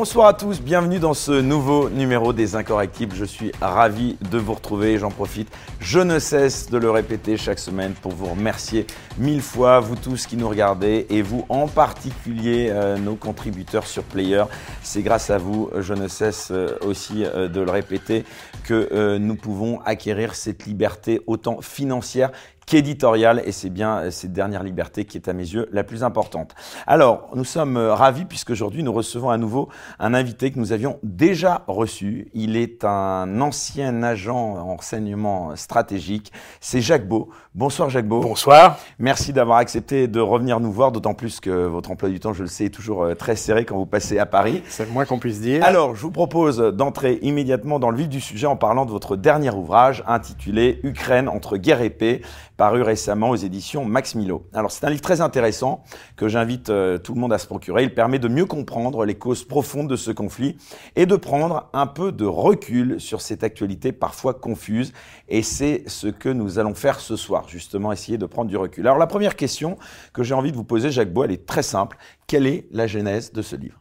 Bonsoir 0.00 0.28
à 0.28 0.32
tous, 0.32 0.62
bienvenue 0.62 0.98
dans 0.98 1.12
ce 1.12 1.30
nouveau 1.30 1.90
numéro 1.90 2.32
des 2.32 2.56
Incorrectibles. 2.56 3.14
Je 3.14 3.26
suis 3.26 3.52
ravi 3.60 4.16
de 4.30 4.38
vous 4.38 4.54
retrouver 4.54 4.94
et 4.94 4.98
j'en 4.98 5.10
profite. 5.10 5.54
Je 5.78 5.98
ne 6.00 6.18
cesse 6.18 6.70
de 6.70 6.78
le 6.78 6.90
répéter 6.90 7.36
chaque 7.36 7.58
semaine 7.58 7.92
pour 7.92 8.12
vous 8.12 8.24
remercier 8.24 8.86
mille 9.18 9.42
fois, 9.42 9.78
vous 9.78 9.96
tous 9.96 10.26
qui 10.26 10.38
nous 10.38 10.48
regardez 10.48 11.06
et 11.10 11.20
vous 11.20 11.44
en 11.50 11.68
particulier 11.68 12.68
euh, 12.70 12.96
nos 12.96 13.14
contributeurs 13.14 13.86
sur 13.86 14.02
Player. 14.02 14.44
C'est 14.82 15.02
grâce 15.02 15.28
à 15.28 15.36
vous, 15.36 15.68
je 15.78 15.92
ne 15.92 16.08
cesse 16.08 16.48
euh, 16.50 16.78
aussi 16.80 17.26
euh, 17.26 17.48
de 17.48 17.60
le 17.60 17.70
répéter, 17.70 18.24
que 18.64 19.18
nous 19.18 19.36
pouvons 19.36 19.80
acquérir 19.84 20.34
cette 20.34 20.64
liberté 20.64 21.20
autant 21.26 21.60
financière 21.60 22.30
qu'éditorial, 22.70 23.42
et 23.44 23.50
c'est 23.50 23.68
bien 23.68 23.98
euh, 23.98 24.10
cette 24.12 24.32
dernière 24.32 24.62
liberté 24.62 25.04
qui 25.04 25.16
est 25.16 25.28
à 25.28 25.32
mes 25.32 25.42
yeux 25.42 25.68
la 25.72 25.82
plus 25.82 26.04
importante. 26.04 26.54
Alors, 26.86 27.28
nous 27.34 27.42
sommes 27.42 27.76
euh, 27.76 27.94
ravis 27.94 28.24
puisque 28.24 28.50
aujourd'hui 28.50 28.84
nous 28.84 28.92
recevons 28.92 29.28
à 29.28 29.38
nouveau 29.38 29.68
un 29.98 30.14
invité 30.14 30.52
que 30.52 30.58
nous 30.60 30.70
avions 30.70 31.00
déjà 31.02 31.64
reçu. 31.66 32.28
Il 32.32 32.56
est 32.56 32.84
un 32.84 33.40
ancien 33.40 34.04
agent 34.04 34.36
en 34.36 34.76
renseignement 34.76 35.56
stratégique, 35.56 36.32
c'est 36.60 36.80
Jacques 36.80 37.08
Beau. 37.08 37.30
Bonsoir 37.56 37.90
Jacques 37.90 38.06
Beau. 38.06 38.20
Bonsoir. 38.20 38.78
Merci 39.00 39.32
d'avoir 39.32 39.58
accepté 39.58 40.06
de 40.06 40.20
revenir 40.20 40.60
nous 40.60 40.70
voir, 40.70 40.92
d'autant 40.92 41.14
plus 41.14 41.40
que 41.40 41.66
votre 41.66 41.90
emploi 41.90 42.08
du 42.08 42.20
temps, 42.20 42.34
je 42.34 42.42
le 42.42 42.48
sais, 42.48 42.66
est 42.66 42.70
toujours 42.70 43.02
euh, 43.02 43.14
très 43.16 43.34
serré 43.34 43.64
quand 43.64 43.76
vous 43.76 43.86
passez 43.86 44.20
à 44.20 44.26
Paris. 44.26 44.62
C'est 44.68 44.84
le 44.84 44.92
moins 44.92 45.06
qu'on 45.06 45.18
puisse 45.18 45.40
dire. 45.40 45.64
Alors, 45.64 45.96
je 45.96 46.02
vous 46.02 46.12
propose 46.12 46.58
d'entrer 46.58 47.18
immédiatement 47.22 47.80
dans 47.80 47.90
le 47.90 47.96
vif 47.96 48.08
du 48.08 48.20
sujet 48.20 48.46
en 48.46 48.54
parlant 48.54 48.86
de 48.86 48.92
votre 48.92 49.16
dernier 49.16 49.50
ouvrage 49.50 50.04
intitulé 50.06 50.78
Ukraine 50.84 51.28
entre 51.28 51.56
guerre 51.56 51.82
et 51.82 51.90
paix 51.90 52.20
paru 52.60 52.82
récemment 52.82 53.30
aux 53.30 53.36
éditions 53.36 53.86
Max 53.86 54.14
Milo. 54.14 54.46
Alors 54.52 54.70
c'est 54.70 54.84
un 54.84 54.90
livre 54.90 55.00
très 55.00 55.22
intéressant 55.22 55.82
que 56.14 56.28
j'invite 56.28 56.68
euh, 56.68 56.98
tout 56.98 57.14
le 57.14 57.20
monde 57.20 57.32
à 57.32 57.38
se 57.38 57.46
procurer. 57.46 57.84
Il 57.84 57.94
permet 57.94 58.18
de 58.18 58.28
mieux 58.28 58.44
comprendre 58.44 59.06
les 59.06 59.14
causes 59.14 59.44
profondes 59.44 59.88
de 59.88 59.96
ce 59.96 60.10
conflit 60.10 60.58
et 60.94 61.06
de 61.06 61.16
prendre 61.16 61.70
un 61.72 61.86
peu 61.86 62.12
de 62.12 62.26
recul 62.26 63.00
sur 63.00 63.22
cette 63.22 63.44
actualité 63.44 63.92
parfois 63.92 64.34
confuse. 64.34 64.92
Et 65.30 65.42
c'est 65.42 65.84
ce 65.86 66.08
que 66.08 66.28
nous 66.28 66.58
allons 66.58 66.74
faire 66.74 67.00
ce 67.00 67.16
soir, 67.16 67.48
justement 67.48 67.92
essayer 67.92 68.18
de 68.18 68.26
prendre 68.26 68.50
du 68.50 68.58
recul. 68.58 68.86
Alors 68.86 68.98
la 68.98 69.06
première 69.06 69.36
question 69.36 69.78
que 70.12 70.22
j'ai 70.22 70.34
envie 70.34 70.52
de 70.52 70.56
vous 70.58 70.62
poser, 70.62 70.90
Jacques 70.90 71.14
Bois, 71.14 71.24
elle 71.24 71.32
est 71.32 71.46
très 71.46 71.62
simple. 71.62 71.96
Quelle 72.26 72.46
est 72.46 72.66
la 72.72 72.86
genèse 72.86 73.32
de 73.32 73.40
ce 73.40 73.56
livre? 73.56 73.80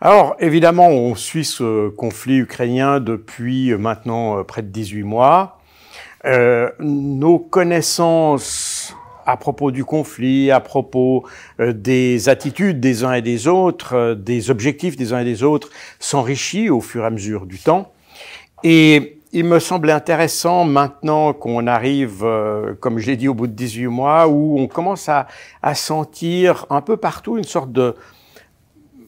Alors, 0.00 0.34
évidemment, 0.40 0.88
on 0.88 1.14
suit 1.14 1.44
ce 1.44 1.90
conflit 1.90 2.38
ukrainien 2.38 2.98
depuis 2.98 3.72
maintenant 3.76 4.40
euh, 4.40 4.42
près 4.42 4.62
de 4.62 4.68
18 4.68 5.04
mois. 5.04 5.60
Euh, 6.26 6.70
nos 6.78 7.38
connaissances 7.38 8.94
à 9.26 9.36
propos 9.36 9.70
du 9.70 9.84
conflit, 9.84 10.50
à 10.50 10.60
propos 10.60 11.24
euh, 11.60 11.72
des 11.74 12.28
attitudes 12.30 12.80
des 12.80 13.04
uns 13.04 13.12
et 13.12 13.22
des 13.22 13.46
autres, 13.46 13.94
euh, 13.94 14.14
des 14.14 14.50
objectifs 14.50 14.96
des 14.96 15.12
uns 15.12 15.20
et 15.20 15.24
des 15.24 15.42
autres, 15.42 15.68
s'enrichit 15.98 16.70
au 16.70 16.80
fur 16.80 17.02
et 17.02 17.06
à 17.06 17.10
mesure 17.10 17.44
du 17.44 17.58
temps. 17.58 17.92
Et 18.62 19.18
il 19.32 19.44
me 19.44 19.58
semblait 19.58 19.92
intéressant 19.92 20.64
maintenant 20.64 21.34
qu'on 21.34 21.66
arrive, 21.66 22.24
comme 22.78 22.98
je 23.00 23.06
l'ai 23.08 23.16
dit, 23.16 23.26
au 23.26 23.34
bout 23.34 23.48
de 23.48 23.52
18 23.52 23.88
mois, 23.88 24.28
où 24.28 24.60
on 24.60 24.68
commence 24.68 25.08
à, 25.08 25.26
à 25.60 25.74
sentir 25.74 26.66
un 26.70 26.80
peu 26.80 26.96
partout 26.96 27.36
une 27.36 27.44
sorte 27.44 27.72
de, 27.72 27.96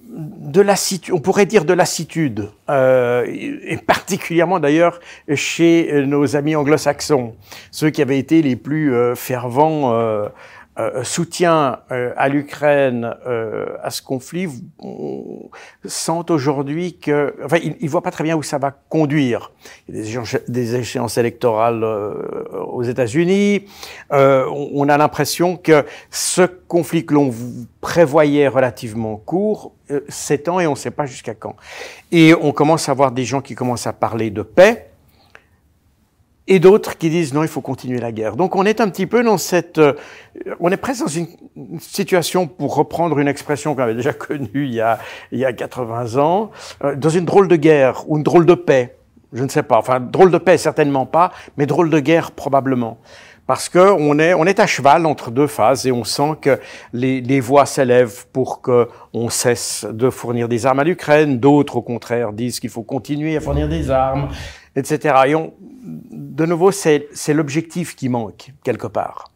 de 0.08 0.60
lassitude, 0.60 1.14
on 1.14 1.20
pourrait 1.20 1.46
dire 1.46 1.64
de 1.64 1.72
lassitude, 1.72 2.50
euh, 2.70 3.26
et 3.26 3.76
particulièrement 3.76 4.60
d'ailleurs 4.60 5.00
chez 5.34 6.04
nos 6.06 6.36
amis 6.36 6.54
anglo-saxons, 6.54 7.34
ceux 7.70 7.90
qui 7.90 8.02
avaient 8.02 8.18
été 8.18 8.42
les 8.42 8.56
plus 8.56 8.94
euh, 8.94 9.14
fervents 9.14 9.94
euh, 10.78 10.90
euh, 10.96 11.04
soutien 11.04 11.78
euh, 11.90 12.12
à 12.18 12.28
l'Ukraine, 12.28 13.14
euh, 13.26 13.66
à 13.82 13.90
ce 13.90 14.02
conflit, 14.02 14.46
on 14.78 15.48
sent 15.86 16.30
aujourd'hui 16.30 16.98
que, 16.98 17.34
enfin, 17.44 17.56
ils, 17.62 17.76
ne 17.80 17.88
voient 17.88 18.02
pas 18.02 18.10
très 18.10 18.24
bien 18.24 18.36
où 18.36 18.42
ça 18.42 18.58
va 18.58 18.72
conduire. 18.88 19.52
Il 19.88 19.94
y 19.94 19.98
a 19.98 20.02
des 20.02 20.08
échéances, 20.08 20.36
des 20.48 20.74
échéances 20.74 21.16
électorales 21.16 21.82
aux 21.82 22.82
États-Unis. 22.82 23.64
On, 24.10 24.70
on, 24.74 24.88
a 24.88 24.98
l'impression 24.98 25.56
que 25.56 25.84
ce 26.10 26.42
conflit 26.42 27.06
que 27.06 27.14
l'on 27.14 27.32
prévoyait 27.80 28.48
relativement 28.48 29.16
court 29.16 29.72
s'étend 30.08 30.60
et 30.60 30.66
on 30.66 30.72
ne 30.72 30.76
sait 30.76 30.90
pas 30.90 31.06
jusqu'à 31.06 31.34
quand. 31.34 31.56
Et 32.12 32.34
on 32.34 32.52
commence 32.52 32.88
à 32.88 32.94
voir 32.94 33.12
des 33.12 33.24
gens 33.24 33.40
qui 33.40 33.54
commencent 33.54 33.86
à 33.86 33.92
parler 33.92 34.30
de 34.30 34.42
paix 34.42 34.90
et 36.48 36.58
d'autres 36.58 36.96
qui 36.96 37.10
disent 37.10 37.34
non, 37.34 37.42
il 37.42 37.48
faut 37.48 37.60
continuer 37.60 37.98
la 37.98 38.12
guerre. 38.12 38.36
Donc 38.36 38.56
on 38.56 38.64
est 38.64 38.80
un 38.80 38.88
petit 38.88 39.06
peu 39.06 39.22
dans 39.22 39.38
cette, 39.38 39.78
euh, 39.78 39.94
on 40.60 40.70
est 40.70 40.76
presque 40.76 41.02
dans 41.02 41.08
une 41.08 41.26
situation, 41.80 42.46
pour 42.46 42.74
reprendre 42.76 43.18
une 43.18 43.28
expression 43.28 43.74
qu'on 43.74 43.82
avait 43.82 43.94
déjà 43.94 44.12
connue 44.14 44.66
il 44.66 44.74
y 44.74 44.80
a, 44.80 44.98
il 45.32 45.38
y 45.38 45.44
a 45.44 45.52
80 45.52 46.16
ans, 46.16 46.50
euh, 46.84 46.94
dans 46.94 47.10
une 47.10 47.24
drôle 47.24 47.48
de 47.48 47.56
guerre 47.56 48.08
ou 48.08 48.16
une 48.16 48.22
drôle 48.22 48.46
de 48.46 48.54
paix. 48.54 48.96
Je 49.32 49.42
ne 49.42 49.48
sais 49.48 49.64
pas. 49.64 49.76
Enfin, 49.78 49.98
drôle 49.98 50.30
de 50.30 50.38
paix 50.38 50.56
certainement 50.56 51.04
pas, 51.04 51.32
mais 51.56 51.66
drôle 51.66 51.90
de 51.90 51.98
guerre 51.98 52.30
probablement. 52.30 52.98
Parce 53.46 53.68
que 53.68 53.78
on 53.78 54.18
est, 54.18 54.34
on 54.34 54.44
est 54.44 54.58
à 54.58 54.66
cheval 54.66 55.06
entre 55.06 55.30
deux 55.30 55.46
phases 55.46 55.86
et 55.86 55.92
on 55.92 56.02
sent 56.02 56.32
que 56.40 56.58
les, 56.92 57.20
les 57.20 57.38
voix 57.38 57.64
s'élèvent 57.64 58.26
pour 58.32 58.60
que 58.60 58.88
on 59.12 59.28
cesse 59.28 59.86
de 59.88 60.10
fournir 60.10 60.48
des 60.48 60.66
armes 60.66 60.80
à 60.80 60.84
l'Ukraine. 60.84 61.38
D'autres, 61.38 61.76
au 61.76 61.82
contraire, 61.82 62.32
disent 62.32 62.58
qu'il 62.58 62.70
faut 62.70 62.82
continuer 62.82 63.36
à 63.36 63.40
fournir 63.40 63.68
des 63.68 63.90
armes 63.90 64.28
etc. 64.76 65.14
Et 65.26 65.34
de 66.10 66.46
nouveau, 66.46 66.70
c'est 66.70 67.08
l'objectif 67.28 67.96
qui 67.96 68.08
manque 68.08 68.52
quelque 68.62 68.86
part. 68.86 69.32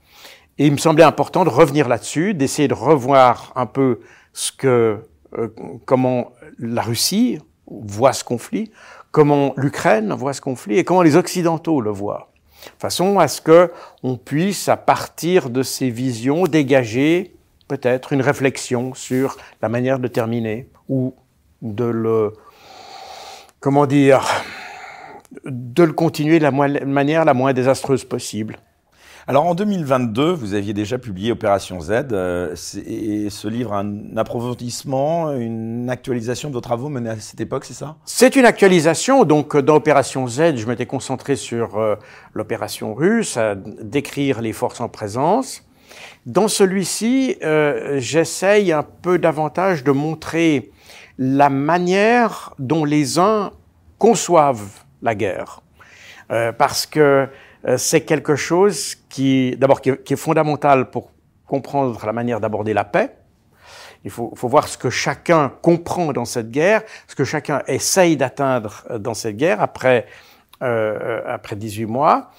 Et 0.58 0.66
il 0.66 0.72
me 0.72 0.78
semblait 0.78 1.04
important 1.04 1.44
de 1.44 1.48
revenir 1.48 1.88
là-dessus, 1.88 2.34
d'essayer 2.34 2.68
de 2.68 2.74
revoir 2.74 3.52
un 3.56 3.66
peu 3.66 4.00
ce 4.34 4.52
que, 4.52 4.98
euh, 5.38 5.48
comment 5.86 6.32
la 6.58 6.82
Russie 6.82 7.38
voit 7.66 8.12
ce 8.12 8.24
conflit, 8.24 8.70
comment 9.10 9.54
l'Ukraine 9.56 10.12
voit 10.12 10.34
ce 10.34 10.42
conflit 10.42 10.76
et 10.76 10.84
comment 10.84 11.02
les 11.02 11.16
Occidentaux 11.16 11.80
le 11.80 11.90
voient, 11.90 12.30
façon 12.78 13.18
à 13.18 13.28
ce 13.28 13.40
que 13.40 13.72
on 14.02 14.16
puisse, 14.16 14.68
à 14.68 14.76
partir 14.76 15.48
de 15.48 15.62
ces 15.62 15.88
visions, 15.88 16.44
dégager 16.44 17.34
peut-être 17.66 18.12
une 18.12 18.20
réflexion 18.20 18.92
sur 18.94 19.36
la 19.62 19.68
manière 19.68 19.98
de 19.98 20.08
terminer 20.08 20.68
ou 20.88 21.14
de 21.62 21.84
le, 21.84 22.34
comment 23.60 23.86
dire, 23.86 24.26
de 25.44 25.82
le 25.82 25.92
continuer 25.92 26.38
de 26.38 26.44
la 26.44 26.50
manière 26.50 27.24
la 27.24 27.34
moins 27.34 27.52
désastreuse 27.52 28.04
possible. 28.04 28.58
Alors 29.26 29.46
en 29.46 29.54
2022, 29.54 30.32
vous 30.32 30.54
aviez 30.54 30.72
déjà 30.72 30.98
publié 30.98 31.30
Opération 31.30 31.80
Z, 31.80 32.06
euh, 32.10 32.56
et 32.86 33.28
ce 33.30 33.48
livre 33.48 33.74
a 33.74 33.80
un 33.80 34.16
approfondissement, 34.16 35.32
une 35.34 35.88
actualisation 35.90 36.48
de 36.48 36.54
vos 36.54 36.60
travaux 36.60 36.88
menés 36.88 37.10
à 37.10 37.20
cette 37.20 37.40
époque, 37.40 37.64
c'est 37.64 37.74
ça? 37.74 37.96
C'est 38.06 38.34
une 38.34 38.46
actualisation. 38.46 39.24
Donc 39.24 39.56
dans 39.56 39.76
Opération 39.76 40.26
Z, 40.26 40.56
je 40.56 40.66
m'étais 40.66 40.86
concentré 40.86 41.36
sur 41.36 41.78
euh, 41.78 41.94
l'opération 42.34 42.94
russe, 42.94 43.36
à 43.36 43.54
décrire 43.54 44.40
les 44.40 44.52
forces 44.52 44.80
en 44.80 44.88
présence. 44.88 45.62
Dans 46.26 46.48
celui-ci, 46.48 47.36
euh, 47.42 48.00
j'essaye 48.00 48.72
un 48.72 48.82
peu 48.82 49.18
davantage 49.18 49.84
de 49.84 49.92
montrer 49.92 50.72
la 51.18 51.50
manière 51.50 52.54
dont 52.58 52.84
les 52.84 53.18
uns 53.18 53.52
conçoivent 53.98 54.84
la 55.02 55.14
guerre. 55.14 55.62
Euh, 56.30 56.52
parce 56.52 56.86
que 56.86 57.28
euh, 57.66 57.76
c'est 57.76 58.02
quelque 58.02 58.36
chose 58.36 58.94
qui, 59.08 59.56
d'abord, 59.56 59.80
qui, 59.80 59.90
est 59.90 60.16
fondamental 60.16 60.90
pour 60.90 61.10
comprendre 61.46 62.04
la 62.06 62.12
manière 62.12 62.40
d'aborder 62.40 62.72
la 62.72 62.84
paix. 62.84 63.16
Il 64.04 64.10
faut, 64.10 64.32
faut, 64.34 64.48
voir 64.48 64.68
ce 64.68 64.78
que 64.78 64.88
chacun 64.88 65.52
comprend 65.60 66.12
dans 66.12 66.24
cette 66.24 66.50
guerre, 66.50 66.82
ce 67.06 67.14
que 67.14 67.24
chacun 67.24 67.62
essaye 67.66 68.16
d'atteindre 68.16 68.84
dans 68.98 69.14
cette 69.14 69.36
guerre 69.36 69.60
après, 69.60 70.06
euh, 70.62 71.20
après 71.26 71.56
18 71.56 71.86
mois. 71.86 72.30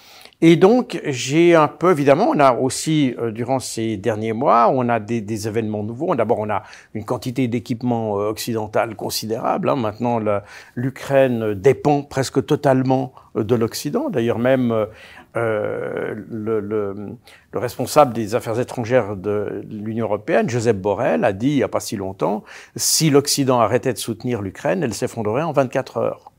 Et 0.44 0.56
donc, 0.56 1.00
j'ai 1.06 1.54
un 1.54 1.68
peu, 1.68 1.92
évidemment, 1.92 2.30
on 2.30 2.40
a 2.40 2.54
aussi, 2.54 3.16
euh, 3.20 3.32
durant 3.32 3.60
ces 3.60 3.98
derniers 3.98 4.34
mois, 4.34 4.70
on 4.74 4.90
a 4.90 5.00
des, 5.00 5.22
des 5.22 5.48
événements 5.48 5.84
nouveaux. 5.84 6.16
D'abord, 6.16 6.40
on 6.40 6.50
a 6.50 6.64
une 6.96 7.06
quantité 7.06 7.48
d'équipements 7.48 8.20
euh, 8.20 8.30
occidental 8.30 8.96
considérable. 8.96 9.70
Hein. 9.70 9.76
Maintenant, 9.76 10.20
l'Ukraine 10.76 11.54
dépend 11.54 12.02
presque 12.02 12.44
totalement 12.46 13.14
euh, 13.36 13.44
de 13.44 13.54
l'Occident. 13.54 14.10
D'ailleurs, 14.10 14.40
même 14.40 14.88
euh, 15.38 16.14
le, 16.28 16.60
le, 16.60 16.94
le, 17.54 17.60
responsable 17.60 18.12
des 18.12 18.36
affaires 18.36 18.60
étrangères 18.60 19.16
de 19.16 19.64
l'Union 19.70 20.06
européenne, 20.06 20.50
Joseph 20.50 20.76
Borrell, 20.76 21.24
a 21.24 21.32
dit 21.32 21.52
il 21.52 21.56
n'y 21.56 21.64
a 21.64 21.70
pas 21.70 21.80
si 21.80 21.96
longtemps, 21.96 22.44
si 22.76 23.10
l'Occident 23.10 23.62
arrêtait 23.62 23.94
de 23.94 23.98
soutenir 23.98 24.42
l'Ukraine, 24.42 24.84
elle 24.84 24.94
s'effondrerait 24.94 25.44
en 25.44 25.54
24 25.54 25.98
heures. 25.98 26.32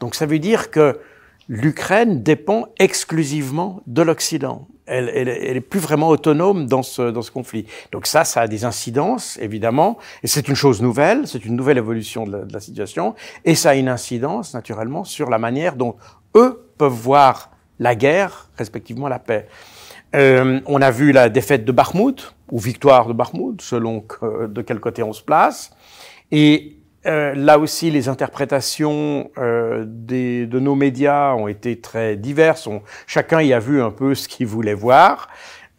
Donc 0.00 0.14
ça 0.14 0.26
veut 0.26 0.38
dire 0.38 0.70
que 0.70 1.00
l'Ukraine 1.48 2.22
dépend 2.22 2.66
exclusivement 2.78 3.82
de 3.86 4.02
l'Occident. 4.02 4.66
Elle, 4.86 5.10
elle, 5.14 5.28
elle, 5.28 5.56
est 5.56 5.60
plus 5.60 5.80
vraiment 5.80 6.08
autonome 6.08 6.66
dans 6.66 6.82
ce, 6.82 7.10
dans 7.10 7.22
ce 7.22 7.32
conflit. 7.32 7.66
Donc 7.90 8.06
ça, 8.06 8.24
ça 8.24 8.42
a 8.42 8.48
des 8.48 8.64
incidences, 8.64 9.36
évidemment, 9.40 9.98
et 10.22 10.28
c'est 10.28 10.46
une 10.46 10.54
chose 10.54 10.80
nouvelle, 10.80 11.26
c'est 11.26 11.44
une 11.44 11.56
nouvelle 11.56 11.78
évolution 11.78 12.24
de 12.24 12.32
la, 12.32 12.44
de 12.44 12.52
la, 12.52 12.60
situation, 12.60 13.14
et 13.44 13.56
ça 13.56 13.70
a 13.70 13.74
une 13.74 13.88
incidence, 13.88 14.54
naturellement, 14.54 15.02
sur 15.02 15.28
la 15.28 15.38
manière 15.38 15.74
dont 15.74 15.96
eux 16.36 16.70
peuvent 16.78 16.92
voir 16.92 17.50
la 17.80 17.96
guerre, 17.96 18.48
respectivement 18.56 19.08
la 19.08 19.18
paix. 19.18 19.48
Euh, 20.14 20.60
on 20.66 20.80
a 20.80 20.90
vu 20.90 21.10
la 21.10 21.28
défaite 21.28 21.64
de 21.64 21.72
Bakhmut, 21.72 22.34
ou 22.50 22.58
victoire 22.58 23.06
de 23.06 23.12
Bakhmut, 23.12 23.60
selon 23.60 24.00
que, 24.00 24.46
de 24.46 24.62
quel 24.62 24.78
côté 24.78 25.02
on 25.02 25.12
se 25.12 25.22
place, 25.22 25.70
et 26.30 26.75
euh, 27.06 27.34
là 27.34 27.58
aussi, 27.58 27.90
les 27.90 28.08
interprétations 28.08 29.30
euh, 29.38 29.84
des, 29.86 30.46
de 30.46 30.58
nos 30.58 30.74
médias 30.74 31.34
ont 31.34 31.48
été 31.48 31.80
très 31.80 32.16
diverses. 32.16 32.68
chacun 33.06 33.42
y 33.42 33.52
a 33.52 33.58
vu 33.58 33.80
un 33.80 33.90
peu 33.90 34.14
ce 34.14 34.28
qu'il 34.28 34.46
voulait 34.46 34.74
voir. 34.74 35.28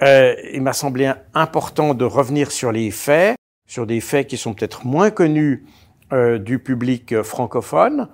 Euh, 0.04 0.36
il 0.54 0.62
m'a 0.62 0.74
semblé 0.74 1.12
important 1.34 1.94
de 1.94 2.06
revenir 2.06 2.52
sur 2.52 2.72
les 2.72 2.92
faits, 2.92 3.36
sur 3.68 3.86
des 3.86 4.00
faits 4.00 4.28
qui 4.28 4.38
sont 4.38 4.54
peut-être 4.54 4.86
moins 4.86 5.10
connus 5.10 5.66
euh, 6.14 6.38
du 6.38 6.60
public 6.60 7.22
francophone, 7.24 8.08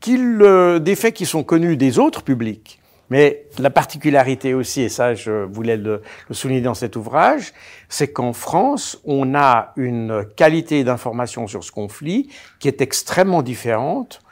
qu'ils, 0.00 0.38
des 0.80 0.96
faits 0.96 1.14
qui 1.14 1.26
sont 1.26 1.44
connus 1.44 1.76
des 1.76 1.98
autres 1.98 2.22
publics. 2.22 2.79
Mais 3.10 3.46
la 3.58 3.70
particularité 3.70 4.54
aussi, 4.54 4.82
et 4.82 4.88
ça 4.88 5.14
je 5.14 5.44
voulais 5.44 5.76
le, 5.76 6.02
souligner 6.30 6.60
dans 6.60 6.74
cet 6.74 6.94
ouvrage, 6.94 7.52
c'est 7.88 8.08
qu'en 8.08 8.32
France, 8.32 9.00
on 9.04 9.34
a 9.34 9.72
une 9.76 10.24
qualité 10.36 10.84
d'information 10.84 11.48
sur 11.48 11.64
ce 11.64 11.72
conflit 11.72 12.30
qui 12.60 12.68
est 12.68 12.80
extrêmement 12.80 13.42
différente, 13.42 14.22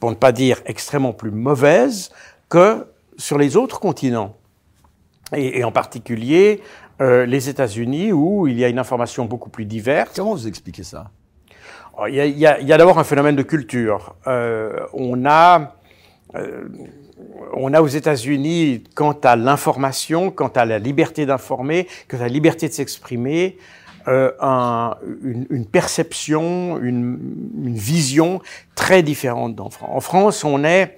pour 0.00 0.10
ne 0.10 0.16
pas 0.16 0.32
dire 0.32 0.62
extrêmement 0.64 1.12
plus 1.12 1.30
mauvaise, 1.30 2.10
que 2.48 2.86
sur 3.18 3.38
les 3.38 3.56
autres 3.56 3.80
continents. 3.80 4.36
Et, 5.34 5.64
en 5.64 5.72
particulier 5.72 6.62
euh, 7.00 7.26
les 7.26 7.48
États-Unis, 7.48 8.12
où 8.12 8.46
il 8.46 8.58
y 8.58 8.64
a 8.64 8.68
une 8.68 8.78
information 8.78 9.26
beaucoup 9.26 9.50
plus 9.50 9.66
diverse. 9.66 10.12
Comment 10.16 10.32
vous 10.32 10.46
expliquez 10.46 10.84
ça? 10.84 11.10
Oh, 11.98 12.06
Il 12.06 12.14
y 12.14 12.46
a, 12.46 12.52
a, 12.52 12.54
a 12.54 12.78
d'abord 12.78 12.98
un 12.98 13.04
phénomène 13.04 13.36
de 13.36 13.42
culture. 13.42 14.14
Euh, 14.26 14.86
on 14.94 15.26
a... 15.26 15.74
Euh, 16.34 16.68
on 17.54 17.72
a 17.72 17.80
aux 17.80 17.86
États-Unis, 17.86 18.84
quant 18.94 19.16
à 19.24 19.36
l'information, 19.36 20.30
quant 20.30 20.48
à 20.48 20.64
la 20.64 20.78
liberté 20.78 21.26
d'informer, 21.26 21.86
quant 22.08 22.18
à 22.18 22.20
la 22.20 22.28
liberté 22.28 22.68
de 22.68 22.72
s'exprimer, 22.72 23.56
euh, 24.08 24.30
une, 25.24 25.66
perception, 25.66 26.78
une, 26.80 27.18
vision 27.74 28.40
très 28.76 29.02
différente 29.02 29.56
d'en 29.56 29.68
France. 29.68 29.90
En 29.92 30.00
France, 30.00 30.44
on 30.44 30.62
est, 30.62 30.96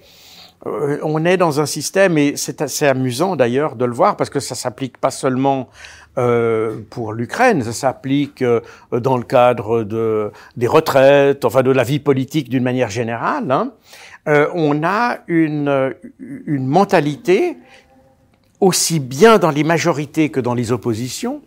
euh, 0.67 0.99
on 1.01 1.25
est 1.25 1.37
dans 1.37 1.59
un 1.59 1.65
système, 1.65 2.19
et 2.19 2.35
c'est 2.35 2.61
assez 2.61 2.85
amusant 2.85 3.35
d'ailleurs 3.35 3.75
de 3.75 3.85
le 3.85 3.93
voir, 3.93 4.15
parce 4.15 4.29
que 4.29 4.39
ça 4.39 4.53
s'applique 4.53 4.99
pas 4.99 5.09
seulement 5.09 5.69
euh, 6.19 6.81
pour 6.91 7.13
l'Ukraine, 7.13 7.63
ça 7.63 7.73
s'applique 7.73 8.43
dans 8.91 9.17
le 9.17 9.23
cadre 9.23 9.83
de, 9.83 10.31
des 10.55 10.67
retraites, 10.67 11.45
enfin 11.45 11.63
de 11.63 11.71
la 11.71 11.83
vie 11.83 11.99
politique 11.99 12.47
d'une 12.47 12.63
manière 12.63 12.91
générale. 12.91 13.49
Hein. 13.49 13.71
Euh, 14.29 14.47
on 14.53 14.83
a 14.83 15.19
une, 15.27 15.95
une 16.19 16.67
mentalité, 16.67 17.57
aussi 18.59 18.99
bien 18.99 19.39
dans 19.39 19.49
les 19.49 19.63
majorités 19.63 20.29
que 20.29 20.39
dans 20.39 20.53
les 20.53 20.71
oppositions, 20.71 21.41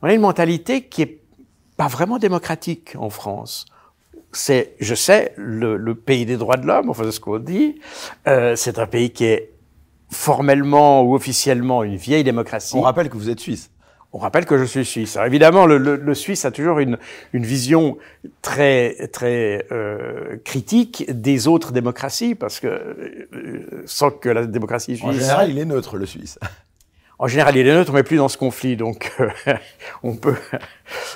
on 0.00 0.08
a 0.08 0.14
une 0.14 0.20
mentalité 0.20 0.82
qui 0.82 1.02
est 1.02 1.20
pas 1.76 1.88
vraiment 1.88 2.18
démocratique 2.18 2.94
en 2.96 3.10
France. 3.10 3.66
C'est, 4.32 4.74
je 4.80 4.94
sais, 4.94 5.32
le, 5.36 5.94
pays 5.94 6.26
des 6.26 6.36
droits 6.36 6.56
de 6.56 6.66
l'homme, 6.66 6.90
enfin 6.90 7.04
c'est 7.04 7.12
ce 7.12 7.20
qu'on 7.20 7.38
dit, 7.38 7.80
euh, 8.26 8.56
c'est 8.56 8.78
un 8.78 8.86
pays 8.86 9.10
qui 9.10 9.24
est 9.24 9.50
formellement 10.10 11.02
ou 11.02 11.14
officiellement 11.14 11.82
une 11.82 11.96
vieille 11.96 12.24
démocratie. 12.24 12.76
On 12.76 12.82
rappelle 12.82 13.08
que 13.08 13.16
vous 13.16 13.30
êtes 13.30 13.40
suisse. 13.40 13.70
On 14.16 14.18
rappelle 14.18 14.46
que 14.46 14.56
je 14.56 14.64
suis 14.64 14.84
suisse. 14.84 15.16
Alors 15.16 15.26
évidemment, 15.26 15.66
le, 15.66 15.76
le, 15.76 16.14
Suisse 16.14 16.44
a 16.44 16.52
toujours 16.52 16.78
une, 16.78 16.98
une 17.32 17.44
vision 17.44 17.98
très 18.42 19.08
très 19.12 19.66
euh, 19.72 20.36
critique 20.44 21.04
des 21.08 21.48
autres 21.48 21.72
démocraties, 21.72 22.36
parce 22.36 22.60
que 22.60 22.68
euh, 22.68 23.82
sans 23.86 24.12
que 24.12 24.28
la 24.28 24.46
démocratie 24.46 24.96
suisse. 24.96 25.04
En 25.04 25.12
général, 25.12 25.50
il 25.50 25.58
est 25.58 25.64
neutre, 25.64 25.96
le 25.96 26.06
Suisse. 26.06 26.38
En 27.20 27.28
général, 27.28 27.56
il 27.56 27.66
est 27.66 27.72
neutre, 27.72 27.92
mais 27.92 28.02
plus 28.02 28.16
dans 28.16 28.28
ce 28.28 28.36
conflit, 28.36 28.76
donc 28.76 29.12
euh, 29.20 29.28
on 30.02 30.16
peut 30.16 30.34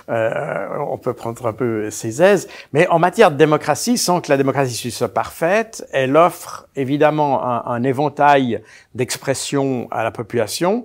euh, 0.08 0.66
on 0.88 0.96
peut 0.96 1.12
prendre 1.12 1.44
un 1.44 1.52
peu 1.52 1.90
ses 1.90 2.22
aises. 2.22 2.46
Mais 2.72 2.86
en 2.86 3.00
matière 3.00 3.32
de 3.32 3.36
démocratie, 3.36 3.98
sans 3.98 4.20
que 4.20 4.30
la 4.30 4.36
démocratie 4.36 4.74
suisse 4.74 4.96
soit 4.96 5.12
parfaite, 5.12 5.84
elle 5.92 6.16
offre 6.16 6.68
évidemment 6.76 7.44
un, 7.44 7.64
un 7.66 7.82
éventail 7.82 8.62
d'expressions 8.94 9.88
à 9.90 10.04
la 10.04 10.12
population 10.12 10.84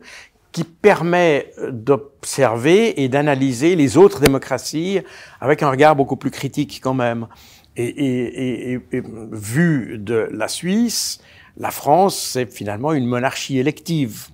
qui 0.54 0.64
permet 0.64 1.52
d'observer 1.72 3.04
et 3.04 3.10
d'analyser 3.10 3.76
les 3.76 3.98
autres 3.98 4.22
démocraties 4.22 5.02
avec 5.42 5.64
un 5.64 5.70
regard 5.70 5.96
beaucoup 5.96 6.16
plus 6.16 6.32
critique 6.32 6.80
quand 6.82 6.94
même. 6.94 7.28
Et, 7.76 7.88
et, 7.88 8.74
et, 8.74 9.04
vu 9.32 9.98
de 9.98 10.30
la 10.32 10.48
Suisse, 10.48 11.20
la 11.58 11.72
France, 11.72 12.18
c'est 12.34 12.46
finalement 12.46 12.94
une 12.94 13.08
monarchie 13.08 13.58
élective. 13.58 14.28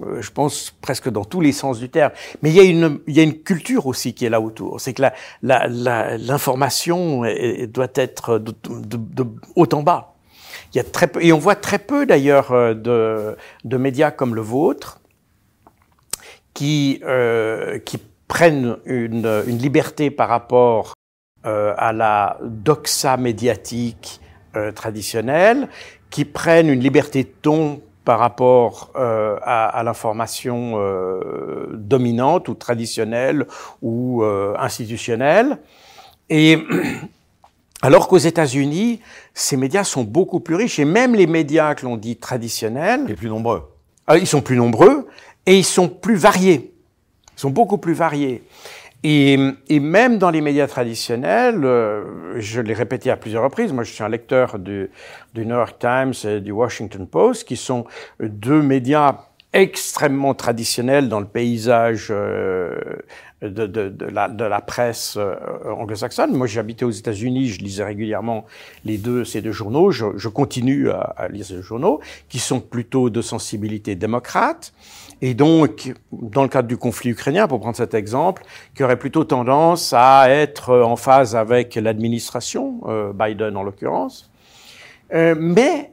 Euh, 0.00 0.22
je 0.22 0.30
pense 0.30 0.72
presque 0.80 1.10
dans 1.10 1.24
tous 1.24 1.40
les 1.40 1.50
sens 1.50 1.80
du 1.80 1.88
terme. 1.88 2.12
Mais 2.40 2.50
il 2.50 2.56
y 2.56 2.60
a 2.60 2.62
une, 2.62 3.00
il 3.08 3.16
y 3.16 3.20
a 3.20 3.24
une 3.24 3.42
culture 3.42 3.86
aussi 3.86 4.14
qui 4.14 4.24
est 4.24 4.30
là 4.30 4.40
autour. 4.40 4.80
C'est 4.80 4.94
que 4.94 5.02
l'information 5.42 7.24
la, 7.24 7.34
la, 7.34 7.66
doit 7.66 7.90
être 7.96 8.38
de, 8.38 8.54
de, 8.70 8.96
de, 8.96 9.26
haut 9.56 9.68
en 9.72 9.82
bas. 9.82 10.14
Il 10.72 10.76
y 10.76 10.80
a 10.80 10.84
très 10.84 11.08
peu, 11.08 11.22
et 11.22 11.32
on 11.32 11.38
voit 11.38 11.56
très 11.56 11.80
peu 11.80 12.06
d'ailleurs 12.06 12.52
euh, 12.52 12.74
de, 12.74 13.36
de 13.64 13.76
médias 13.76 14.12
comme 14.12 14.36
le 14.36 14.40
vôtre 14.40 15.01
qui, 16.54 17.00
euh, 17.04 17.78
qui 17.78 17.98
prennent 18.28 18.76
une, 18.84 19.44
une, 19.46 19.58
liberté 19.58 20.10
par 20.10 20.28
rapport 20.28 20.94
euh, 21.44 21.74
à 21.76 21.92
la 21.92 22.38
doxa 22.42 23.16
médiatique 23.16 24.20
euh, 24.56 24.72
traditionnelle, 24.72 25.68
qui 26.10 26.24
prennent 26.24 26.68
une 26.68 26.80
liberté 26.80 27.24
de 27.24 27.30
ton 27.42 27.80
par 28.04 28.18
rapport 28.18 28.90
euh, 28.96 29.36
à, 29.42 29.66
à 29.66 29.82
l'information 29.82 30.74
euh, 30.76 31.70
dominante 31.72 32.48
ou 32.48 32.54
traditionnelle 32.54 33.46
ou 33.80 34.22
euh, 34.22 34.54
institutionnelle. 34.58 35.58
Et 36.28 36.58
alors 37.82 38.08
qu'aux 38.08 38.18
États-Unis, 38.18 39.00
ces 39.34 39.56
médias 39.56 39.84
sont 39.84 40.04
beaucoup 40.04 40.40
plus 40.40 40.56
riches 40.56 40.78
et 40.78 40.84
même 40.84 41.14
les 41.14 41.26
médias 41.26 41.74
que 41.74 41.84
l'on 41.84 41.96
dit 41.96 42.16
traditionnels, 42.16 43.06
les 43.06 43.14
plus 43.14 43.28
nombreux, 43.28 43.68
ils 44.14 44.26
sont 44.26 44.40
plus 44.40 44.56
nombreux 44.56 45.06
et 45.46 45.58
ils 45.58 45.64
sont 45.64 45.88
plus 45.88 46.16
variés. 46.16 46.74
Ils 47.36 47.40
sont 47.40 47.50
beaucoup 47.50 47.78
plus 47.78 47.94
variés. 47.94 48.42
Et, 49.04 49.36
et 49.68 49.80
même 49.80 50.18
dans 50.18 50.30
les 50.30 50.40
médias 50.40 50.68
traditionnels, 50.68 51.64
euh, 51.64 52.38
je 52.38 52.60
l'ai 52.60 52.74
répété 52.74 53.10
à 53.10 53.16
plusieurs 53.16 53.42
reprises, 53.42 53.72
moi 53.72 53.82
je 53.82 53.92
suis 53.92 54.04
un 54.04 54.08
lecteur 54.08 54.60
du, 54.60 54.90
du 55.34 55.44
New 55.44 55.56
York 55.56 55.76
Times 55.80 56.12
et 56.24 56.40
du 56.40 56.52
Washington 56.52 57.08
Post, 57.08 57.48
qui 57.48 57.56
sont 57.56 57.84
deux 58.20 58.62
médias 58.62 59.26
extrêmement 59.52 60.34
traditionnels 60.34 61.08
dans 61.08 61.20
le 61.20 61.26
paysage 61.26 62.08
euh, 62.10 62.78
de, 63.42 63.66
de, 63.66 63.88
de, 63.88 64.06
la, 64.06 64.28
de, 64.28 64.44
la, 64.44 64.60
presse 64.60 65.16
euh, 65.18 65.34
anglo-saxonne. 65.66 66.32
Moi, 66.32 66.46
j'habitais 66.46 66.84
aux 66.84 66.90
États-Unis, 66.90 67.48
je 67.48 67.58
lisais 67.58 67.84
régulièrement 67.84 68.46
les 68.84 68.98
deux, 68.98 69.24
ces 69.24 69.42
deux 69.42 69.52
journaux. 69.52 69.90
Je, 69.90 70.06
je 70.16 70.28
continue 70.28 70.90
à, 70.90 71.00
à, 71.00 71.28
lire 71.28 71.44
ces 71.44 71.60
journaux, 71.60 72.00
qui 72.28 72.38
sont 72.38 72.60
plutôt 72.60 73.10
de 73.10 73.20
sensibilité 73.20 73.94
démocrate. 73.94 74.72
Et 75.24 75.34
donc, 75.34 75.94
dans 76.10 76.42
le 76.42 76.48
cadre 76.48 76.66
du 76.66 76.76
conflit 76.76 77.10
ukrainien, 77.10 77.46
pour 77.46 77.60
prendre 77.60 77.76
cet 77.76 77.94
exemple, 77.94 78.42
qui 78.74 78.82
aurait 78.82 78.98
plutôt 78.98 79.22
tendance 79.22 79.94
à 79.96 80.28
être 80.28 80.76
en 80.80 80.96
phase 80.96 81.36
avec 81.36 81.76
l'administration, 81.76 82.80
euh, 82.86 83.12
Biden 83.12 83.56
en 83.56 83.62
l'occurrence. 83.62 84.32
Euh, 85.14 85.36
mais 85.38 85.92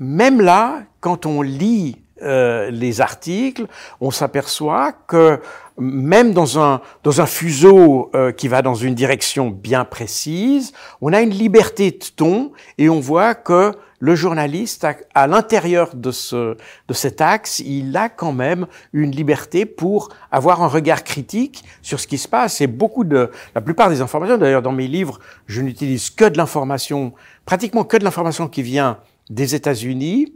même 0.00 0.40
là, 0.40 0.82
quand 1.00 1.24
on 1.24 1.40
lit 1.40 2.02
euh, 2.22 2.70
les 2.70 3.00
articles, 3.00 3.66
on 4.00 4.10
s'aperçoit 4.10 4.90
que 4.92 5.40
même 5.76 6.32
dans 6.32 6.58
un, 6.58 6.80
dans 7.04 7.20
un 7.20 7.26
fuseau 7.26 8.10
euh, 8.16 8.32
qui 8.32 8.48
va 8.48 8.60
dans 8.60 8.74
une 8.74 8.96
direction 8.96 9.50
bien 9.50 9.84
précise, 9.84 10.72
on 11.00 11.12
a 11.12 11.20
une 11.20 11.30
liberté 11.30 11.92
de 11.92 12.04
ton 12.16 12.50
et 12.76 12.88
on 12.88 12.98
voit 12.98 13.36
que 13.36 13.72
le 14.00 14.14
journaliste, 14.14 14.86
à, 15.14 15.26
l'intérieur 15.26 15.94
de, 15.94 16.10
ce, 16.10 16.56
de 16.88 16.94
cet 16.94 17.20
axe, 17.20 17.58
il 17.60 17.96
a 17.96 18.08
quand 18.08 18.32
même 18.32 18.66
une 18.92 19.10
liberté 19.10 19.66
pour 19.66 20.10
avoir 20.30 20.62
un 20.62 20.68
regard 20.68 21.02
critique 21.02 21.64
sur 21.82 21.98
ce 21.98 22.06
qui 22.06 22.18
se 22.18 22.28
passe. 22.28 22.60
Et 22.60 22.66
beaucoup 22.66 23.04
de, 23.04 23.30
la 23.54 23.60
plupart 23.60 23.88
des 23.88 24.00
informations, 24.00 24.38
d'ailleurs 24.38 24.62
dans 24.62 24.72
mes 24.72 24.86
livres, 24.86 25.18
je 25.46 25.60
n'utilise 25.62 26.10
que 26.10 26.24
de 26.24 26.36
l'information, 26.36 27.12
pratiquement 27.44 27.84
que 27.84 27.96
de 27.96 28.04
l'information 28.04 28.48
qui 28.48 28.62
vient 28.62 28.98
des 29.30 29.54
États-Unis. 29.54 30.34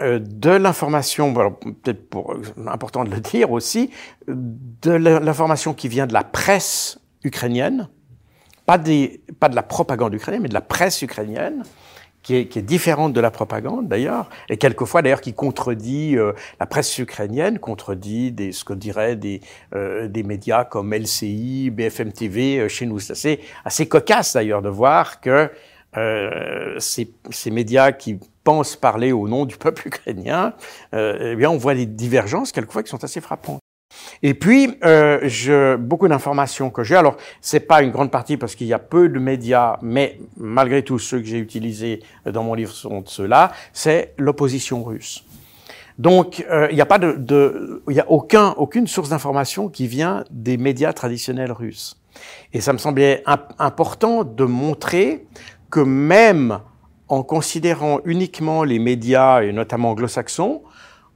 Euh, 0.00 0.18
de 0.18 0.50
l'information, 0.50 1.34
peut-être 1.34 2.08
pour 2.08 2.34
important 2.66 3.04
de 3.04 3.10
le 3.10 3.20
dire 3.20 3.50
aussi, 3.50 3.90
de 4.26 4.90
l'information 4.90 5.74
qui 5.74 5.86
vient 5.86 6.06
de 6.06 6.14
la 6.14 6.24
presse 6.24 6.98
ukrainienne, 7.24 7.88
pas, 8.64 8.78
des, 8.78 9.22
pas 9.38 9.50
de 9.50 9.54
la 9.54 9.62
propagande 9.62 10.14
ukrainienne, 10.14 10.42
mais 10.42 10.48
de 10.48 10.54
la 10.54 10.62
presse 10.62 11.02
ukrainienne, 11.02 11.62
qui 12.22 12.36
est, 12.36 12.46
qui 12.46 12.58
est 12.58 12.62
différente 12.62 13.12
de 13.12 13.20
la 13.20 13.30
propagande 13.30 13.88
d'ailleurs, 13.88 14.28
et 14.48 14.56
quelquefois 14.56 15.02
d'ailleurs 15.02 15.20
qui 15.20 15.34
contredit 15.34 16.16
euh, 16.16 16.32
la 16.60 16.66
presse 16.66 16.96
ukrainienne, 16.98 17.58
contredit 17.58 18.32
des, 18.32 18.52
ce 18.52 18.64
que 18.64 18.74
dirait 18.74 19.16
des, 19.16 19.40
euh, 19.74 20.08
des 20.08 20.22
médias 20.22 20.64
comme 20.64 20.94
LCI, 20.94 21.70
BFM 21.70 22.12
TV 22.12 22.68
chez 22.68 22.86
nous. 22.86 22.98
C'est 22.98 23.12
assez, 23.12 23.40
assez 23.64 23.88
cocasse 23.88 24.34
d'ailleurs 24.34 24.62
de 24.62 24.68
voir 24.68 25.20
que 25.20 25.50
euh, 25.96 26.74
ces, 26.78 27.12
ces, 27.30 27.50
médias 27.50 27.92
qui 27.92 28.18
pensent 28.44 28.76
parler 28.76 29.12
au 29.12 29.28
nom 29.28 29.44
du 29.44 29.58
peuple 29.58 29.88
ukrainien, 29.88 30.54
euh, 30.94 31.32
eh 31.32 31.36
bien, 31.36 31.50
on 31.50 31.58
voit 31.58 31.74
des 31.74 31.84
divergences 31.84 32.50
quelquefois 32.50 32.82
qui 32.82 32.88
sont 32.88 33.04
assez 33.04 33.20
frappantes. 33.20 33.61
Et 34.22 34.34
puis, 34.34 34.78
euh, 34.84 35.20
je, 35.24 35.76
beaucoup 35.76 36.08
d'informations 36.08 36.70
que 36.70 36.84
j'ai. 36.84 36.96
Alors, 36.96 37.16
c'est 37.40 37.60
pas 37.60 37.82
une 37.82 37.90
grande 37.90 38.10
partie 38.10 38.36
parce 38.36 38.54
qu'il 38.54 38.66
y 38.66 38.72
a 38.72 38.78
peu 38.78 39.08
de 39.08 39.18
médias, 39.18 39.78
mais 39.82 40.20
malgré 40.36 40.82
tout, 40.82 40.98
ceux 40.98 41.18
que 41.18 41.26
j'ai 41.26 41.38
utilisés 41.38 42.00
dans 42.24 42.44
mon 42.44 42.54
livre 42.54 42.72
sont 42.72 43.02
ceux-là. 43.04 43.52
C'est 43.72 44.14
l'opposition 44.18 44.84
russe. 44.84 45.24
Donc, 45.98 46.44
euh, 46.50 46.68
il 46.70 46.74
n'y 46.74 46.80
a 46.80 46.86
pas 46.86 46.98
de, 46.98 47.12
de 47.12 47.82
y 47.88 48.00
a 48.00 48.10
aucun, 48.10 48.50
aucune 48.56 48.86
source 48.86 49.10
d'information 49.10 49.68
qui 49.68 49.86
vient 49.86 50.24
des 50.30 50.56
médias 50.56 50.92
traditionnels 50.92 51.52
russes. 51.52 52.00
Et 52.52 52.60
ça 52.60 52.72
me 52.72 52.78
semblait 52.78 53.22
important 53.58 54.24
de 54.24 54.44
montrer 54.44 55.26
que 55.70 55.80
même 55.80 56.60
en 57.08 57.22
considérant 57.22 58.00
uniquement 58.04 58.64
les 58.64 58.78
médias, 58.78 59.42
et 59.42 59.52
notamment 59.52 59.90
anglo-saxons, 59.90 60.62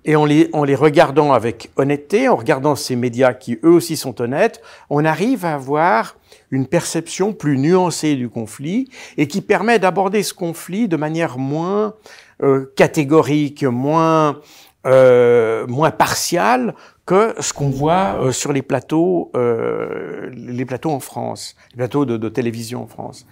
et 0.06 0.16
en 0.16 0.24
les, 0.24 0.48
en 0.52 0.64
les 0.64 0.76
regardant 0.76 1.32
avec 1.32 1.70
honnêteté, 1.76 2.28
en 2.28 2.36
regardant 2.36 2.76
ces 2.76 2.96
médias 2.96 3.34
qui 3.34 3.58
eux 3.64 3.72
aussi 3.72 3.96
sont 3.96 4.20
honnêtes, 4.22 4.62
on 4.88 5.04
arrive 5.04 5.44
à 5.44 5.54
avoir 5.54 6.16
une 6.50 6.66
perception 6.66 7.32
plus 7.32 7.58
nuancée 7.58 8.14
du 8.14 8.28
conflit 8.28 8.88
et 9.18 9.26
qui 9.26 9.42
permet 9.42 9.78
d'aborder 9.80 10.22
ce 10.22 10.32
conflit 10.32 10.86
de 10.86 10.96
manière 10.96 11.38
moins 11.38 11.94
euh, 12.42 12.72
catégorique, 12.76 13.64
moins 13.64 14.40
euh, 14.86 15.66
moins 15.66 15.90
partiale 15.90 16.76
que 17.06 17.34
ce 17.40 17.52
qu'on 17.52 17.70
voit 17.70 18.20
euh, 18.20 18.30
sur 18.30 18.52
les 18.52 18.62
plateaux, 18.62 19.32
euh, 19.34 20.30
les 20.32 20.64
plateaux 20.64 20.92
en 20.92 21.00
France, 21.00 21.56
les 21.72 21.78
plateaux 21.78 22.04
de, 22.04 22.16
de 22.16 22.28
télévision 22.28 22.84
en 22.84 22.86
France. 22.86 23.26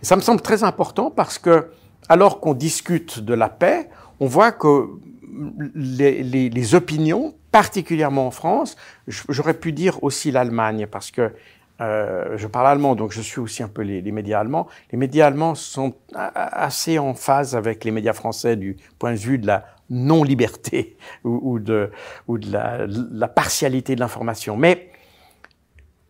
Et 0.00 0.04
ça 0.04 0.14
me 0.14 0.20
semble 0.20 0.40
très 0.40 0.62
important 0.62 1.10
parce 1.10 1.38
que 1.38 1.70
alors 2.08 2.38
qu'on 2.38 2.54
discute 2.54 3.18
de 3.18 3.34
la 3.34 3.48
paix, 3.48 3.88
on 4.20 4.26
voit 4.26 4.52
que 4.52 4.86
les, 5.74 6.22
les, 6.22 6.50
les 6.50 6.74
opinions, 6.74 7.34
particulièrement 7.52 8.26
en 8.26 8.30
France, 8.30 8.76
j'aurais 9.06 9.54
pu 9.54 9.72
dire 9.72 10.02
aussi 10.02 10.30
l'Allemagne, 10.30 10.86
parce 10.86 11.10
que 11.10 11.32
euh, 11.80 12.36
je 12.36 12.46
parle 12.46 12.66
allemand, 12.66 12.94
donc 12.94 13.12
je 13.12 13.22
suis 13.22 13.40
aussi 13.40 13.62
un 13.62 13.68
peu 13.68 13.82
les, 13.82 14.02
les, 14.02 14.12
médias 14.12 14.40
allemands. 14.40 14.66
Les 14.92 14.98
médias 14.98 15.26
allemands 15.26 15.54
sont 15.54 15.94
assez 16.14 16.98
en 16.98 17.14
phase 17.14 17.56
avec 17.56 17.84
les 17.84 17.90
médias 17.90 18.12
français 18.12 18.56
du 18.56 18.76
point 18.98 19.12
de 19.12 19.18
vue 19.18 19.38
de 19.38 19.46
la 19.46 19.64
non-liberté 19.88 20.96
ou, 21.24 21.40
ou, 21.42 21.58
de, 21.58 21.90
ou 22.28 22.38
de 22.38 22.52
la, 22.52 22.86
la 22.86 23.28
partialité 23.28 23.94
de 23.94 24.00
l'information. 24.00 24.56
Mais 24.56 24.90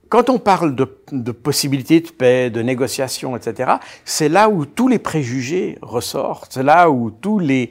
quand 0.08 0.28
on 0.28 0.40
parle 0.40 0.74
de, 0.74 0.92
de 1.12 1.30
possibilités 1.30 2.00
de 2.00 2.10
paix, 2.10 2.50
de 2.50 2.62
négociation, 2.62 3.36
etc., 3.36 3.74
c'est 4.04 4.28
là 4.28 4.48
où 4.48 4.66
tous 4.66 4.88
les 4.88 4.98
préjugés 4.98 5.78
ressortent, 5.82 6.52
c'est 6.52 6.64
là 6.64 6.90
où 6.90 7.12
tous 7.12 7.38
les, 7.38 7.70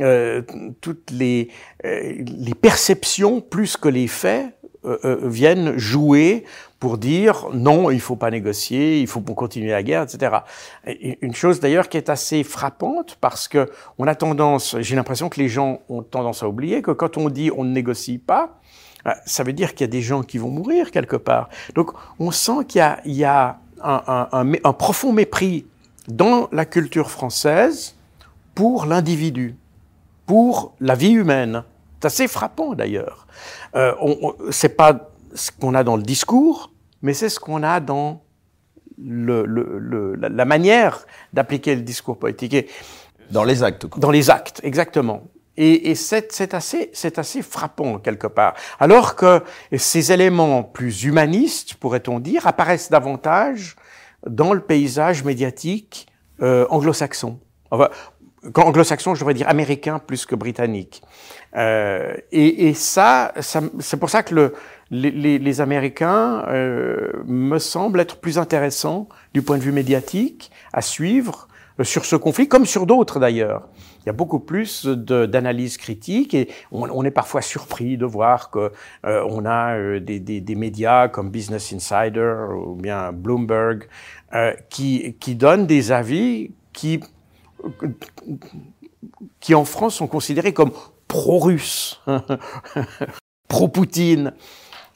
euh, 0.00 0.42
toutes 0.80 1.10
les, 1.10 1.48
euh, 1.84 2.22
les 2.26 2.54
perceptions 2.54 3.40
plus 3.40 3.76
que 3.76 3.88
les 3.88 4.08
faits 4.08 4.56
euh, 4.84 4.98
euh, 5.04 5.18
viennent 5.24 5.76
jouer 5.76 6.44
pour 6.78 6.98
dire 6.98 7.46
non, 7.52 7.90
il 7.90 8.00
faut 8.00 8.14
pas 8.14 8.30
négocier, 8.30 9.00
il 9.00 9.06
faut 9.06 9.20
continuer 9.20 9.70
la 9.70 9.82
guerre, 9.82 10.02
etc. 10.02 10.36
Et 10.86 11.18
une 11.22 11.34
chose 11.34 11.58
d'ailleurs 11.58 11.88
qui 11.88 11.96
est 11.96 12.08
assez 12.08 12.44
frappante 12.44 13.18
parce 13.20 13.48
que 13.48 13.68
on 13.98 14.06
a 14.06 14.14
tendance, 14.14 14.76
j'ai 14.80 14.94
l'impression 14.94 15.28
que 15.28 15.40
les 15.40 15.48
gens 15.48 15.80
ont 15.88 16.02
tendance 16.02 16.42
à 16.42 16.48
oublier 16.48 16.82
que 16.82 16.92
quand 16.92 17.16
on 17.16 17.30
dit 17.30 17.50
on 17.56 17.64
ne 17.64 17.72
négocie 17.72 18.18
pas, 18.18 18.60
ça 19.24 19.42
veut 19.42 19.52
dire 19.52 19.74
qu'il 19.74 19.80
y 19.82 19.88
a 19.88 19.90
des 19.90 20.02
gens 20.02 20.22
qui 20.22 20.38
vont 20.38 20.50
mourir 20.50 20.90
quelque 20.90 21.16
part. 21.16 21.48
Donc 21.74 21.90
on 22.20 22.30
sent 22.30 22.66
qu'il 22.68 22.78
y 22.78 22.82
a, 22.82 23.00
il 23.04 23.14
y 23.14 23.24
a 23.24 23.58
un, 23.82 24.28
un, 24.30 24.52
un 24.52 24.72
profond 24.72 25.12
mépris 25.12 25.66
dans 26.06 26.48
la 26.52 26.64
culture 26.64 27.10
française 27.10 27.96
pour 28.54 28.86
l'individu 28.86 29.56
pour 30.26 30.74
la 30.80 30.94
vie 30.94 31.12
humaine. 31.12 31.62
C'est 32.00 32.06
assez 32.06 32.28
frappant 32.28 32.74
d'ailleurs. 32.74 33.26
Euh, 33.74 33.94
c'est 34.50 34.76
pas 34.76 35.10
ce 35.34 35.50
qu'on 35.50 35.74
a 35.74 35.84
dans 35.84 35.96
le 35.96 36.02
discours, 36.02 36.72
mais 37.02 37.14
c'est 37.14 37.28
ce 37.28 37.40
qu'on 37.40 37.62
a 37.62 37.80
dans 37.80 38.22
le, 38.98 39.44
le, 39.44 39.78
le, 39.78 40.14
la 40.14 40.44
manière 40.44 41.06
d'appliquer 41.32 41.74
le 41.74 41.82
discours 41.82 42.18
politique. 42.18 42.68
dans 43.30 43.44
les 43.44 43.62
actes. 43.62 43.86
Quoi. 43.86 44.00
Dans 44.00 44.10
les 44.10 44.30
actes, 44.30 44.60
exactement. 44.62 45.22
Et, 45.56 45.90
et 45.90 45.94
c'est 45.94 46.54
assez, 46.54 46.90
c'est 46.92 47.18
assez 47.18 47.40
frappant 47.40 47.98
quelque 47.98 48.26
part. 48.26 48.54
Alors 48.78 49.16
que 49.16 49.42
ces 49.76 50.12
éléments 50.12 50.62
plus 50.62 51.04
humanistes, 51.04 51.74
pourrait-on 51.74 52.20
dire, 52.20 52.46
apparaissent 52.46 52.90
davantage 52.90 53.76
dans 54.26 54.52
le 54.52 54.60
paysage 54.60 55.24
médiatique 55.24 56.08
euh, 56.42 56.66
anglo-saxon. 56.68 57.38
Enfin, 57.70 57.88
anglo-saxon, 58.54 59.14
je 59.14 59.20
devrais 59.20 59.34
dire 59.34 59.48
américain 59.48 59.98
plus 59.98 60.26
que 60.26 60.34
britannique. 60.34 61.02
Euh, 61.56 62.14
et, 62.32 62.68
et, 62.68 62.74
ça, 62.74 63.32
ça 63.40 63.60
c'est 63.80 63.98
pour 63.98 64.10
ça 64.10 64.22
que 64.22 64.34
le, 64.34 64.54
les, 64.90 65.38
les, 65.38 65.60
Américains 65.60 66.44
euh, 66.48 67.12
me 67.26 67.58
semblent 67.58 68.00
être 68.00 68.20
plus 68.20 68.38
intéressants 68.38 69.08
du 69.34 69.42
point 69.42 69.58
de 69.58 69.62
vue 69.62 69.72
médiatique 69.72 70.50
à 70.72 70.82
suivre 70.82 71.48
euh, 71.80 71.84
sur 71.84 72.04
ce 72.04 72.16
conflit, 72.16 72.48
comme 72.48 72.66
sur 72.66 72.86
d'autres 72.86 73.20
d'ailleurs. 73.20 73.68
Il 74.06 74.08
y 74.08 74.10
a 74.10 74.12
beaucoup 74.12 74.38
plus 74.38 74.86
d'analyse 74.86 75.78
critique 75.78 76.32
et 76.32 76.48
on, 76.70 76.88
on, 76.90 77.02
est 77.02 77.10
parfois 77.10 77.42
surpris 77.42 77.96
de 77.96 78.06
voir 78.06 78.50
que 78.50 78.70
euh, 79.04 79.26
on 79.28 79.44
a 79.44 79.76
euh, 79.76 79.98
des, 79.98 80.20
des, 80.20 80.40
des, 80.40 80.54
médias 80.54 81.08
comme 81.08 81.30
Business 81.30 81.72
Insider 81.72 82.36
ou 82.56 82.76
bien 82.76 83.10
Bloomberg 83.10 83.88
euh, 84.32 84.52
qui, 84.70 85.16
qui 85.18 85.34
donnent 85.34 85.66
des 85.66 85.90
avis 85.90 86.52
qui 86.72 87.00
qui 89.40 89.54
en 89.54 89.64
France 89.64 89.96
sont 89.96 90.06
considérés 90.06 90.52
comme 90.52 90.72
pro-russes, 91.08 92.00
pro-Poutine, 93.48 94.32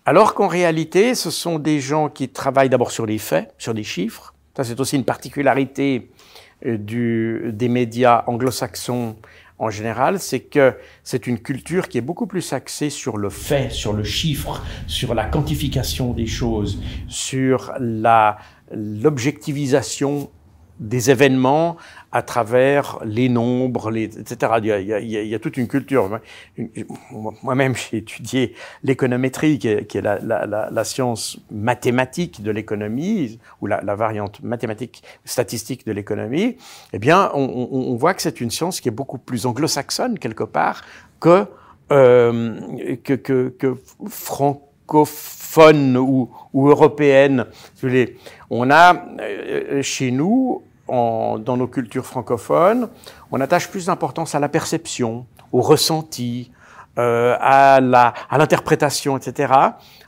alors 0.07 0.35
qu'en 0.35 0.49
réalité, 0.49 1.15
ce 1.15 1.31
sont 1.31 1.59
des 1.59 1.81
gens 1.81 2.09
qui 2.09 2.29
travaillent 2.29 2.71
d'abord 2.71 2.91
sur 2.91 3.07
les 3.07 3.19
faits, 3.19 3.53
sur 3.59 3.75
des 3.75 3.85
chiffres. 3.85 4.35
Ça, 4.57 4.65
c'est 4.65 4.81
aussi 4.81 4.97
une 4.97 5.05
particularité 5.05 6.11
euh, 6.67 7.53
des 7.53 7.69
médias 7.69 8.25
anglo-saxons 8.27 9.17
en 9.61 9.71
général, 9.71 10.19
c'est 10.19 10.41
que 10.41 10.75
c'est 11.05 11.27
une 11.27 11.39
culture 11.39 11.89
qui 11.89 11.99
est 11.99 12.03
beaucoup 12.03 12.27
plus 12.27 12.55
axée 12.55 12.89
sur 12.89 13.19
le 13.19 13.29
fait, 13.29 13.71
sur 13.71 13.93
le 13.93 14.05
chiffre, 14.05 14.65
sur 14.87 15.12
la 15.15 15.27
quantification 15.27 16.15
des 16.15 16.27
choses, 16.27 16.81
sur 17.09 17.71
l'objectivisation 17.79 20.31
des 20.81 21.11
événements 21.11 21.77
à 22.11 22.23
travers 22.23 22.99
les 23.05 23.29
nombres, 23.29 23.91
les, 23.91 24.05
etc. 24.19 24.53
Il 24.59 24.67
y, 24.67 24.73
a, 24.73 24.81
il, 24.81 24.87
y 24.89 24.95
a, 24.95 24.99
il 25.01 25.29
y, 25.29 25.35
a, 25.35 25.39
toute 25.39 25.57
une 25.57 25.69
culture. 25.69 26.21
Moi-même, 27.43 27.77
j'ai 27.77 27.99
étudié 27.99 28.55
l'économétrie, 28.83 29.59
qui 29.59 29.69
est, 29.69 29.87
qui 29.87 29.99
est 29.99 30.03
la, 30.03 30.19
la, 30.19 30.47
la, 30.47 30.71
la, 30.71 30.85
science 30.85 31.39
mathématique 31.53 32.43
de 32.43 32.51
l'économie, 32.51 33.39
ou 33.61 33.67
la, 33.67 33.81
variante 33.95 34.43
mathématique 34.43 35.03
statistique 35.25 35.87
de 35.87 35.93
l'économie. 35.93 36.57
Eh 36.93 36.99
bien, 36.99 37.31
on, 37.35 37.69
on, 37.71 37.93
on 37.93 37.97
voit 37.97 38.15
que 38.15 38.23
c'est 38.23 38.41
une 38.41 38.51
science 38.51 38.81
qui 38.81 38.89
est 38.89 38.93
beaucoup 38.93 39.19
plus 39.19 39.47
anglo-saxonne, 39.47 40.19
quelque 40.19 40.45
part, 40.45 40.83
que, 41.21 41.45
euh, 41.93 42.59
que, 43.05 43.15
que, 43.15 43.55
que 43.57 43.77
francophone 44.09 45.97
ou, 45.97 46.31
ou 46.53 46.69
européenne. 46.69 47.47
On 48.49 48.71
a 48.71 49.07
euh, 49.21 49.83
chez 49.83 50.11
nous 50.11 50.63
dans 50.91 51.57
nos 51.57 51.67
cultures 51.67 52.07
francophones, 52.07 52.89
on 53.31 53.41
attache 53.41 53.69
plus 53.69 53.87
d'importance 53.87 54.35
à 54.35 54.41
la 54.41 54.49
perception, 54.49 55.27
au 55.53 55.61
ressenti, 55.61 56.51
euh, 56.99 57.37
à 57.41 57.81
l'interprétation, 57.81 59.17
etc. 59.17 59.53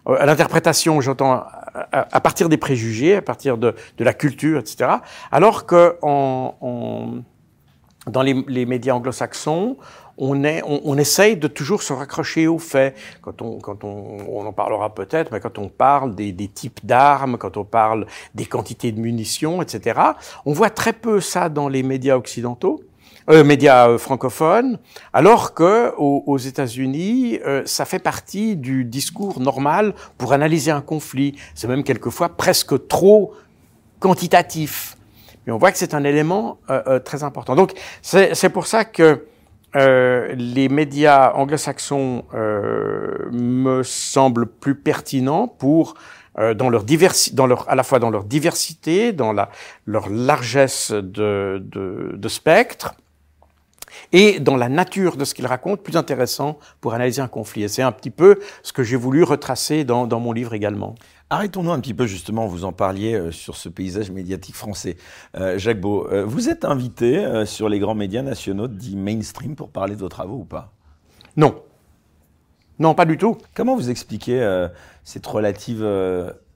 Euh, 0.08 0.16
à 0.18 0.26
l'interprétation, 0.26 1.00
j'entends 1.00 1.44
à, 1.92 2.20
partir 2.20 2.48
des 2.48 2.56
préjugés, 2.56 3.16
à 3.16 3.22
partir 3.22 3.56
de, 3.56 3.74
de 3.96 4.04
la 4.04 4.12
culture, 4.12 4.58
etc. 4.58 4.90
Alors 5.30 5.64
que 5.64 5.96
dans 6.02 8.22
les 8.22 8.66
médias 8.66 8.94
anglo-saxons, 8.94 9.76
on, 10.24 10.44
est, 10.44 10.62
on, 10.64 10.80
on, 10.84 10.96
essaye 10.98 11.36
de 11.36 11.48
toujours 11.48 11.82
se 11.82 11.92
raccrocher 11.92 12.46
aux 12.46 12.60
faits. 12.60 12.96
Quand 13.22 13.42
on, 13.42 13.58
quand 13.58 13.82
on, 13.82 14.18
on 14.28 14.46
en 14.46 14.52
parlera 14.52 14.94
peut-être, 14.94 15.32
mais 15.32 15.40
quand 15.40 15.58
on 15.58 15.68
parle 15.68 16.14
des, 16.14 16.30
des 16.30 16.46
types 16.46 16.78
d'armes, 16.84 17.36
quand 17.38 17.56
on 17.56 17.64
parle 17.64 18.06
des 18.34 18.46
quantités 18.46 18.92
de 18.92 19.00
munitions, 19.00 19.60
etc., 19.62 20.00
on 20.46 20.52
voit 20.52 20.70
très 20.70 20.92
peu 20.92 21.20
ça 21.20 21.48
dans 21.48 21.68
les 21.68 21.82
médias 21.82 22.16
occidentaux. 22.16 22.80
Euh, 23.30 23.44
médias 23.44 23.88
euh, 23.88 23.98
francophones, 23.98 24.78
alors 25.12 25.54
que 25.54 25.92
aux, 25.96 26.38
États-Unis, 26.38 27.38
euh, 27.46 27.62
ça 27.66 27.84
fait 27.84 28.00
partie 28.00 28.56
du 28.56 28.84
discours 28.84 29.38
normal 29.40 29.94
pour 30.18 30.32
analyser 30.32 30.72
un 30.72 30.80
conflit. 30.80 31.36
C'est 31.54 31.68
même 31.68 31.84
quelquefois 31.84 32.30
presque 32.30 32.88
trop 32.88 33.32
quantitatif. 34.00 34.96
Mais 35.46 35.52
on 35.52 35.58
voit 35.58 35.70
que 35.70 35.78
c'est 35.78 35.94
un 35.94 36.02
élément 36.02 36.58
euh, 36.70 36.82
euh 36.86 36.98
très 36.98 37.22
important. 37.22 37.54
Donc 37.54 37.72
c'est 38.02 38.52
pour 38.52 38.66
ça 38.66 38.84
que 38.84 39.24
euh, 39.74 40.34
les 40.36 40.68
médias 40.68 41.32
anglo-saxons 41.34 42.24
euh, 42.34 43.30
me 43.30 43.82
semblent 43.82 44.46
plus 44.46 44.74
pertinents 44.74 45.48
pour 45.48 45.94
euh, 46.38 46.54
dans 46.54 46.68
leur 46.68 46.84
diversité, 46.84 47.34
dans 47.36 47.46
leur 47.46 47.68
à 47.68 47.74
la 47.74 47.82
fois 47.82 47.98
dans 47.98 48.10
leur 48.10 48.24
diversité, 48.24 49.12
dans 49.12 49.32
la 49.32 49.50
leur 49.86 50.08
largesse 50.08 50.90
de, 50.90 51.62
de, 51.64 52.12
de 52.14 52.28
spectre, 52.28 52.94
et 54.12 54.40
dans 54.40 54.56
la 54.56 54.68
nature 54.68 55.16
de 55.16 55.24
ce 55.24 55.34
qu'il 55.34 55.46
raconte, 55.46 55.82
plus 55.82 55.96
intéressant 55.96 56.58
pour 56.80 56.94
analyser 56.94 57.22
un 57.22 57.28
conflit. 57.28 57.64
Et 57.64 57.68
c'est 57.68 57.82
un 57.82 57.92
petit 57.92 58.10
peu 58.10 58.38
ce 58.62 58.72
que 58.72 58.82
j'ai 58.82 58.96
voulu 58.96 59.22
retracer 59.22 59.84
dans, 59.84 60.06
dans 60.06 60.20
mon 60.20 60.32
livre 60.32 60.54
également. 60.54 60.94
Arrêtons-nous 61.32 61.72
un 61.72 61.80
petit 61.80 61.94
peu 61.94 62.04
justement, 62.04 62.46
vous 62.46 62.66
en 62.66 62.72
parliez 62.72 63.14
euh, 63.14 63.30
sur 63.30 63.56
ce 63.56 63.70
paysage 63.70 64.10
médiatique 64.10 64.54
français. 64.54 64.98
Euh, 65.34 65.56
Jacques 65.56 65.80
Beau, 65.80 66.06
euh, 66.12 66.26
vous 66.26 66.50
êtes 66.50 66.66
invité 66.66 67.46
sur 67.46 67.70
les 67.70 67.78
grands 67.78 67.94
médias 67.94 68.20
nationaux 68.20 68.68
dits 68.68 68.96
mainstream 68.96 69.56
pour 69.56 69.70
parler 69.70 69.94
de 69.94 70.00
vos 70.00 70.10
travaux 70.10 70.40
ou 70.40 70.44
pas? 70.44 70.74
Non. 71.38 71.62
Non, 72.78 72.94
pas 72.94 73.06
du 73.06 73.16
tout. 73.16 73.38
Comment 73.54 73.74
vous 73.76 73.88
expliquez 73.88 74.66
cette 75.04 75.26
relative 75.26 75.82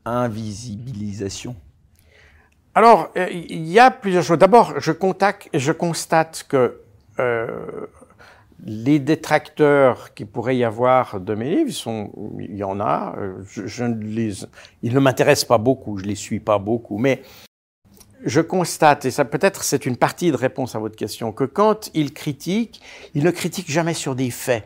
invisibilisation? 0.05 1.57
Alors, 2.75 3.09
il 3.17 3.67
y 3.67 3.79
a 3.79 3.91
plusieurs 3.91 4.25
choses. 4.25 4.39
D'abord, 4.39 4.79
je, 4.79 4.93
contacte, 4.93 5.49
je 5.55 5.73
constate 5.73 6.45
que 6.47 6.83
les 8.65 8.99
détracteurs 8.99 10.15
qui 10.15 10.25
pourrait 10.25 10.57
y 10.57 10.65
avoir 10.65 11.21
de 11.21 11.35
mes 11.35 11.55
livres, 11.55 11.73
sont, 11.73 12.11
il 12.39 12.57
y 12.57 12.65
en 12.65 12.81
a. 12.81 13.15
euh, 13.19 13.35
Je, 13.49 13.67
je 13.67 13.85
les, 13.85 14.33
ils 14.83 14.95
ne 14.95 15.01
m'intéressent 15.01 15.49
pas 15.49 15.59
beaucoup, 15.59 15.99
je 15.99 16.05
les 16.05 16.15
suis 16.15 16.41
pas 16.41 16.59
beaucoup, 16.59 16.99
mais 16.99 17.23
je 18.25 18.41
constate, 18.41 19.05
et 19.05 19.11
ça 19.11 19.25
peut-être 19.25 19.63
c'est 19.63 19.87
une 19.87 19.97
partie 19.97 20.31
de 20.31 20.37
réponse 20.37 20.75
à 20.75 20.79
votre 20.79 20.97
question, 20.97 21.33
que 21.33 21.45
quand 21.45 21.91
ils 21.95 22.13
critiquent, 22.13 22.81
ils 23.15 23.23
ne 23.23 23.31
critiquent 23.31 23.71
jamais 23.71 23.95
sur 23.95 24.15
des 24.15 24.31
faits. 24.31 24.65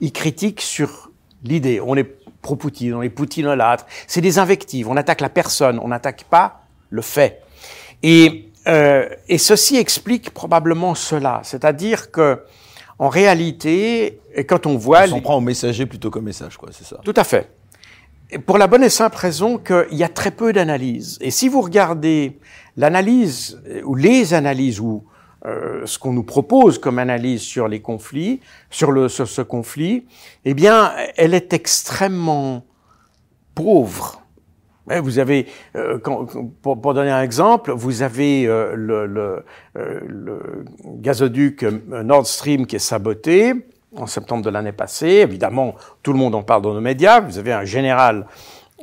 Ils 0.00 0.12
critiquent 0.12 0.60
sur 0.60 1.10
l'idée. 1.42 1.80
On 1.80 1.96
est 1.96 2.04
pro-Poutine, 2.42 2.94
on 2.94 3.02
est 3.02 3.08
poutinolâtre. 3.08 3.86
C'est 4.06 4.20
des 4.20 4.38
invectives. 4.38 4.88
On 4.88 4.96
attaque 4.96 5.22
la 5.22 5.30
personne, 5.30 5.80
on 5.82 5.88
n'attaque 5.88 6.24
pas 6.24 6.66
le 6.90 7.00
fait. 7.02 7.42
Et, 8.02 8.50
euh, 8.68 9.08
et 9.28 9.38
ceci 9.38 9.76
explique 9.78 10.30
probablement 10.30 10.94
cela. 10.94 11.40
C'est-à-dire 11.44 12.10
que, 12.10 12.44
en 12.98 13.08
réalité, 13.08 14.20
quand 14.48 14.66
on 14.66 14.76
voit... 14.76 15.04
On 15.04 15.08
s'en 15.08 15.20
prend 15.20 15.36
au 15.36 15.40
messager 15.40 15.86
plutôt 15.86 16.10
qu'au 16.10 16.20
message, 16.20 16.56
quoi, 16.56 16.70
c'est 16.72 16.84
ça. 16.84 17.00
Tout 17.04 17.14
à 17.16 17.24
fait. 17.24 17.50
Et 18.30 18.38
pour 18.38 18.58
la 18.58 18.66
bonne 18.66 18.82
et 18.82 18.88
simple 18.88 19.16
raison 19.16 19.58
qu'il 19.58 19.96
y 19.96 20.02
a 20.02 20.08
très 20.08 20.30
peu 20.30 20.52
d'analyse. 20.52 21.18
Et 21.20 21.30
si 21.30 21.48
vous 21.48 21.60
regardez 21.60 22.38
l'analyse, 22.76 23.60
euh, 23.68 23.82
ou 23.84 23.94
les 23.94 24.34
analyses, 24.34 24.80
ou 24.80 25.04
euh, 25.44 25.86
ce 25.86 25.98
qu'on 25.98 26.12
nous 26.12 26.24
propose 26.24 26.78
comme 26.78 26.98
analyse 26.98 27.42
sur 27.42 27.68
les 27.68 27.80
conflits, 27.80 28.40
sur, 28.70 28.90
le, 28.90 29.08
sur 29.08 29.28
ce 29.28 29.42
conflit, 29.42 30.06
eh 30.44 30.54
bien, 30.54 30.92
elle 31.16 31.34
est 31.34 31.52
extrêmement 31.52 32.64
pauvre. 33.54 34.22
Vous 34.88 35.18
avez, 35.18 35.46
euh, 35.74 35.98
quand- 35.98 36.26
pour, 36.62 36.80
pour 36.80 36.94
donner 36.94 37.10
un 37.10 37.22
exemple, 37.22 37.72
vous 37.72 38.02
avez 38.02 38.46
euh, 38.46 38.74
le, 38.76 39.06
le, 39.06 39.44
euh, 39.76 40.00
le 40.06 40.64
gazoduc 40.84 41.64
euh, 41.64 41.80
Nord 42.04 42.26
Stream 42.26 42.66
qui 42.66 42.76
est 42.76 42.80
saboté 42.80 43.52
en 43.96 44.06
septembre 44.06 44.44
de 44.44 44.50
l'année 44.50 44.70
passée. 44.72 45.08
Évidemment, 45.08 45.74
tout 46.04 46.12
le 46.12 46.18
monde 46.18 46.34
en 46.36 46.42
parle 46.44 46.62
dans 46.62 46.74
nos 46.74 46.80
médias. 46.80 47.18
Vous 47.20 47.38
avez 47.38 47.52
un 47.52 47.64
général 47.64 48.26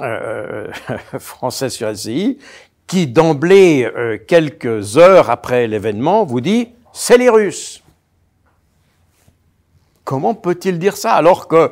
euh, 0.01 0.67
français 1.19 1.69
sur 1.69 1.89
LCI 1.89 2.37
qui, 2.85 3.07
d'emblée, 3.07 3.89
euh, 3.95 4.17
quelques 4.27 4.97
heures 4.97 5.29
après 5.29 5.67
l'événement, 5.67 6.25
vous 6.25 6.41
dit 6.41 6.67
«c'est 6.91 7.17
les 7.17 7.29
Russes». 7.29 7.81
Comment 10.03 10.33
peut-il 10.33 10.79
dire 10.79 10.97
ça 10.97 11.13
alors 11.13 11.47
que 11.47 11.71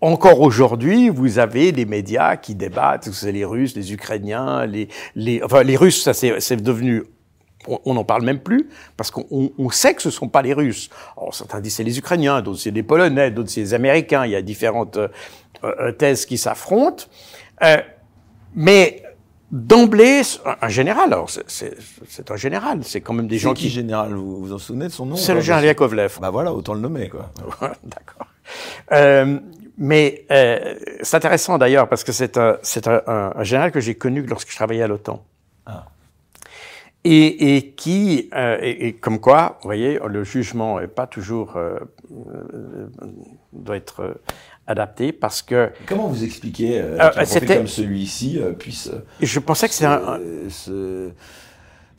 encore 0.00 0.40
aujourd'hui, 0.40 1.08
vous 1.10 1.38
avez 1.38 1.72
des 1.72 1.84
médias 1.84 2.36
qui 2.36 2.54
débattent, 2.54 3.10
c'est 3.12 3.32
les 3.32 3.44
Russes, 3.44 3.74
les 3.76 3.92
Ukrainiens, 3.92 4.64
les, 4.66 4.88
les, 5.14 5.42
enfin 5.42 5.62
les 5.62 5.76
Russes, 5.76 6.02
ça 6.02 6.14
c'est 6.14 6.56
devenu, 6.56 7.04
on- 7.68 7.92
n'en 7.94 8.04
parle 8.04 8.22
même 8.24 8.40
plus, 8.40 8.68
parce 8.96 9.10
qu'on 9.10 9.26
on- 9.30 9.50
on 9.58 9.68
sait 9.70 9.94
que 9.94 10.00
ce 10.02 10.08
ne 10.08 10.12
sont 10.12 10.28
pas 10.28 10.40
les 10.42 10.54
Russes. 10.54 10.88
Alors, 11.16 11.34
certains 11.34 11.60
disent 11.60 11.74
c'est 11.74 11.84
les 11.84 11.98
Ukrainiens, 11.98 12.40
d'autres 12.40 12.60
c'est 12.60 12.70
les 12.70 12.82
Polonais, 12.82 13.30
d'autres 13.30 13.50
c'est 13.50 13.60
les 13.60 13.74
Américains, 13.74 14.24
il 14.24 14.30
y 14.32 14.36
a 14.36 14.42
différentes 14.42 14.96
euh, 14.96 15.08
euh, 15.64 15.92
thèses 15.92 16.24
qui 16.24 16.38
s'affrontent. 16.38 17.04
Euh, 17.62 17.76
mais 18.54 19.02
d'emblée, 19.52 20.22
un- 20.62 20.68
général, 20.68 21.12
alors 21.12 21.28
c'est- 21.28 21.76
un 22.30 22.36
général, 22.36 22.80
c'est 22.84 23.00
quand 23.02 23.12
même 23.12 23.26
des 23.28 23.36
gens 23.38 23.52
qui, 23.52 23.64
qui... 23.64 23.68
général 23.70 24.14
Vous 24.14 24.36
vous 24.40 24.52
en 24.54 24.58
souvenez 24.58 24.86
de 24.86 24.92
son 24.92 25.04
nom 25.06 25.16
C'est 25.16 25.34
le 25.34 25.40
général 25.42 25.64
Yakovlev. 25.64 26.18
Bah 26.22 26.30
voilà, 26.30 26.54
autant 26.54 26.72
le 26.72 26.80
nommer, 26.80 27.08
quoi. 27.10 27.30
D'accord. 27.84 28.26
Euh, 28.92 29.38
mais 29.80 30.26
euh, 30.30 30.74
c'est 31.00 31.16
intéressant 31.16 31.56
d'ailleurs 31.56 31.88
parce 31.88 32.04
que 32.04 32.12
c'est 32.12 32.36
un, 32.36 32.58
général 33.42 33.72
que 33.72 33.80
j'ai 33.80 33.94
connu 33.94 34.22
lorsque 34.22 34.50
je 34.50 34.56
travaillais 34.56 34.82
à 34.82 34.86
l'OTAN. 34.86 35.24
Ah. 35.64 35.86
Et, 37.02 37.56
et 37.56 37.70
qui, 37.70 38.28
euh, 38.34 38.58
et, 38.60 38.88
et 38.88 38.92
comme 38.92 39.20
quoi, 39.20 39.58
vous 39.62 39.68
voyez, 39.68 39.98
le 40.06 40.22
jugement 40.22 40.80
est 40.80 40.86
pas 40.86 41.06
toujours 41.06 41.56
euh, 41.56 41.78
euh, 42.12 42.88
doit 43.54 43.78
être 43.78 44.20
adapté 44.66 45.12
parce 45.12 45.40
que 45.40 45.70
Comment 45.86 46.08
vous 46.08 46.24
expliquez 46.24 46.84
qu'un 46.98 47.56
comme 47.56 47.66
celui-ci 47.66 48.38
puisse 48.58 48.90
je 49.18 49.38
pensais 49.38 49.66
que 49.66 49.74
c'est 49.74 49.86
un, 49.86 50.20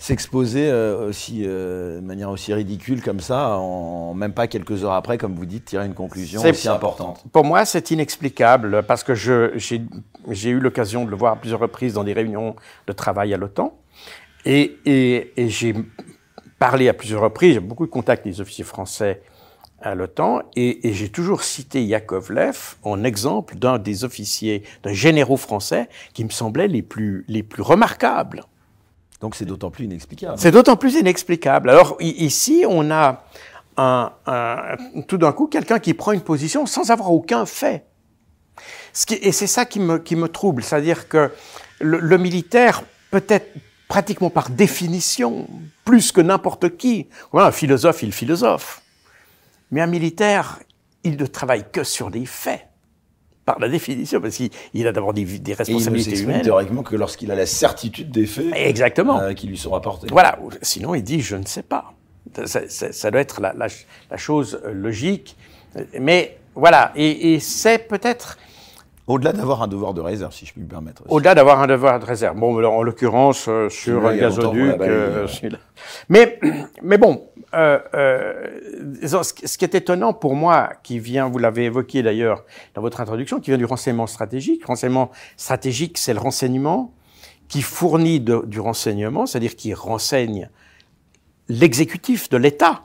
s'exposer 0.01 0.67
euh, 0.67 1.09
aussi 1.09 1.43
euh, 1.45 2.01
de 2.01 2.05
manière 2.05 2.31
aussi 2.31 2.51
ridicule 2.55 3.03
comme 3.03 3.19
ça, 3.19 3.49
en 3.59 4.15
même 4.15 4.33
pas 4.33 4.47
quelques 4.47 4.83
heures 4.83 4.93
après, 4.93 5.19
comme 5.19 5.35
vous 5.35 5.45
dites, 5.45 5.65
tirer 5.65 5.85
une 5.85 5.93
conclusion 5.93 6.41
aussi 6.41 6.67
importante 6.67 7.23
Pour 7.31 7.45
moi, 7.45 7.65
c'est 7.65 7.91
inexplicable 7.91 8.81
parce 8.81 9.03
que 9.03 9.13
je, 9.13 9.51
j'ai, 9.57 9.83
j'ai 10.27 10.49
eu 10.49 10.59
l'occasion 10.59 11.05
de 11.05 11.11
le 11.11 11.15
voir 11.15 11.33
à 11.33 11.35
plusieurs 11.35 11.59
reprises 11.59 11.93
dans 11.93 12.03
des 12.03 12.13
réunions 12.13 12.55
de 12.87 12.93
travail 12.93 13.31
à 13.35 13.37
l'OTAN. 13.37 13.77
Et, 14.43 14.79
et, 14.87 15.39
et 15.39 15.49
j'ai 15.49 15.75
parlé 16.57 16.89
à 16.89 16.95
plusieurs 16.95 17.21
reprises, 17.21 17.53
j'ai 17.53 17.59
beaucoup 17.59 17.85
de 17.85 17.91
contacts 17.91 18.25
avec 18.25 18.33
les 18.33 18.41
officiers 18.41 18.63
français 18.63 19.21
à 19.83 19.93
l'OTAN, 19.93 20.41
et, 20.55 20.87
et 20.87 20.93
j'ai 20.93 21.09
toujours 21.09 21.43
cité 21.43 21.83
Yakovlev 21.83 22.75
en 22.81 23.03
exemple 23.03 23.55
d'un 23.55 23.77
des 23.77 24.03
officiers, 24.03 24.63
d'un 24.81 24.93
généraux 24.93 25.37
français 25.37 25.89
qui 26.13 26.23
me 26.23 26.31
semblait 26.31 26.67
les 26.67 26.81
plus, 26.81 27.23
les 27.27 27.43
plus 27.43 27.61
remarquables. 27.61 28.45
Donc 29.21 29.35
c'est 29.35 29.45
d'autant 29.45 29.69
plus 29.71 29.85
inexplicable. 29.85 30.35
C'est 30.37 30.51
d'autant 30.51 30.75
plus 30.75 30.95
inexplicable. 30.95 31.69
Alors 31.69 31.95
ici, 31.99 32.65
on 32.67 32.89
a 32.91 33.23
un, 33.77 34.11
un- 34.25 34.75
tout 35.07 35.17
d'un 35.17 35.31
coup 35.31 35.47
quelqu'un 35.47 35.79
qui 35.79 35.93
prend 35.93 36.11
une 36.11 36.21
position 36.21 36.65
sans 36.65 36.91
avoir 36.91 37.11
aucun 37.11 37.45
fait. 37.45 37.85
Ce 38.93 39.05
qui- 39.05 39.15
et 39.21 39.31
c'est 39.31 39.47
ça 39.47 39.65
qui 39.65 39.79
me, 39.79 39.97
qui 39.99 40.15
me 40.15 40.27
trouble, 40.27 40.63
c'est-à-dire 40.63 41.07
que 41.07 41.31
le, 41.79 41.99
le 41.99 42.17
militaire, 42.17 42.83
peut-être 43.11 43.47
pratiquement 43.87 44.29
par 44.29 44.49
définition, 44.49 45.47
plus 45.85 46.11
que 46.11 46.21
n'importe 46.21 46.77
qui, 46.77 47.07
un 47.33 47.51
philosophe, 47.51 48.03
il 48.03 48.11
philosophe. 48.11 48.81
Mais 49.71 49.81
un 49.81 49.87
militaire, 49.87 50.59
il 51.03 51.15
ne 51.17 51.25
travaille 51.25 51.65
que 51.71 51.83
sur 51.83 52.09
des 52.11 52.25
faits, 52.25 52.67
par 53.45 53.59
la 53.59 53.67
définition, 53.69 54.21
parce 54.21 54.35
qu'il 54.35 54.49
il 54.73 54.85
a 54.87 54.91
d'abord 54.91 55.13
des, 55.13 55.25
des 55.25 55.51
Et 55.51 55.53
il 55.53 55.53
responsabilités 55.55 56.19
humaines. 56.21 56.41
théoriquement 56.43 56.83
que 56.83 56.95
lorsqu'il 56.95 57.31
a 57.31 57.35
la 57.35 57.45
certitude 57.45 58.11
des 58.11 58.25
faits 58.25 58.53
Exactement. 58.55 59.19
euh, 59.19 59.33
qui 59.33 59.47
lui 59.47 59.57
sont 59.57 59.71
rapportés. 59.71 60.07
Voilà. 60.11 60.37
Sinon, 60.61 60.93
il 60.95 61.03
dit 61.03 61.21
je 61.21 61.35
ne 61.35 61.45
sais 61.45 61.63
pas. 61.63 61.93
Ça, 62.45 62.67
ça- 62.69 62.91
ça 62.93 63.11
doit 63.11 63.19
être 63.21 63.41
la, 63.41 63.53
la- 63.53 63.67
la 64.11 64.17
chose 64.17 64.61
euh, 64.65 64.71
logique. 64.73 65.35
Mais 65.99 66.37
voilà. 66.55 66.91
Et, 66.95 67.33
et 67.33 67.39
c'est 67.39 67.87
peut-être 67.87 68.37
Au-delà 69.07 69.33
d'avoir 69.33 69.63
un 69.63 69.67
devoir 69.67 69.93
de 69.93 70.01
réserve, 70.01 70.31
si 70.33 70.45
je 70.45 70.53
puis 70.53 70.61
me 70.61 70.67
permettre. 70.67 71.01
au-delà 71.09 71.33
d'avoir 71.33 71.59
un 71.61 71.67
devoir 71.67 71.99
de 71.99 72.05
réserve. 72.05 72.37
Bon, 72.37 72.63
en 72.63 72.83
l'occurrence, 72.83 73.45
euh, 73.49 73.69
sur 73.69 74.05
un 74.05 74.15
gazoduc, 74.15 74.75
euh. 74.81 75.27
Mais, 76.09 76.39
mais 76.83 76.97
bon, 76.97 77.23
euh, 77.53 77.79
euh, 77.93 78.47
ce 79.07 79.57
qui 79.57 79.65
est 79.65 79.75
étonnant 79.75 80.13
pour 80.13 80.35
moi, 80.35 80.71
qui 80.83 80.99
vient, 80.99 81.27
vous 81.27 81.37
l'avez 81.37 81.65
évoqué 81.65 82.01
d'ailleurs 82.03 82.45
dans 82.75 82.81
votre 82.81 83.01
introduction, 83.01 83.39
qui 83.39 83.51
vient 83.51 83.57
du 83.57 83.65
renseignement 83.65 84.07
stratégique. 84.07 84.65
Renseignement 84.65 85.11
stratégique, 85.37 85.97
c'est 85.97 86.13
le 86.13 86.19
renseignement 86.19 86.93
qui 87.47 87.61
fournit 87.61 88.21
du 88.21 88.59
renseignement, 88.59 89.25
c'est-à-dire 89.25 89.57
qui 89.57 89.73
renseigne 89.73 90.49
l'exécutif 91.49 92.29
de 92.29 92.37
l'État 92.37 92.83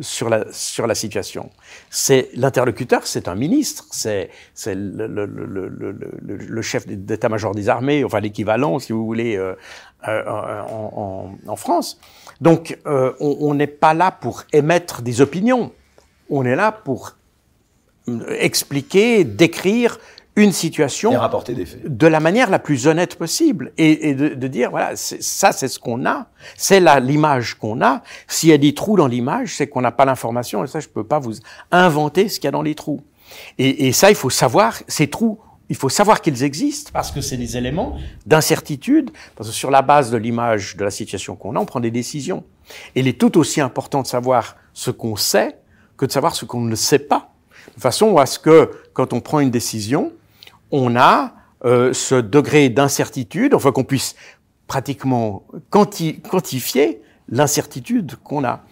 sur 0.00 0.28
la, 0.28 0.44
sur 0.52 0.86
la 0.86 0.94
situation. 0.94 1.50
C'est 1.90 2.30
l'interlocuteur, 2.34 3.06
c'est 3.06 3.28
un 3.28 3.34
ministre, 3.34 3.86
c'est 3.90 4.30
c'est 4.54 4.74
le, 4.74 5.06
le, 5.06 5.26
le, 5.26 5.68
le, 5.68 6.36
le, 6.36 6.62
chef 6.62 6.86
d'état-major 6.86 7.54
des 7.54 7.68
armées, 7.68 8.04
enfin 8.04 8.20
l'équivalent, 8.20 8.78
si 8.78 8.92
vous 8.92 9.04
voulez, 9.04 9.36
euh, 9.36 9.54
euh, 10.06 10.22
en, 10.28 11.36
en 11.46 11.56
France. 11.56 12.00
Donc, 12.40 12.78
euh, 12.86 13.12
on 13.20 13.54
n'est 13.54 13.66
pas 13.66 13.94
là 13.94 14.10
pour 14.12 14.44
émettre 14.52 15.02
des 15.02 15.20
opinions. 15.20 15.72
On 16.30 16.44
est 16.44 16.56
là 16.56 16.70
pour 16.72 17.16
expliquer, 18.38 19.24
décrire 19.24 19.98
une 20.36 20.52
situation 20.52 21.12
Et 21.12 21.16
rapporter 21.16 21.52
des 21.54 21.66
faits. 21.66 21.84
de 21.96 22.06
la 22.06 22.20
manière 22.20 22.48
la 22.48 22.60
plus 22.60 22.86
honnête 22.86 23.16
possible 23.16 23.72
et, 23.76 24.10
et 24.10 24.14
de, 24.14 24.28
de 24.28 24.46
dire 24.46 24.70
voilà 24.70 24.94
ça 24.94 25.50
c'est 25.50 25.66
ce 25.66 25.80
qu'on 25.80 26.06
a 26.06 26.28
c'est 26.56 26.78
là 26.78 27.00
l'image 27.00 27.54
qu'on 27.54 27.82
a 27.82 28.02
s'il 28.28 28.50
y 28.50 28.52
a 28.52 28.58
des 28.58 28.72
trous 28.72 28.96
dans 28.96 29.08
l'image 29.08 29.56
c'est 29.56 29.66
qu'on 29.66 29.80
n'a 29.80 29.90
pas 29.90 30.04
l'information 30.04 30.62
et 30.62 30.68
ça 30.68 30.78
je 30.78 30.86
peux 30.88 31.02
pas 31.02 31.18
vous 31.18 31.34
inventer 31.72 32.28
ce 32.28 32.38
qu'il 32.38 32.46
y 32.46 32.48
a 32.48 32.52
dans 32.52 32.62
les 32.62 32.76
trous 32.76 33.00
et, 33.58 33.88
et 33.88 33.92
ça 33.92 34.10
il 34.10 34.14
faut 34.14 34.30
savoir 34.30 34.74
ces 34.86 35.08
trous 35.08 35.40
il 35.68 35.76
faut 35.76 35.88
savoir 35.88 36.20
qu'ils 36.20 36.42
existent 36.44 36.90
parce 36.92 37.10
que 37.10 37.20
c'est 37.20 37.36
des 37.36 37.56
éléments 37.56 37.98
d'incertitude, 38.26 39.10
parce 39.36 39.50
que 39.50 39.54
sur 39.54 39.70
la 39.70 39.82
base 39.82 40.10
de 40.10 40.16
l'image 40.16 40.76
de 40.76 40.84
la 40.84 40.90
situation 40.90 41.36
qu'on 41.36 41.56
a, 41.56 41.60
on 41.60 41.66
prend 41.66 41.80
des 41.80 41.90
décisions. 41.90 42.44
Et 42.94 43.00
il 43.00 43.08
est 43.08 43.20
tout 43.20 43.38
aussi 43.38 43.60
important 43.60 44.02
de 44.02 44.06
savoir 44.06 44.56
ce 44.72 44.90
qu'on 44.90 45.16
sait 45.16 45.58
que 45.96 46.06
de 46.06 46.12
savoir 46.12 46.34
ce 46.34 46.44
qu'on 46.44 46.60
ne 46.60 46.74
sait 46.74 46.98
pas. 46.98 47.32
De 47.76 47.80
façon 47.80 48.16
à 48.16 48.26
ce 48.26 48.38
que, 48.38 48.70
quand 48.94 49.12
on 49.12 49.20
prend 49.20 49.40
une 49.40 49.50
décision, 49.50 50.12
on 50.70 50.96
a 50.96 51.34
euh, 51.64 51.92
ce 51.92 52.14
degré 52.14 52.68
d'incertitude, 52.68 53.52
enfin 53.52 53.72
qu'on 53.72 53.84
puisse 53.84 54.14
pratiquement 54.68 55.44
quantifier 55.70 57.02
l'incertitude 57.30 58.16
qu'on 58.24 58.44
a. 58.44 58.62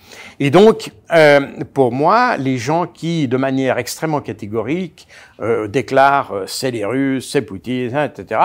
Et 0.41 0.51
donc, 0.51 0.93
euh, 1.13 1.41
pour 1.75 1.93
moi, 1.93 2.37
les 2.37 2.59
gens 2.59 2.87
qui, 2.87 3.29
de 3.29 3.37
manière 3.37 3.79
extrêmement 3.79 4.21
catégorique, 4.21 5.07
euh, 5.41 5.69
déclarent 5.69 6.33
euh, 6.33 6.45
c'est 6.47 6.71
les 6.71 6.85
Russes, 6.85 7.31
c'est 7.31 7.43
Poutine, 7.43 7.97
etc., 7.97 8.41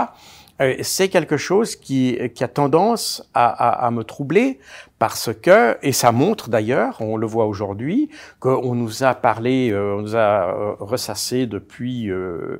euh, 0.62 0.76
c'est 0.82 1.10
quelque 1.10 1.38
chose 1.38 1.76
qui, 1.76 2.17
qui 2.36 2.43
a 2.43 2.47
tendance 2.47 3.28
à, 3.34 3.47
à, 3.47 3.88
à, 3.88 3.91
me 3.91 4.04
troubler 4.04 4.60
parce 5.00 5.32
que, 5.34 5.78
et 5.82 5.91
ça 5.93 6.12
montre 6.12 6.50
d'ailleurs, 6.50 6.97
on 7.00 7.17
le 7.17 7.26
voit 7.26 7.47
aujourd'hui, 7.47 8.10
qu'on 8.39 8.76
nous 8.76 9.04
a 9.04 9.15
parlé, 9.15 9.71
euh, 9.71 9.95
on 9.97 10.02
nous 10.02 10.15
a 10.15 10.76
ressassé 10.80 11.47
depuis 11.47 12.12
euh, 12.12 12.13
euh, 12.13 12.60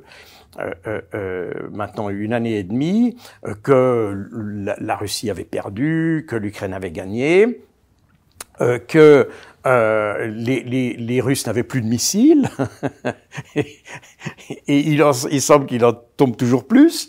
maintenant 1.70 2.10
une 2.10 2.32
année 2.32 2.58
et 2.58 2.62
demie 2.62 3.16
euh, 3.46 3.54
que 3.62 4.28
la, 4.80 4.96
Russie 4.96 5.30
avait 5.30 5.44
perdu, 5.44 6.26
que 6.28 6.36
l'Ukraine 6.36 6.74
avait 6.74 6.90
gagné, 6.90 7.62
euh, 8.60 8.78
que 8.78 9.28
les, 9.64 10.62
les, 10.62 10.94
les, 10.94 11.20
Russes 11.20 11.46
n'avaient 11.46 11.62
plus 11.62 11.80
de 11.80 11.86
missiles, 11.86 12.48
et, 13.54 13.78
et 14.68 14.78
il, 14.78 15.02
en, 15.02 15.12
il 15.30 15.40
semble 15.40 15.66
qu'il 15.66 15.84
en 15.84 15.92
tombe 15.92 16.36
toujours 16.36 16.66
plus. 16.66 17.08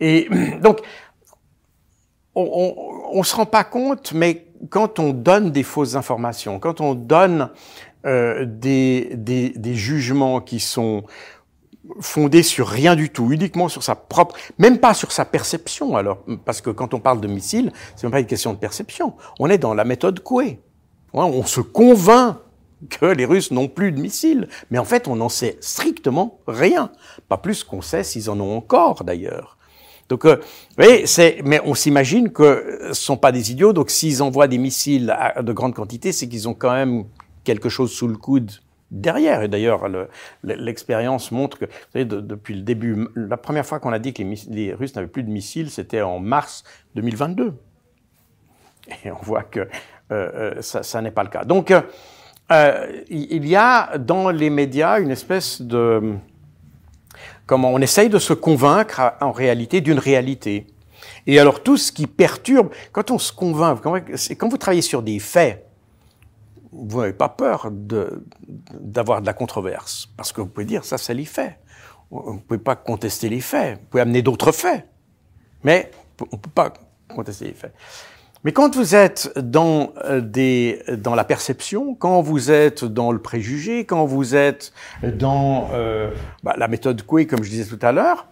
Et 0.00 0.28
donc, 0.62 0.80
on 2.34 3.18
ne 3.18 3.22
se 3.22 3.36
rend 3.36 3.46
pas 3.46 3.64
compte, 3.64 4.12
mais 4.12 4.46
quand 4.68 4.98
on 4.98 5.12
donne 5.12 5.50
des 5.50 5.62
fausses 5.62 5.94
informations, 5.94 6.58
quand 6.58 6.80
on 6.80 6.94
donne 6.94 7.50
euh, 8.06 8.44
des, 8.46 9.10
des, 9.14 9.50
des, 9.50 9.74
jugements 9.74 10.40
qui 10.40 10.58
sont 10.58 11.04
fondé 12.00 12.42
sur 12.42 12.68
rien 12.68 12.94
du 12.94 13.10
tout, 13.10 13.32
uniquement 13.32 13.68
sur 13.68 13.82
sa 13.82 13.94
propre, 13.94 14.36
même 14.58 14.78
pas 14.78 14.94
sur 14.94 15.12
sa 15.12 15.24
perception. 15.24 15.96
Alors, 15.96 16.18
parce 16.44 16.60
que 16.60 16.70
quand 16.70 16.94
on 16.94 17.00
parle 17.00 17.20
de 17.20 17.28
missiles, 17.28 17.72
c'est 17.96 18.04
même 18.04 18.12
pas 18.12 18.20
une 18.20 18.26
question 18.26 18.52
de 18.52 18.58
perception. 18.58 19.14
On 19.38 19.48
est 19.48 19.58
dans 19.58 19.74
la 19.74 19.84
méthode 19.84 20.20
Coué. 20.20 20.60
On 21.12 21.44
se 21.44 21.60
convainc 21.60 22.36
que 22.88 23.06
les 23.06 23.24
Russes 23.24 23.50
n'ont 23.50 23.68
plus 23.68 23.92
de 23.92 24.00
missiles, 24.00 24.48
mais 24.70 24.78
en 24.78 24.84
fait, 24.84 25.08
on 25.08 25.16
n'en 25.16 25.28
sait 25.28 25.58
strictement 25.60 26.38
rien. 26.46 26.92
Pas 27.28 27.36
plus 27.36 27.64
qu'on 27.64 27.82
sait 27.82 28.04
s'ils 28.04 28.30
en 28.30 28.40
ont 28.40 28.56
encore, 28.56 29.04
d'ailleurs. 29.04 29.58
Donc, 30.08 30.24
euh, 30.24 30.38
oui, 30.78 31.02
c'est, 31.04 31.40
mais 31.44 31.60
on 31.64 31.74
s'imagine 31.74 32.32
que 32.32 32.80
ce 32.88 33.00
sont 33.00 33.16
pas 33.16 33.32
des 33.32 33.52
idiots. 33.52 33.72
Donc, 33.72 33.90
s'ils 33.90 34.22
envoient 34.22 34.48
des 34.48 34.58
missiles 34.58 35.14
à, 35.16 35.42
de 35.42 35.52
grande 35.52 35.74
quantité, 35.74 36.10
c'est 36.12 36.28
qu'ils 36.28 36.48
ont 36.48 36.54
quand 36.54 36.72
même 36.72 37.04
quelque 37.44 37.68
chose 37.68 37.92
sous 37.92 38.08
le 38.08 38.16
coude 38.16 38.50
derrière. 38.90 39.42
Et 39.42 39.48
d'ailleurs, 39.48 39.88
l'expérience 40.42 41.32
montre 41.32 41.58
que, 41.58 41.64
vous 41.66 41.92
savez, 41.92 42.04
depuis 42.04 42.54
le 42.54 42.62
début, 42.62 43.08
la 43.14 43.36
première 43.36 43.66
fois 43.66 43.80
qu'on 43.80 43.92
a 43.92 43.98
dit 43.98 44.12
que 44.12 44.22
les, 44.50 44.74
Russes 44.74 44.94
n'avaient 44.94 45.06
plus 45.06 45.22
de 45.22 45.30
missiles, 45.30 45.70
c'était 45.70 46.02
en 46.02 46.18
mars 46.18 46.64
2022. 46.94 47.54
Et 49.04 49.10
on 49.10 49.22
voit 49.22 49.44
que 49.44 49.60
euh, 49.60 49.68
euh, 50.12 50.62
ça, 50.62 51.00
n'est 51.00 51.10
pas 51.10 51.22
le 51.22 51.28
cas. 51.28 51.44
Donc, 51.44 51.70
euh, 51.70 53.02
il 53.08 53.46
y 53.46 53.56
a 53.56 53.96
dans 53.98 54.30
les 54.30 54.50
médias 54.50 55.00
une 55.00 55.10
espèce 55.10 55.62
de... 55.62 56.14
Comment 57.46 57.70
on 57.72 57.80
essaye 57.80 58.08
de 58.08 58.18
se 58.18 58.32
convaincre 58.32 59.14
en 59.20 59.32
réalité 59.32 59.80
d'une 59.80 59.98
réalité. 59.98 60.68
Et 61.26 61.38
alors 61.40 61.62
tout 61.62 61.76
ce 61.76 61.90
qui 61.90 62.06
perturbe, 62.06 62.70
quand 62.92 63.10
on 63.10 63.18
se 63.18 63.32
convainc, 63.32 63.80
quand 63.82 64.48
vous 64.48 64.56
travaillez 64.56 64.82
sur 64.82 65.02
des 65.02 65.18
faits, 65.18 65.69
vous 66.72 67.00
n'avez 67.00 67.12
pas 67.12 67.28
peur 67.28 67.68
d'avoir 67.70 69.20
de, 69.20 69.26
la 69.26 69.32
controverse, 69.32 70.08
parce 70.16 70.32
que 70.32 70.40
vous 70.40 70.46
pouvez 70.46 70.66
dire 70.66 70.84
ça, 70.84 70.98
c'est 70.98 71.14
les 71.14 71.24
faits. 71.24 71.58
Vous 72.10 72.34
ne 72.34 72.38
pouvez 72.38 72.58
pas 72.58 72.76
contester 72.76 73.28
les 73.28 73.40
faits. 73.40 73.78
Vous 73.78 73.86
pouvez 73.90 74.00
amener 74.02 74.22
d'autres 74.22 74.52
faits, 74.52 74.86
mais 75.62 75.90
on 76.20 76.36
ne 76.36 76.40
peut 76.40 76.50
pas 76.50 76.72
contester 77.08 77.46
les 77.46 77.54
faits. 77.54 77.74
Mais 78.42 78.52
quand 78.52 78.74
vous 78.74 78.94
êtes 78.94 79.38
dans, 79.38 79.92
euh, 80.04 80.20
des, 80.20 80.82
dans 80.96 81.14
la 81.14 81.24
perception, 81.24 81.94
quand 81.94 82.22
vous 82.22 82.50
êtes 82.50 82.84
dans 82.84 83.12
le 83.12 83.20
préjugé, 83.20 83.84
quand 83.84 84.06
vous 84.06 84.34
êtes 84.34 84.72
dans 85.02 85.68
euh, 85.72 86.10
bah, 86.42 86.54
la 86.56 86.66
méthode 86.66 87.02
Coué, 87.02 87.26
comme 87.26 87.42
je 87.42 87.50
disais 87.50 87.76
tout 87.76 87.84
à 87.84 87.92
l'heure, 87.92 88.26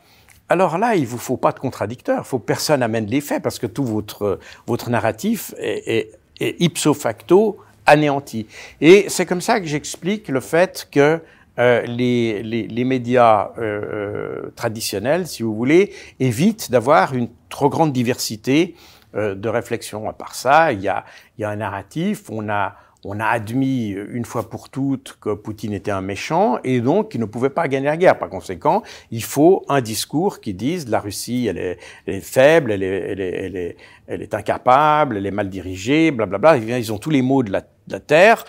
alors 0.48 0.78
là, 0.78 0.96
il 0.96 1.06
vous 1.06 1.18
faut 1.18 1.36
pas 1.36 1.52
de 1.52 1.58
contradicteur. 1.58 2.20
Il 2.20 2.24
faut 2.24 2.38
que 2.38 2.46
personne 2.46 2.82
amène 2.82 3.04
les 3.04 3.20
faits 3.20 3.42
parce 3.42 3.58
que 3.58 3.66
tout 3.66 3.84
votre 3.84 4.38
votre 4.66 4.88
narratif 4.88 5.54
est, 5.58 6.12
est 6.40 6.56
ipso 6.62 6.94
facto 6.94 7.58
anéanti. 7.88 8.46
Et 8.80 9.06
c'est 9.08 9.26
comme 9.26 9.40
ça 9.40 9.60
que 9.60 9.66
j'explique 9.66 10.28
le 10.28 10.40
fait 10.40 10.88
que 10.90 11.20
euh, 11.58 11.82
les, 11.82 12.42
les, 12.42 12.68
les, 12.68 12.84
médias 12.84 13.50
euh, 13.58 13.60
euh, 13.60 14.52
traditionnels, 14.54 15.26
si 15.26 15.42
vous 15.42 15.54
voulez, 15.54 15.92
évitent 16.20 16.70
d'avoir 16.70 17.14
une 17.14 17.28
trop 17.48 17.68
grande 17.68 17.92
diversité 17.92 18.76
euh, 19.16 19.34
de 19.34 19.48
réflexion. 19.48 20.08
À 20.08 20.12
part 20.12 20.34
ça, 20.34 20.72
il 20.72 20.80
y 20.80 20.88
a, 20.88 21.04
il 21.36 21.42
y 21.42 21.44
a 21.44 21.50
un 21.50 21.56
narratif, 21.56 22.30
on 22.30 22.48
a 22.48 22.76
on 23.04 23.20
a 23.20 23.26
admis 23.26 23.90
une 23.90 24.24
fois 24.24 24.50
pour 24.50 24.70
toutes 24.70 25.18
que 25.20 25.34
Poutine 25.34 25.72
était 25.72 25.90
un 25.90 26.00
méchant 26.00 26.58
et 26.64 26.80
donc 26.80 27.10
qu'il 27.10 27.20
ne 27.20 27.26
pouvait 27.26 27.50
pas 27.50 27.68
gagner 27.68 27.86
la 27.86 27.96
guerre. 27.96 28.18
Par 28.18 28.28
conséquent, 28.28 28.82
il 29.10 29.22
faut 29.22 29.64
un 29.68 29.80
discours 29.80 30.40
qui 30.40 30.52
dise 30.52 30.88
la 30.88 30.98
Russie, 30.98 31.46
elle 31.46 31.58
est, 32.06 32.20
faible, 32.20 32.72
elle 32.72 32.82
est, 32.82 33.76
elle, 34.08 34.22
est, 34.22 34.34
incapable, 34.34 35.16
elle 35.16 35.26
est 35.26 35.30
mal 35.30 35.48
dirigée, 35.48 36.10
blablabla. 36.10 36.56
Ils 36.56 36.92
ont 36.92 36.98
tous 36.98 37.10
les 37.10 37.22
mots 37.22 37.42
de 37.42 37.52
la, 37.52 37.62
terre 38.00 38.44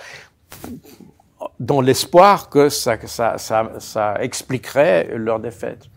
dans 1.60 1.80
l'espoir 1.80 2.50
que 2.50 2.70
ça, 2.70 2.98
ça 3.38 4.18
expliquerait 4.20 5.12
leur 5.16 5.40
défaite. 5.40 5.90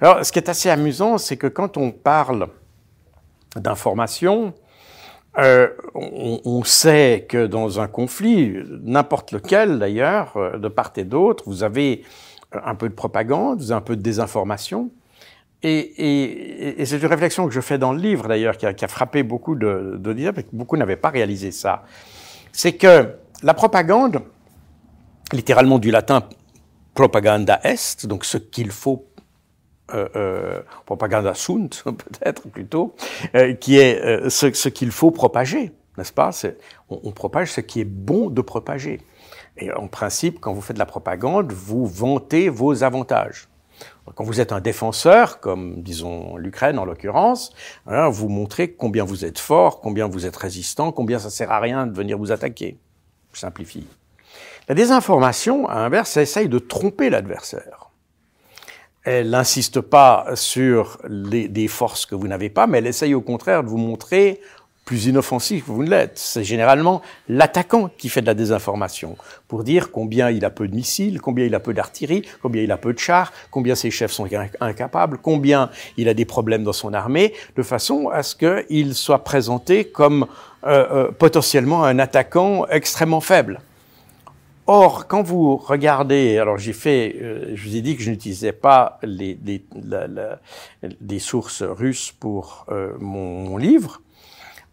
Alors, 0.00 0.24
ce 0.24 0.30
qui 0.30 0.38
est 0.38 0.48
assez 0.48 0.70
amusant, 0.70 1.18
c'est 1.18 1.36
que 1.36 1.48
quand 1.48 1.76
on 1.76 1.90
parle 1.90 2.48
d'information, 3.56 4.54
euh, 5.36 5.68
on, 5.94 6.64
sait 6.64 7.26
que 7.28 7.46
dans 7.46 7.80
un 7.80 7.86
conflit, 7.86 8.56
n'importe 8.82 9.32
lequel 9.32 9.78
d'ailleurs, 9.78 10.36
euh, 10.36 10.58
de 10.58 10.68
part 10.68 10.92
et 10.96 11.04
d'autre, 11.04 11.44
vous 11.46 11.62
avez 11.62 12.02
un 12.52 12.74
peu 12.74 12.88
de 12.88 12.94
propagande, 12.94 13.58
vous 13.58 13.70
avez 13.70 13.78
un 13.78 13.82
peu 13.82 13.94
de 13.94 14.02
désinformation. 14.02 14.90
Et, 15.62 16.76
c'est 16.84 16.98
une 16.98 17.06
réflexion 17.06 17.46
que 17.46 17.52
je 17.52 17.60
fais 17.60 17.78
dans 17.78 17.92
le 17.92 18.00
livre 18.00 18.28
d'ailleurs, 18.28 18.56
qui, 18.56 18.66
a 18.66 18.88
frappé 18.88 19.22
beaucoup 19.22 19.54
de, 19.54 19.96
de 19.98 20.12
mais 20.12 20.46
beaucoup 20.52 20.76
n'avaient 20.76 20.96
pas 20.96 21.10
réalisé 21.10 21.50
ça. 21.50 21.84
C'est 22.52 22.72
que 22.72 23.08
la 23.42 23.54
propagande, 23.54 24.20
littéralement 25.32 25.78
du 25.78 25.90
latin 25.90 26.22
propaganda 26.94 27.60
est, 27.62 28.06
donc 28.06 28.24
ce 28.24 28.38
qu'il 28.38 28.70
faut 28.70 29.04
euh, 29.04 29.07
euh, 29.07 29.07
propaganda 30.86 31.34
sunt, 31.34 31.82
peut-être 31.84 32.48
plutôt, 32.48 32.94
euh, 33.34 33.54
qui 33.54 33.78
est 33.78 34.02
euh, 34.02 34.28
ce, 34.28 34.52
ce 34.52 34.68
qu'il 34.68 34.90
faut 34.90 35.10
propager, 35.10 35.72
n'est-ce 35.96 36.12
pas? 36.12 36.30
On, 36.90 37.00
on, 37.04 37.12
propage 37.12 37.52
ce 37.52 37.60
qui 37.60 37.80
est 37.80 37.84
bon 37.84 38.30
de 38.30 38.40
propager. 38.40 39.00
Et 39.56 39.72
en 39.72 39.88
principe, 39.88 40.40
quand 40.40 40.52
vous 40.52 40.60
faites 40.60 40.76
de 40.76 40.78
la 40.78 40.86
propagande, 40.86 41.52
vous 41.52 41.86
vantez 41.86 42.48
vos 42.48 42.84
avantages. 42.84 43.48
Quand 44.14 44.24
vous 44.24 44.40
êtes 44.40 44.52
un 44.52 44.60
défenseur, 44.60 45.40
comme 45.40 45.82
disons 45.82 46.36
l'Ukraine 46.36 46.78
en 46.78 46.84
l'occurrence, 46.84 47.52
hein, 47.86 48.08
vous 48.08 48.28
montrez 48.28 48.72
combien 48.72 49.04
vous 49.04 49.24
êtes 49.24 49.38
fort, 49.38 49.80
combien 49.80 50.08
vous 50.08 50.26
êtes 50.26 50.36
résistant, 50.36 50.92
combien 50.92 51.18
ça 51.18 51.30
sert 51.30 51.52
à 51.52 51.60
rien 51.60 51.86
de 51.86 51.96
venir 51.96 52.18
vous 52.18 52.32
attaquer. 52.32 52.78
Je 53.32 53.40
simplifie. 53.40 53.86
La 54.68 54.74
désinformation, 54.74 55.68
à 55.68 55.76
l'inverse, 55.76 56.16
essaye 56.16 56.48
de 56.48 56.58
tromper 56.58 57.10
l'adversaire 57.10 57.77
elle 59.08 59.30
n'insiste 59.30 59.80
pas 59.80 60.26
sur 60.34 60.98
les, 61.08 61.48
des 61.48 61.68
forces 61.68 62.06
que 62.06 62.14
vous 62.14 62.28
n'avez 62.28 62.50
pas, 62.50 62.66
mais 62.66 62.78
elle 62.78 62.86
essaye 62.86 63.14
au 63.14 63.20
contraire 63.20 63.62
de 63.62 63.68
vous 63.68 63.78
montrer 63.78 64.40
plus 64.88 65.04
inoffensif 65.04 65.66
que 65.66 65.70
vous 65.70 65.84
ne 65.84 65.90
l'êtes. 65.90 66.18
C'est 66.18 66.44
généralement 66.44 67.02
l'attaquant 67.28 67.90
qui 67.98 68.08
fait 68.08 68.22
de 68.22 68.26
la 68.26 68.32
désinformation 68.32 69.18
pour 69.46 69.62
dire 69.62 69.92
combien 69.92 70.30
il 70.30 70.46
a 70.46 70.50
peu 70.50 70.66
de 70.66 70.74
missiles, 70.74 71.20
combien 71.20 71.44
il 71.44 71.54
a 71.54 71.60
peu 71.60 71.74
d'artillerie, 71.74 72.22
combien 72.40 72.62
il 72.62 72.72
a 72.72 72.78
peu 72.78 72.94
de 72.94 72.98
chars, 72.98 73.30
combien 73.50 73.74
ses 73.74 73.90
chefs 73.90 74.12
sont 74.12 74.26
incapables, 74.60 75.18
combien 75.18 75.68
il 75.98 76.08
a 76.08 76.14
des 76.14 76.24
problèmes 76.24 76.64
dans 76.64 76.72
son 76.72 76.94
armée, 76.94 77.34
de 77.54 77.62
façon 77.62 78.08
à 78.08 78.22
ce 78.22 78.34
qu'il 78.34 78.94
soit 78.94 79.24
présenté 79.24 79.84
comme 79.84 80.26
euh, 80.64 80.86
euh, 80.90 81.10
potentiellement 81.10 81.84
un 81.84 81.98
attaquant 81.98 82.66
extrêmement 82.68 83.20
faible. 83.20 83.60
Or, 84.70 85.06
quand 85.06 85.22
vous 85.22 85.56
regardez, 85.56 86.36
alors 86.36 86.58
j'ai 86.58 86.74
fait, 86.74 87.16
euh, 87.22 87.52
je 87.54 87.66
vous 87.66 87.74
ai 87.74 87.80
dit 87.80 87.96
que 87.96 88.02
je 88.02 88.10
n'utilisais 88.10 88.52
pas 88.52 88.98
les, 89.02 89.38
les, 89.42 89.64
la, 89.82 90.38
des 91.00 91.18
sources 91.18 91.62
russes 91.62 92.12
pour 92.12 92.66
euh, 92.68 92.92
mon, 93.00 93.44
mon, 93.48 93.56
livre, 93.56 94.02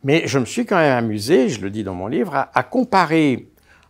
mais 0.04 0.28
je 0.28 0.38
me 0.38 0.44
suis 0.44 0.66
quand 0.66 0.76
même 0.76 0.98
amusé, 0.98 1.48
je 1.48 1.62
le 1.62 1.70
dis 1.70 1.86
dans 1.86 1.96
mon 1.96 2.08
livre, 2.08 2.36
à, 2.36 2.52
à 2.54 2.64
comparer 2.64 3.48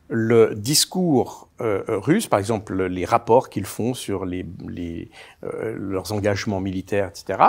le 0.08 0.54
discours 0.54 1.50
euh, 1.62 1.82
russe, 1.88 2.28
par 2.28 2.38
exemple 2.38 2.84
les 2.84 3.06
rapports 3.06 3.50
qu'ils 3.50 3.66
font 3.66 3.96
sur 3.96 4.26
les, 4.26 4.46
les, 4.68 5.10
euh, 5.44 5.74
leurs 5.76 6.12
engagements 6.12 6.60
militaires, 6.60 7.10
etc., 7.10 7.40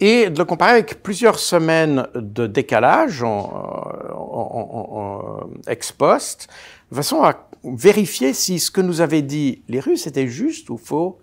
et 0.00 0.28
de 0.28 0.38
le 0.38 0.44
comparer 0.44 0.72
avec 0.72 1.02
plusieurs 1.02 1.38
semaines 1.38 2.08
de 2.14 2.46
décalage 2.46 3.22
en, 3.22 4.08
en, 4.10 4.88
en, 4.90 5.70
ex 5.70 5.92
post, 5.92 6.48
façon 6.94 7.22
à 7.22 7.48
vérifier 7.64 8.32
si 8.32 8.58
ce 8.58 8.70
que 8.70 8.80
nous 8.80 9.00
avaient 9.00 9.22
dit 9.22 9.62
les 9.68 9.80
Russes 9.80 10.06
était 10.06 10.28
juste 10.28 10.70
ou 10.70 10.76
faux 10.76 11.18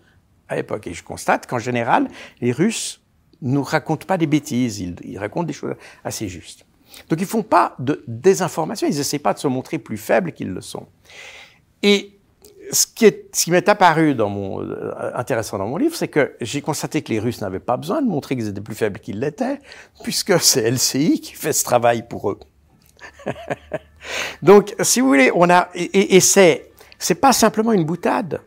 à 0.47 0.55
l'époque. 0.55 0.87
Et 0.87 0.93
je 0.93 1.03
constate 1.03 1.47
qu'en 1.47 1.59
général, 1.59 2.07
les 2.41 2.51
Russes 2.51 3.01
nous 3.41 3.63
racontent 3.63 4.05
pas 4.05 4.17
des 4.17 4.27
bêtises, 4.27 4.79
ils, 4.79 4.95
ils 5.03 5.17
racontent 5.17 5.45
des 5.45 5.53
choses 5.53 5.75
assez 6.03 6.27
justes. 6.27 6.65
Donc 7.09 7.21
ils 7.21 7.27
font 7.27 7.43
pas 7.43 7.75
de 7.79 8.03
désinformation, 8.07 8.87
ils 8.87 8.99
essaient 8.99 9.19
pas 9.19 9.33
de 9.33 9.39
se 9.39 9.47
montrer 9.47 9.79
plus 9.79 9.97
faibles 9.97 10.33
qu'ils 10.33 10.49
le 10.49 10.61
sont. 10.61 10.87
Et 11.81 12.19
ce 12.71 12.87
qui, 12.87 13.05
est, 13.05 13.35
ce 13.35 13.45
qui 13.45 13.51
m'est 13.51 13.67
apparu 13.67 14.15
dans 14.15 14.29
mon, 14.29 14.61
euh, 14.61 15.11
intéressant 15.15 15.57
dans 15.57 15.67
mon 15.67 15.77
livre, 15.77 15.95
c'est 15.95 16.07
que 16.07 16.35
j'ai 16.41 16.61
constaté 16.61 17.01
que 17.01 17.11
les 17.11 17.19
Russes 17.19 17.41
n'avaient 17.41 17.59
pas 17.59 17.77
besoin 17.77 18.01
de 18.01 18.07
montrer 18.07 18.35
qu'ils 18.35 18.47
étaient 18.47 18.61
plus 18.61 18.75
faibles 18.75 18.99
qu'ils 18.99 19.19
l'étaient, 19.19 19.59
puisque 20.03 20.39
c'est 20.39 20.69
LCI 20.69 21.19
qui 21.19 21.33
fait 21.33 21.53
ce 21.53 21.63
travail 21.63 22.07
pour 22.07 22.31
eux. 22.31 22.39
Donc, 24.41 24.75
si 24.81 25.01
vous 25.01 25.07
voulez, 25.07 25.31
on 25.35 25.49
a, 25.49 25.69
et, 25.75 26.19
c'est, 26.19 26.71
c'est 26.97 27.15
pas 27.15 27.33
simplement 27.33 27.71
une 27.71 27.85
boutade. 27.85 28.41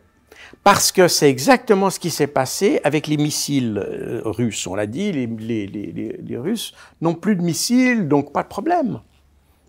Parce 0.63 0.91
que 0.91 1.07
c'est 1.07 1.29
exactement 1.29 1.89
ce 1.89 1.99
qui 1.99 2.09
s'est 2.09 2.27
passé 2.27 2.79
avec 2.83 3.07
les 3.07 3.17
missiles 3.17 3.77
euh, 3.77 4.21
russes. 4.25 4.65
On 4.65 4.73
l'a 4.73 4.87
dit, 4.87 5.11
les, 5.11 5.27
les, 5.27 5.67
les, 5.67 6.19
les 6.19 6.37
Russes 6.37 6.73
n'ont 7.01 7.13
plus 7.13 7.35
de 7.35 7.43
missiles, 7.43 8.07
donc 8.07 8.33
pas 8.33 8.41
de 8.41 8.47
problème. 8.47 8.99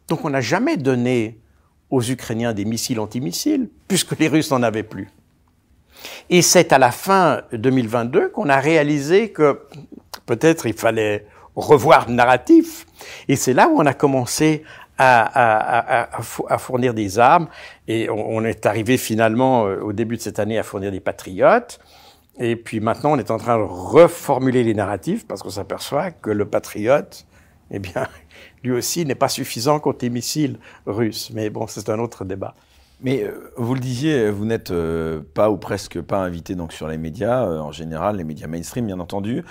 Donc 0.09 0.25
on 0.25 0.31
n'a 0.31 0.41
jamais 0.41 0.79
donné 0.79 1.39
aux 1.91 2.03
Ukrainiens 2.03 2.55
des 2.55 2.65
missiles 2.65 2.99
antimissiles, 2.99 3.69
puisque 3.89 4.19
les 4.19 4.29
Russes 4.29 4.51
n'en 4.51 4.63
avaient 4.63 4.83
plus. 4.83 5.09
Et 6.31 6.43
c'est 6.43 6.73
à 6.73 6.79
la 6.79 6.91
fin 6.91 7.43
2022 7.53 8.31
qu'on 8.31 8.49
a 8.49 8.59
réalisé 8.59 9.31
que 9.31 9.61
peut-être 10.27 10.67
il 10.67 10.75
fallait 10.75 11.27
revoir 11.57 12.09
le 12.09 12.15
narratif. 12.15 12.87
Et 13.29 13.37
c'est 13.37 13.55
là 13.55 13.69
où 13.69 13.81
on 13.81 13.87
a 13.87 13.95
commencé 13.95 14.63
à, 14.99 16.09
fournir 16.59 16.95
des 16.95 17.19
armes. 17.19 17.49
Et 17.89 18.09
on, 18.11 18.45
est 18.45 18.67
arrivé 18.67 18.97
finalement 18.97 19.67
euh, 19.67 19.81
au 19.81 19.93
début 19.93 20.17
de 20.17 20.23
cette 20.23 20.39
année 20.39 20.59
à 20.59 20.63
fournir 20.63 20.91
des 20.91 21.01
patriotes. 21.01 21.79
Et 22.39 22.57
puis 22.57 22.81
maintenant, 22.81 23.13
on 23.13 23.19
est 23.19 23.31
en 23.31 23.39
train 23.39 23.59
de 23.59 23.63
reformuler 23.63 24.63
les 24.63 24.75
narratifs 24.75 25.27
parce 25.27 25.43
qu'on 25.43 25.51
s'aperçoit 25.51 26.11
que 26.11 26.31
le 26.31 26.45
patriote, 26.45 27.27
eh 27.71 27.79
bien, 27.79 28.07
lui 28.63 28.73
aussi 28.73 29.05
n'est 29.05 29.15
pas 29.15 29.29
suffisant 29.29 29.81
contre 29.81 30.05
les 30.05 30.11
missiles 30.11 30.59
russes. 30.87 31.31
Mais 31.35 31.51
bon, 31.51 31.67
c'est 31.67 31.89
un 31.89 31.99
autre 31.99 32.25
débat. 32.25 32.55
Mais 33.01 33.25
euh, 33.25 33.53
vous 33.57 33.75
le 33.75 33.81
disiez, 33.81 34.31
vous 34.31 34.47
n'êtes 34.47 34.71
euh, 34.71 35.21
pas 35.35 35.51
ou 35.51 35.59
presque 35.59 36.01
pas 36.01 36.19
invité 36.19 36.55
donc 36.55 36.73
sur 36.73 36.89
les 36.89 36.97
médias, 36.97 37.47
euh, 37.47 37.59
en 37.59 37.71
général, 37.71 38.17
les 38.17 38.25
médias 38.25 38.47
mainstream, 38.47 38.87
bien 38.87 39.01
entendu. 39.01 39.45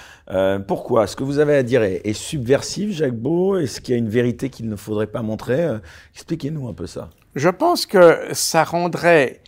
pourquoi? 0.67 1.05
Ce 1.05 1.15
que 1.15 1.23
vous 1.23 1.39
avez 1.39 1.55
à 1.55 1.63
dire 1.63 1.83
est, 1.83 2.13
subversif, 2.13 2.91
Jacques 2.91 3.15
Beau? 3.15 3.57
Est-ce 3.57 3.81
qu'il 3.81 3.93
y 3.93 3.95
a 3.95 3.99
une 3.99 4.09
vérité 4.09 4.49
qu'il 4.49 4.67
ne 4.67 4.75
faudrait 4.75 5.07
pas 5.07 5.21
montrer? 5.21 5.67
Expliquez-nous 6.13 6.67
un 6.67 6.73
peu 6.73 6.87
ça. 6.87 7.09
Je 7.35 7.49
pense 7.49 7.85
que 7.85 8.29
ça 8.31 8.63
rendrait... 8.63 9.41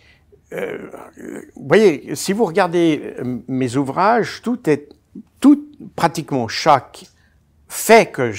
vous 0.52 0.58
voyez, 1.68 2.14
si 2.14 2.32
vous 2.32 2.44
regardez 2.44 3.14
mes 3.48 3.76
ouvrages, 3.76 4.42
tout 4.42 4.70
est... 4.70 4.88
Tout, 5.40 5.64
pratiquement 5.94 6.48
chaque 6.48 7.06
fait 7.68 8.10
que 8.10 8.32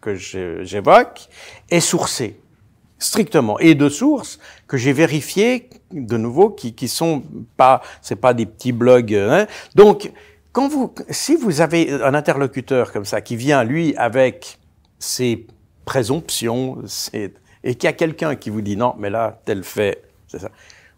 que 0.00 0.14
j'évoque 0.14 1.28
est 1.70 1.80
sourcé 1.80 2.38
strictement. 2.98 3.58
Et 3.58 3.74
de 3.74 3.88
sources 3.88 4.38
que 4.66 4.76
j'ai 4.76 4.92
vérifiées 4.92 5.68
de 5.92 6.16
nouveau 6.16 6.50
qui 6.50 6.74
qui 6.74 6.88
sont 6.88 7.22
pas 7.56 7.82
c'est 8.02 8.16
pas 8.16 8.34
des 8.34 8.46
petits 8.46 8.72
blogs 8.72 9.14
hein. 9.14 9.46
donc 9.74 10.10
quand 10.52 10.68
vous 10.68 10.92
si 11.10 11.36
vous 11.36 11.60
avez 11.60 11.92
un 11.92 12.14
interlocuteur 12.14 12.92
comme 12.92 13.04
ça 13.04 13.20
qui 13.20 13.36
vient 13.36 13.62
lui 13.62 13.94
avec 13.96 14.58
ses 14.98 15.46
présomptions 15.84 16.78
et 17.12 17.74
qu'il 17.74 17.84
y 17.84 17.86
a 17.86 17.92
quelqu'un 17.92 18.34
qui 18.34 18.50
vous 18.50 18.60
dit 18.60 18.76
non 18.76 18.94
mais 18.98 19.10
là 19.10 19.40
tel 19.44 19.62
fait 19.62 20.02
c'est 20.26 20.40
ça. 20.40 20.50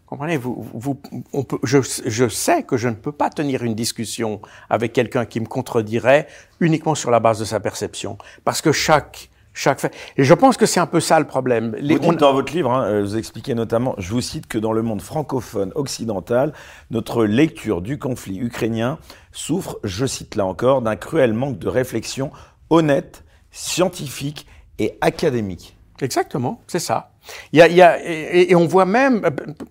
Comprenez 0.07 0.37
vous, 0.37 0.65
vous 0.73 0.99
on 1.33 1.43
peut 1.43 1.59
je, 1.63 1.79
je 2.05 2.29
sais 2.29 2.63
que 2.63 2.77
je 2.77 2.87
ne 2.87 2.95
peux 2.95 3.11
pas 3.11 3.29
tenir 3.29 3.63
une 3.63 3.75
discussion 3.75 4.41
avec 4.69 4.93
quelqu'un 4.93 5.25
qui 5.25 5.41
me 5.41 5.45
contredirait 5.45 6.27
uniquement 6.61 6.95
sur 6.95 7.11
la 7.11 7.19
base 7.19 7.39
de 7.39 7.45
sa 7.45 7.59
perception. 7.59 8.17
Parce 8.45 8.61
que 8.61 8.71
chaque 8.71 9.29
chaque 9.57 9.79
fait. 9.79 9.93
Et 10.17 10.23
je 10.23 10.33
pense 10.33 10.55
que 10.55 10.65
c'est 10.65 10.79
un 10.79 10.85
peu 10.85 10.99
ça 10.99 11.19
le 11.19 11.25
problème. 11.25 11.75
Les, 11.79 11.95
vous 11.95 12.11
dites 12.11 12.19
dans 12.19 12.33
votre 12.33 12.53
livre, 12.53 12.71
hein, 12.71 12.85
euh, 12.85 13.01
vous 13.01 13.17
expliquez 13.17 13.55
notamment, 13.55 13.95
je 13.97 14.11
vous 14.11 14.21
cite 14.21 14.47
que 14.47 14.57
dans 14.57 14.71
le 14.71 14.81
monde 14.81 15.01
francophone 15.01 15.71
occidental, 15.75 16.53
notre 16.91 17.25
lecture 17.25 17.81
du 17.81 17.97
conflit 17.97 18.37
ukrainien 18.37 18.99
souffre, 19.31 19.79
je 19.83 20.05
cite 20.05 20.35
là 20.35 20.45
encore, 20.45 20.81
d'un 20.81 20.95
cruel 20.95 21.33
manque 21.33 21.59
de 21.59 21.67
réflexion 21.67 22.31
honnête, 22.69 23.23
scientifique 23.51 24.45
et 24.79 24.97
académique. 25.01 25.76
Exactement, 26.01 26.61
c'est 26.67 26.79
ça. 26.79 27.11
Il 27.51 27.59
y 27.59 27.61
a, 27.61 27.67
il 27.67 27.75
y 27.75 27.81
a 27.81 27.97
et, 28.01 28.55
on 28.55 28.65
voit 28.65 28.85
même 28.85 29.21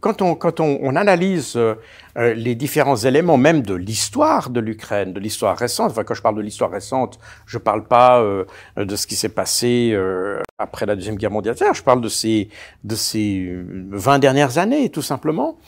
quand 0.00 0.20
on 0.20 0.34
quand 0.34 0.60
on, 0.60 0.78
on 0.82 0.94
analyse 0.96 1.54
euh, 1.56 1.74
euh, 2.18 2.34
les 2.34 2.54
différents 2.54 2.96
éléments, 2.96 3.36
même 3.36 3.62
de 3.62 3.74
l'histoire 3.74 4.48
de 4.50 4.60
l'Ukraine, 4.60 5.12
de 5.12 5.20
l'histoire 5.20 5.56
récente. 5.56 5.90
Enfin, 5.90 6.02
quand 6.02 6.14
je 6.14 6.22
parle 6.22 6.36
de 6.36 6.40
l'histoire 6.40 6.70
récente, 6.70 7.18
je 7.46 7.58
parle 7.58 7.86
pas 7.86 8.20
euh, 8.20 8.44
de 8.76 8.96
ce 8.96 9.06
qui 9.06 9.16
s'est 9.16 9.28
passé 9.28 9.90
euh, 9.92 10.40
après 10.58 10.86
la 10.86 10.96
deuxième 10.96 11.16
guerre 11.16 11.30
mondiale. 11.30 11.56
Je 11.74 11.82
parle 11.82 12.00
de 12.00 12.08
ces 12.08 12.48
de 12.84 12.94
ces 12.94 13.46
20 13.90 14.18
dernières 14.18 14.56
années, 14.58 14.88
tout 14.88 15.02
simplement. 15.02 15.58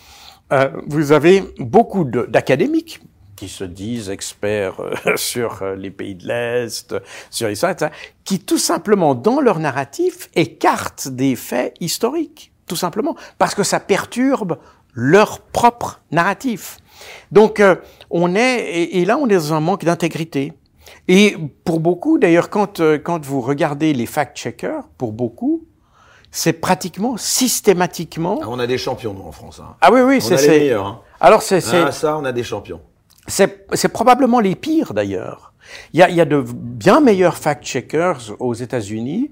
vous 0.86 1.12
avez 1.12 1.44
beaucoup 1.58 2.04
d'académiques 2.04 3.00
qui 3.38 3.48
se 3.48 3.64
disent 3.64 4.10
experts 4.10 4.80
sur 5.16 5.64
les 5.76 5.90
pays 5.90 6.14
de 6.14 6.26
l'Est, 6.26 6.94
sur 7.30 7.48
l'histoire, 7.48 7.74
qui 8.24 8.40
tout 8.40 8.58
simplement, 8.58 9.14
dans 9.14 9.40
leur 9.40 9.60
narratif, 9.60 10.28
écartent 10.34 11.08
des 11.08 11.36
faits 11.36 11.74
historiques, 11.80 12.52
tout 12.66 12.76
simplement, 12.76 13.14
parce 13.38 13.54
que 13.54 13.62
ça 13.62 13.78
perturbe 13.78 14.58
leur 14.92 15.40
propre 15.40 16.00
narratif. 16.10 16.78
Donc 17.30 17.60
euh, 17.60 17.76
on 18.10 18.34
est 18.34 18.72
et, 18.92 19.04
là 19.04 19.16
on 19.18 19.28
est 19.28 19.34
dans 19.34 19.52
un 19.52 19.60
manque 19.60 19.84
d'intégrité. 19.84 20.52
Et 21.06 21.36
pour 21.64 21.80
beaucoup, 21.80 22.18
d'ailleurs, 22.18 22.50
quand 22.50 22.80
euh, 22.80 22.98
quand 22.98 23.24
vous 23.24 23.40
regardez 23.40 23.92
les 23.92 24.06
fact-checkers, 24.06 24.88
pour 24.96 25.12
beaucoup, 25.12 25.64
c'est 26.30 26.54
pratiquement 26.54 27.16
systématiquement. 27.16 28.40
Ah, 28.42 28.46
on 28.48 28.58
a 28.58 28.66
des 28.66 28.78
champions 28.78 29.14
nous 29.14 29.22
en 29.22 29.32
France. 29.32 29.60
Hein. 29.62 29.76
Ah 29.80 29.92
oui 29.92 30.00
oui, 30.00 30.20
c'est 30.20 30.36
les 30.36 30.58
meilleurs. 30.60 30.86
Hein. 30.86 31.00
Alors 31.20 31.42
c'est 31.42 31.62
ah, 31.72 31.92
ça, 31.92 32.16
on 32.16 32.24
a 32.24 32.32
des 32.32 32.44
champions. 32.44 32.80
C'est 33.28 33.88
probablement 33.92 34.40
les 34.40 34.56
pires 34.56 34.94
d'ailleurs. 34.94 35.52
Il 35.92 36.00
y 36.00 36.02
a 36.02 36.10
y 36.10 36.20
a 36.20 36.24
de 36.24 36.42
bien 36.46 37.00
meilleurs 37.00 37.36
fact-checkers 37.36 38.32
aux 38.40 38.54
États-Unis 38.54 39.30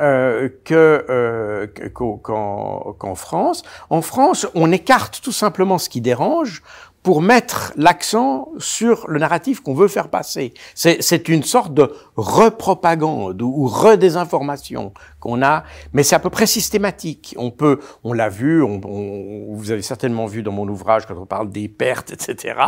euh, 0.00 0.48
que 0.64 1.04
euh, 1.08 1.66
qu'en 1.92 3.14
France. 3.14 3.62
En 3.90 4.02
France, 4.02 4.46
on 4.54 4.72
écarte 4.72 5.20
tout 5.22 5.32
simplement 5.32 5.78
ce 5.78 5.88
qui 5.88 6.00
dérange 6.00 6.62
pour 7.04 7.20
mettre 7.20 7.74
l'accent 7.76 8.48
sur 8.58 9.06
le 9.08 9.18
narratif 9.18 9.60
qu'on 9.60 9.74
veut 9.74 9.88
faire 9.88 10.08
passer. 10.08 10.54
C'est 10.74 11.28
une 11.28 11.42
sorte 11.42 11.74
de 11.74 11.94
repropagande 12.16 13.42
ou 13.42 13.68
redésinformation 13.68 14.94
qu'on 15.20 15.42
a, 15.42 15.64
mais 15.92 16.02
c'est 16.02 16.16
à 16.16 16.18
peu 16.18 16.30
près 16.30 16.46
systématique. 16.46 17.34
On 17.36 17.50
peut, 17.50 17.78
on 18.04 18.14
l'a 18.14 18.30
vu, 18.30 18.62
on, 18.62 18.80
on, 18.86 19.54
vous 19.54 19.70
avez 19.70 19.82
certainement 19.82 20.24
vu 20.24 20.42
dans 20.42 20.50
mon 20.50 20.66
ouvrage 20.66 21.04
quand 21.04 21.14
on 21.18 21.26
parle 21.26 21.50
des 21.50 21.68
pertes, 21.68 22.10
etc., 22.10 22.58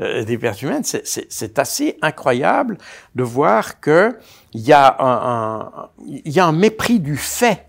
euh, 0.00 0.24
des 0.24 0.38
pertes 0.38 0.62
humaines. 0.62 0.84
C'est 0.84 1.58
assez 1.58 1.98
incroyable 2.00 2.78
de 3.16 3.24
voir 3.24 3.80
que 3.80 4.16
il 4.52 4.60
y 4.60 4.72
a 4.72 4.96
un, 5.00 5.90
y 6.06 6.38
a 6.38 6.46
un 6.46 6.52
mépris 6.52 7.00
du 7.00 7.16
fait, 7.16 7.66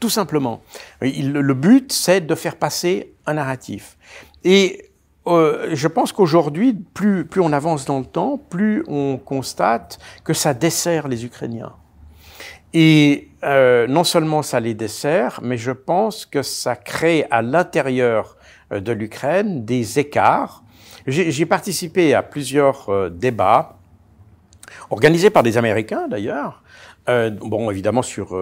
tout 0.00 0.10
simplement. 0.10 0.62
le 1.00 1.54
but, 1.54 1.92
c'est 1.92 2.20
de 2.20 2.34
faire 2.34 2.56
passer 2.56 3.14
un 3.26 3.34
narratif. 3.34 3.96
Et 4.42 4.89
euh, 5.26 5.68
je 5.72 5.88
pense 5.88 6.12
qu'aujourd'hui, 6.12 6.72
plus, 6.72 7.24
plus 7.24 7.40
on 7.40 7.52
avance 7.52 7.84
dans 7.84 7.98
le 7.98 8.06
temps, 8.06 8.38
plus 8.38 8.84
on 8.88 9.18
constate 9.18 9.98
que 10.24 10.32
ça 10.32 10.54
dessert 10.54 11.08
les 11.08 11.24
Ukrainiens. 11.24 11.72
Et 12.72 13.28
euh, 13.42 13.86
non 13.86 14.04
seulement 14.04 14.42
ça 14.42 14.60
les 14.60 14.74
dessert, 14.74 15.40
mais 15.42 15.58
je 15.58 15.72
pense 15.72 16.24
que 16.24 16.42
ça 16.42 16.76
crée 16.76 17.26
à 17.30 17.42
l'intérieur 17.42 18.36
euh, 18.72 18.80
de 18.80 18.92
l'Ukraine 18.92 19.64
des 19.64 19.98
écarts. 19.98 20.62
J'ai 21.06 21.46
participé 21.46 22.14
à 22.14 22.22
plusieurs 22.22 22.88
euh, 22.88 23.10
débats, 23.10 23.78
organisés 24.90 25.30
par 25.30 25.42
des 25.42 25.58
Américains 25.58 26.06
d'ailleurs, 26.08 26.62
euh, 27.08 27.30
bon, 27.30 27.70
évidemment 27.70 28.02
sur 28.02 28.38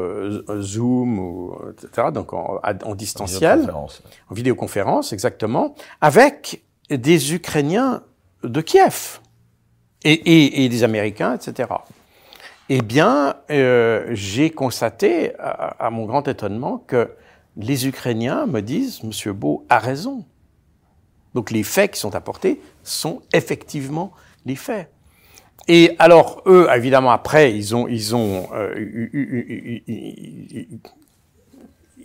Zoom, 0.61 1.19
ou, 1.19 1.57
etc., 1.71 2.09
donc 2.12 2.33
en, 2.35 2.61
en 2.85 2.95
distanciel, 2.95 3.71
en 3.71 4.35
vidéoconférence, 4.35 5.12
exactement, 5.12 5.75
avec 6.01 6.64
des 6.90 7.35
Ukrainiens 7.35 8.03
de 8.42 8.61
Kiev 8.61 9.20
et, 10.05 10.12
et, 10.12 10.64
et 10.64 10.68
des 10.68 10.85
Américains, 10.85 11.35
etc. 11.35 11.68
Eh 12.70 12.83
bien, 12.83 13.37
euh, 13.51 14.07
j'ai 14.11 14.51
constaté, 14.51 15.33
à, 15.38 15.88
mon 15.90 16.05
grand 16.05 16.29
étonnement, 16.29 16.79
que 16.87 17.11
les 17.57 17.87
Ukrainiens 17.87 18.46
me 18.46 18.61
disent, 18.61 19.03
Monsieur 19.03 19.33
Beau 19.33 19.64
a 19.70 19.79
raison. 19.79 20.24
Donc 21.35 21.51
les 21.51 21.62
faits 21.62 21.92
qui 21.92 22.01
sont 22.01 22.14
apportés 22.14 22.61
sont 22.85 23.22
effectivement 23.33 24.12
les 24.44 24.57
faits. 24.57 24.90
Et 25.66 25.96
alors 25.98 26.42
eux, 26.46 26.68
évidemment, 26.74 27.11
après, 27.11 27.55
ils 27.55 27.74
ont, 27.74 27.88
ils 27.88 28.14
ont, 28.14 28.48
euh, 28.55 28.74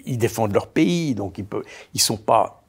ils 0.05 0.17
défendent 0.17 0.53
leur 0.53 0.67
pays, 0.67 1.15
donc 1.15 1.37
ils 1.37 1.45
ils 1.93 2.01
sont 2.01 2.17
pas 2.17 2.62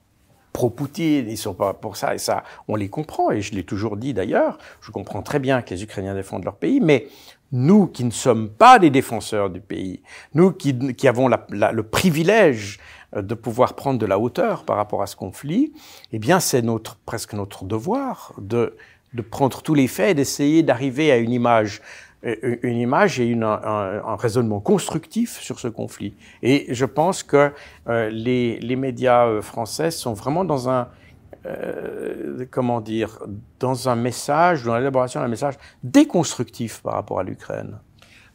pro-Poutine, 0.55 1.29
ils 1.29 1.37
sont 1.37 1.53
pas 1.53 1.75
pour 1.75 1.97
ça, 1.97 2.15
et 2.15 2.19
ça, 2.19 2.45
on 2.69 2.77
les 2.77 2.89
comprend, 2.89 3.31
et 3.33 3.43
je 3.43 3.55
l'ai 3.55 3.65
toujours 3.65 3.99
dit 3.99 4.15
d'ailleurs, 4.15 4.57
je 4.81 4.91
comprends 4.93 5.21
très 5.21 5.41
bien 5.41 5.61
que 5.61 5.75
les 5.75 5.83
Ukrainiens 5.83 6.15
défendent 6.15 6.45
leur 6.45 6.57
pays, 6.57 6.81
mais 6.81 7.09
nous 7.53 7.89
qui 7.89 8.05
ne 8.05 8.13
sommes 8.13 8.49
pas 8.49 8.79
des 8.79 8.89
défenseurs 8.89 9.51
du 9.51 9.61
pays, 9.61 10.01
nous 10.33 10.53
qui, 10.53 10.95
qui 10.95 11.09
avons 11.09 11.29
la, 11.29 11.47
le 11.51 11.83
privilège 11.83 12.79
euh, 13.17 13.23
de 13.23 13.35
pouvoir 13.35 13.75
prendre 13.75 13.99
de 13.99 14.07
la 14.07 14.19
hauteur 14.19 14.65
par 14.65 14.77
rapport 14.77 15.03
à 15.03 15.07
ce 15.09 15.17
conflit, 15.17 15.73
eh 16.13 16.21
bien 16.21 16.39
c'est 16.39 16.63
notre, 16.63 16.97
presque 16.99 17.35
notre 17.35 17.65
devoir 17.65 18.33
de, 18.39 18.77
de 19.13 19.23
prendre 19.23 19.61
tous 19.61 19.75
les 19.75 19.89
faits 19.89 20.11
et 20.11 20.15
d'essayer 20.15 20.63
d'arriver 20.63 21.11
à 21.11 21.17
une 21.17 21.33
image 21.33 21.83
une 22.25 22.79
image 22.79 23.21
et 23.21 23.27
une, 23.27 23.45
un, 23.45 24.17
raisonnement 24.17 24.61
constructif 24.61 25.39
sur 25.41 25.59
ce 25.59 25.69
conflit. 25.69 26.15
Et 26.43 26.67
je 26.71 26.85
pense 26.85 27.23
que 27.23 27.53
euh, 27.89 28.09
les, 28.11 28.59
les, 28.61 28.77
médias 28.77 29.27
euh, 29.27 29.43
français 29.43 29.91
sont 29.91 30.15
vraiment 30.15 30.45
dans 30.45 30.71
un, 30.71 30.89
euh, 31.47 32.47
comment 32.51 32.81
dire, 32.81 33.19
dans 33.61 33.89
un 33.89 33.97
message, 33.97 34.65
dans 34.65 34.77
l'élaboration 34.77 35.21
d'un 35.21 35.29
message 35.29 35.55
déconstructif 35.83 36.81
par 36.83 36.95
rapport 36.95 37.21
à 37.21 37.23
l'Ukraine. 37.23 37.79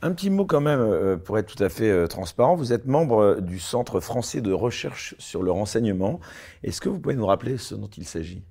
Un 0.02 0.14
petit 0.14 0.30
mot 0.30 0.46
quand 0.46 0.62
même, 0.62 0.80
euh, 0.80 1.18
pour 1.18 1.38
être 1.40 1.54
tout 1.54 1.64
à 1.64 1.70
fait 1.70 2.08
transparent. 2.08 2.56
Vous 2.56 2.72
êtes 2.72 2.86
membre 2.86 3.40
du 3.42 3.60
Centre 3.60 4.00
français 4.00 4.42
de 4.42 4.54
recherche 4.54 5.16
sur 5.18 5.42
le 5.42 5.52
renseignement. 5.52 6.20
Est-ce 6.64 6.80
que 6.80 6.90
vous 6.90 7.00
pouvez 7.00 7.16
nous 7.16 7.26
rappeler 7.26 7.58
ce 7.58 7.76
dont 7.76 7.90
il 7.98 8.06
s'agit? 8.06 8.44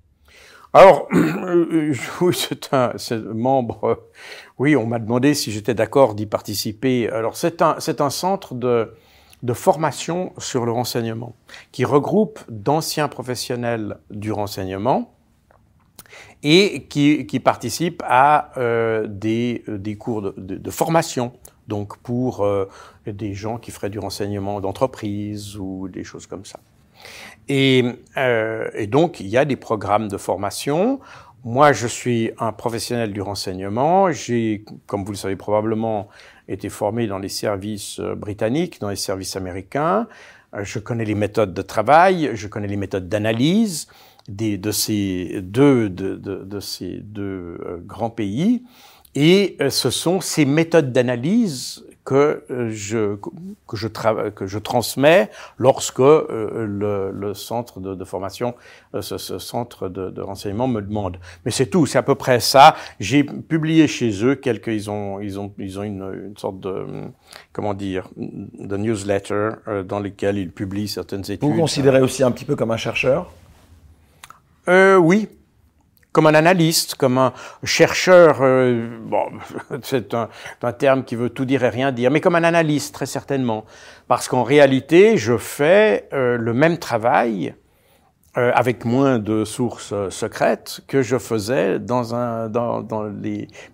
Alors, 0.75 1.09
oui, 2.21 2.35
c'est 2.35 2.75
un, 2.75 2.93
membre. 3.33 4.05
Oui, 4.59 4.77
on 4.77 4.87
m'a 4.87 4.99
demandé 4.99 5.33
si 5.33 5.51
j'étais 5.51 5.75
d'accord 5.75 6.15
d'y 6.15 6.27
participer. 6.27 7.09
Alors, 7.09 7.37
c'est 7.37 7.63
un, 7.63 7.77
un 7.79 8.11
centre 8.11 8.55
de, 8.55 8.95
de 9.43 9.53
formation 9.55 10.33
sur 10.37 10.67
le 10.67 10.73
renseignement 10.73 11.35
qui 11.73 11.85
regroupe 11.85 12.41
d'anciens 12.51 13.09
professionnels 13.09 13.99
du 14.11 14.31
renseignement 14.31 15.15
et 16.43 16.87
qui, 16.89 17.27
qui 17.27 17.41
participent 17.41 18.03
à 18.07 18.53
euh, 18.59 19.07
des, 19.09 19.65
des 19.67 19.97
cours 19.97 20.23
de, 20.23 20.35
de, 20.37 20.71
formation. 20.71 21.33
Donc, 21.67 21.97
pour 21.99 22.45
euh, 22.45 22.69
des 23.07 23.33
gens 23.35 23.59
qui 23.59 23.71
feraient 23.71 23.91
du 23.91 23.99
renseignement 23.99 24.61
d'entreprise 24.61 25.57
ou 25.57 25.89
des 25.89 26.05
choses 26.05 26.27
comme 26.27 26.45
ça. 26.45 26.61
Et, 27.49 27.85
euh, 28.17 28.69
et, 28.75 28.87
donc, 28.87 29.21
il 29.21 29.29
y 29.29 29.37
a 29.37 29.45
des 29.45 29.57
programmes 29.57 30.09
de 30.09 30.17
formation. 30.17 31.01
Moi, 31.45 31.73
je 31.73 31.87
suis 31.87 32.31
un 32.39 32.53
professionnel 32.53 33.13
du 33.13 33.23
renseignement. 33.23 34.11
J'ai, 34.13 34.65
comme 34.87 35.05
vous 35.05 35.13
le 35.13 35.17
savez 35.17 35.37
probablement, 35.37 36.09
été 36.47 36.69
formé 36.69 37.07
dans 37.07 37.19
les 37.19 37.29
services 37.29 38.01
euh, 38.01 38.15
britanniques, 38.15 38.81
dans 38.81 38.91
les 38.91 38.97
services 38.97 39.37
américains. 39.37 40.07
Euh, 40.55 40.65
je 40.65 40.79
connais 40.79 41.05
les 41.05 41.15
méthodes 41.15 41.55
de 41.55 41.63
travail, 41.63 42.31
je 42.35 42.49
connais 42.49 42.69
les 42.69 42.77
méthodes 42.77 43.09
d'analyse 43.09 43.89
de 44.29 44.71
ces 44.71 45.41
deux, 45.43 45.89
grands 47.87 48.11
pays. 48.11 48.63
Et 49.15 49.57
ce 49.71 49.89
sont 49.89 50.21
ces 50.21 50.45
méthodes 50.45 50.93
d'analyse 50.93 51.83
que 52.09 52.43
euh, 52.51 52.71
je 52.73 53.17
que 53.67 53.77
je 53.77 53.87
que 54.35 54.47
je 54.47 54.59
transmets 54.59 55.31
lorsque 55.59 56.01
euh, 56.01 56.65
le, 56.67 57.11
le, 57.13 57.35
centre 57.35 57.81
de, 57.81 57.95
de 57.95 58.05
formation, 58.05 58.55
euh, 58.95 59.03
ce, 59.03 59.19
ce, 59.19 59.39
centre 59.39 59.91
de, 59.91 60.09
de, 60.09 60.23
renseignement 60.23 60.69
me 60.69 60.81
demande. 60.81 61.19
Mais 61.45 61.51
c'est 61.51 61.67
tout, 61.67 61.85
c'est 61.85 61.99
à 61.99 62.03
peu 62.03 62.15
près 62.15 62.41
ça. 62.41 62.77
J'ai 62.99 63.25
publié 63.25 63.87
chez 63.89 64.25
eux 64.25 64.37
quelques, 64.37 64.69
ils 64.69 64.91
ont 64.91 65.21
ils 65.21 65.39
ont 65.39 65.53
ils 65.59 65.79
ont 65.79 65.83
une, 65.83 66.29
une 66.29 66.37
sorte 66.39 66.61
de 66.61 66.87
comment 67.53 67.75
dire 67.75 68.09
de 68.17 68.77
newsletter 68.79 69.51
dans 69.87 70.01
lesquels 70.01 70.39
ils 70.39 70.51
publient 70.51 70.89
certaines 70.89 71.27
études. 71.31 71.43
Vous, 71.43 71.53
vous 71.53 71.61
considérez 71.61 72.01
aussi 72.01 72.23
un 72.23 72.31
petit 72.31 72.47
peu 72.47 72.57
comme 72.57 72.71
un 72.71 72.79
chercheur? 72.79 73.31
Euh, 74.69 74.97
Oui, 74.97 75.29
comme 76.13 76.27
un 76.27 76.35
analyste, 76.35 76.95
comme 76.95 77.19
un 77.19 77.33
chercheur, 77.65 78.39
euh, 78.41 78.99
bon, 79.03 79.27
c'est 79.83 80.15
un, 80.15 80.29
terme 80.73 81.05
qui 81.05 81.17
veut 81.17 81.31
tout 81.31 81.45
dire 81.45 81.65
et 81.65 81.69
rien 81.69 81.93
dire, 81.93 82.11
mais 82.11 82.21
comme 82.21 82.35
un 82.35 82.45
analyste, 82.45 82.95
très 82.95 83.07
certainement. 83.07 83.65
Parce 84.07 84.29
qu'en 84.29 84.43
réalité, 84.43 85.17
je 85.17 85.37
fais 85.37 86.09
euh, 86.13 86.37
le 86.39 86.55
même 86.55 86.79
travail 86.79 87.55
euh, 88.37 88.53
avec 88.55 88.85
moins 88.85 89.19
de 89.19 89.45
sources 89.45 89.95
secrètes 90.11 90.81
que 90.87 91.03
je 91.03 91.19
faisais 91.19 91.79
dans, 91.79 92.05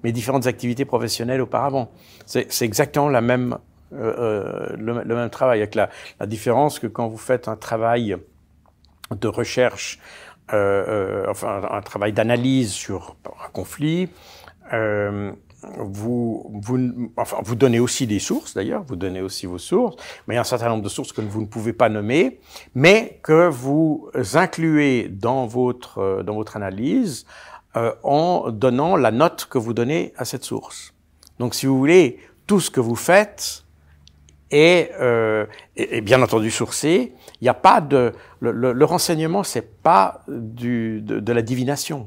mes 0.03 0.13
différentes 0.13 0.47
activités 0.47 0.85
professionnelles 0.85 1.41
auparavant. 1.41 1.91
C'est 2.27 2.63
exactement 2.63 3.09
la 3.09 3.21
même, 3.21 3.59
le, 3.93 5.05
même 5.05 5.31
travail, 5.31 5.59
avec 5.61 5.75
la 5.75 5.89
différence 6.27 6.79
que 6.79 6.87
quand 6.87 7.07
vous 7.07 7.19
faites 7.19 7.49
un 7.49 7.57
travail 7.57 8.17
de 9.11 9.29
recherche 9.29 9.99
euh, 10.53 10.85
euh, 10.89 11.27
enfin 11.29 11.63
un 11.71 11.81
travail 11.81 12.13
d'analyse 12.13 12.73
sur 12.73 13.17
un 13.45 13.49
conflit. 13.51 14.09
Euh, 14.73 15.33
vous, 15.79 16.51
vous, 16.63 17.11
enfin, 17.17 17.39
vous 17.43 17.55
donnez 17.55 17.81
aussi 17.81 18.07
des 18.07 18.19
sources, 18.19 18.53
d'ailleurs, 18.55 18.83
vous 18.83 18.97
donnez 18.97 19.23
aussi 19.23 19.47
vos 19.47 19.59
sources, 19.59 19.97
mais 20.27 20.35
il 20.35 20.37
y 20.37 20.39
a 20.39 20.43
un 20.43 20.45
certain 20.45 20.69
nombre 20.69 20.83
de 20.83 20.89
sources 20.89 21.13
que 21.13 21.23
vous 21.23 21.41
ne 21.41 21.47
pouvez 21.47 21.73
pas 21.73 21.89
nommer, 21.89 22.41
mais 22.75 23.19
que 23.23 23.49
vous 23.49 24.11
incluez 24.35 25.09
dans 25.09 25.47
votre, 25.47 26.23
dans 26.23 26.35
votre 26.35 26.57
analyse 26.57 27.25
euh, 27.77 27.93
en 28.03 28.51
donnant 28.51 28.97
la 28.97 29.11
note 29.11 29.47
que 29.51 29.59
vous 29.59 29.75
donnez 29.75 30.13
à 30.17 30.25
cette 30.25 30.45
source. 30.45 30.95
Donc, 31.39 31.55
si 31.55 31.67
vous 31.67 31.77
voulez, 31.77 32.21
tout 32.47 32.61
ce 32.61 32.71
que 32.71 32.81
vous 32.81 32.95
faites 32.95 33.64
est, 34.55 34.93
euh, 35.01 35.47
est 35.77 36.01
bien 36.01 36.23
entendu 36.23 36.51
sourcé, 36.51 37.13
il 37.41 37.45
n'y 37.45 37.49
a 37.49 37.55
pas 37.55 37.81
de 37.81 38.13
le, 38.41 38.53
le, 38.53 38.73
le 38.73 38.85
renseignement, 38.85 39.43
c'est 39.43 39.83
pas 39.83 40.23
du, 40.29 41.01
de, 41.01 41.21
de, 41.21 41.33
la 41.33 41.43
divination. 41.43 42.07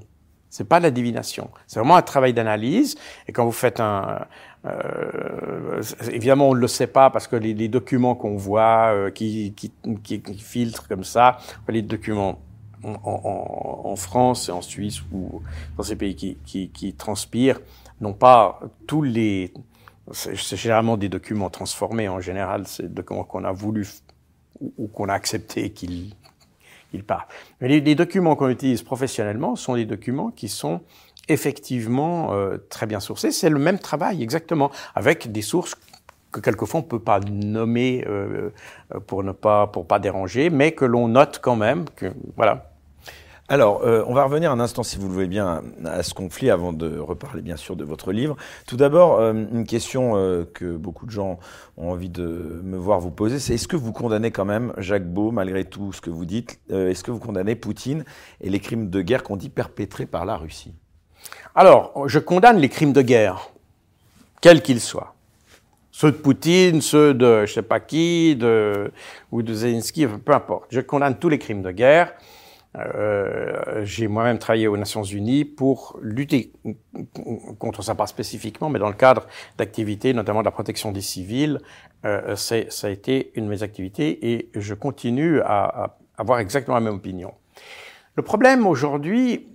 C'est 0.49 0.67
pas 0.67 0.79
de 0.79 0.83
la 0.83 0.91
divination. 0.91 1.49
C'est 1.67 1.79
vraiment 1.79 1.97
un 1.97 2.01
travail 2.01 2.33
d'analyse. 2.33 2.95
Et 3.27 3.31
quand 3.31 3.45
vous 3.45 3.51
faites 3.51 3.79
un, 3.79 4.25
euh, 4.65 5.81
évidemment, 6.11 6.49
on 6.49 6.55
ne 6.55 6.59
le 6.59 6.67
sait 6.67 6.87
pas 6.87 7.09
parce 7.09 7.27
que 7.27 7.35
les, 7.35 7.53
les 7.53 7.67
documents 7.67 8.15
qu'on 8.15 8.37
voit, 8.37 8.93
euh, 8.93 9.11
qui, 9.11 9.53
qui, 9.55 9.71
qui, 10.01 10.21
filtrent 10.37 10.87
comme 10.87 11.03
ça, 11.03 11.37
les 11.67 11.81
documents 11.81 12.39
en, 12.83 12.93
en, 13.03 13.89
en, 13.91 13.95
France 13.95 14.49
et 14.49 14.51
en 14.51 14.61
Suisse 14.61 15.01
ou 15.11 15.41
dans 15.75 15.83
ces 15.83 15.95
pays 15.95 16.15
qui, 16.15 16.37
qui 16.69 16.93
transpirent, 16.93 17.59
n'ont 18.01 18.13
pas 18.13 18.59
tous 18.85 19.01
les. 19.01 19.53
C'est 20.11 20.55
généralement 20.55 20.97
des 20.97 21.09
documents 21.09 21.49
transformés 21.49 22.07
en 22.07 22.19
général, 22.19 22.67
c'est 22.67 22.83
des 22.83 22.89
documents 22.89 23.23
qu'on 23.23 23.43
a 23.43 23.51
voulu 23.51 23.87
ou, 24.59 24.87
qu'on 24.87 25.09
a 25.09 25.13
accepté 25.13 25.71
qu'il 25.71 26.13
il 26.93 27.03
part. 27.03 27.27
Mais 27.59 27.67
les, 27.67 27.95
documents 27.95 28.35
qu'on 28.35 28.49
utilise 28.49 28.81
professionnellement 28.81 29.55
sont 29.55 29.75
des 29.75 29.85
documents 29.85 30.31
qui 30.31 30.47
sont 30.47 30.81
effectivement 31.27 32.33
euh, 32.33 32.57
très 32.69 32.85
bien 32.85 32.99
sourcés. 32.99 33.31
C'est 33.31 33.49
le 33.49 33.59
même 33.59 33.79
travail 33.79 34.23
exactement, 34.23 34.71
avec 34.95 35.31
des 35.31 35.41
sources 35.41 35.75
que 36.31 36.39
quelquefois 36.39 36.79
on 36.81 36.83
peut 36.83 36.99
pas 36.99 37.19
nommer 37.19 38.05
euh, 38.07 38.51
pour 39.07 39.23
ne 39.23 39.31
pas 39.31 39.67
pour 39.67 39.85
pas 39.87 39.99
déranger, 39.99 40.49
mais 40.49 40.71
que 40.71 40.85
l'on 40.85 41.07
note 41.09 41.39
quand 41.41 41.55
même. 41.55 41.85
Que 41.95 42.13
voilà. 42.35 42.76
Alors, 43.49 43.83
euh, 43.85 44.03
on 44.07 44.13
va 44.13 44.25
revenir 44.25 44.51
un 44.51 44.59
instant, 44.59 44.83
si 44.83 44.97
vous 44.97 45.07
le 45.07 45.13
voulez 45.13 45.27
bien, 45.27 45.63
à 45.85 46.03
ce 46.03 46.13
conflit 46.13 46.49
avant 46.49 46.73
de 46.73 46.99
reparler 46.99 47.41
bien 47.41 47.55
sûr 47.55 47.77
de 47.77 47.85
votre 47.85 48.11
livre. 48.11 48.35
Tout 48.67 48.75
d'abord, 48.75 49.21
euh, 49.21 49.31
une 49.31 49.65
question 49.65 50.17
euh, 50.17 50.43
que 50.53 50.75
beaucoup 50.75 51.05
de 51.05 51.11
gens 51.11 51.39
ont 51.77 51.91
envie 51.91 52.09
de 52.09 52.59
me 52.61 52.75
voir 52.75 52.99
vous 52.99 53.09
poser, 53.09 53.39
c'est 53.39 53.53
est-ce 53.53 53.69
que 53.69 53.77
vous 53.77 53.93
condamnez 53.93 54.31
quand 54.31 54.43
même 54.43 54.73
Jacques 54.79 55.07
Beau, 55.07 55.31
malgré 55.31 55.63
tout 55.63 55.93
ce 55.93 56.01
que 56.01 56.09
vous 56.09 56.25
dites, 56.25 56.59
euh, 56.71 56.89
est-ce 56.89 57.05
que 57.05 57.11
vous 57.11 57.19
condamnez 57.19 57.55
Poutine 57.55 58.03
et 58.41 58.49
les 58.49 58.59
crimes 58.59 58.89
de 58.89 59.01
guerre 59.01 59.23
qu'on 59.23 59.37
dit 59.37 59.49
perpétrés 59.49 60.05
par 60.05 60.25
la 60.25 60.35
Russie? 60.35 60.73
Alors, 61.55 62.05
je 62.09 62.19
condamne 62.19 62.57
les 62.57 62.69
crimes 62.69 62.91
de 62.91 63.01
guerre, 63.01 63.49
quels 64.41 64.61
qu'ils 64.61 64.81
soient. 64.81 65.13
Ceux 65.91 66.11
de 66.11 66.17
Poutine, 66.17 66.81
ceux 66.81 67.13
de 67.13 67.45
je 67.45 67.53
sais 67.53 67.61
pas 67.61 67.79
qui, 67.79 68.35
de, 68.35 68.91
ou 69.31 69.41
de 69.41 69.53
Zelensky, 69.53 70.05
peu 70.05 70.33
importe. 70.33 70.65
Je 70.69 70.81
condamne 70.81 71.17
tous 71.17 71.29
les 71.29 71.39
crimes 71.39 71.61
de 71.61 71.71
guerre. 71.71 72.11
Euh, 72.77 73.83
j'ai 73.83 74.07
moi-même 74.07 74.37
travaillé 74.37 74.67
aux 74.67 74.77
Nations 74.77 75.03
Unies 75.03 75.45
pour 75.45 75.97
lutter 76.01 76.51
contre 77.59 77.81
ça, 77.81 77.95
pas 77.95 78.07
spécifiquement, 78.07 78.69
mais 78.69 78.79
dans 78.79 78.89
le 78.89 78.95
cadre 78.95 79.27
d'activités, 79.57 80.13
notamment 80.13 80.39
de 80.41 80.45
la 80.45 80.51
protection 80.51 80.91
des 80.91 81.01
civils. 81.01 81.59
Euh, 82.05 82.35
ça 82.35 82.55
a 82.55 82.89
été 82.89 83.31
une 83.35 83.45
de 83.45 83.49
mes 83.49 83.63
activités 83.63 84.33
et 84.33 84.49
je 84.53 84.73
continue 84.73 85.41
à, 85.41 85.63
à, 85.85 85.97
avoir 86.17 86.39
exactement 86.39 86.75
la 86.75 86.81
même 86.81 86.95
opinion. 86.95 87.33
Le 88.15 88.23
problème 88.23 88.65
aujourd'hui, 88.65 89.47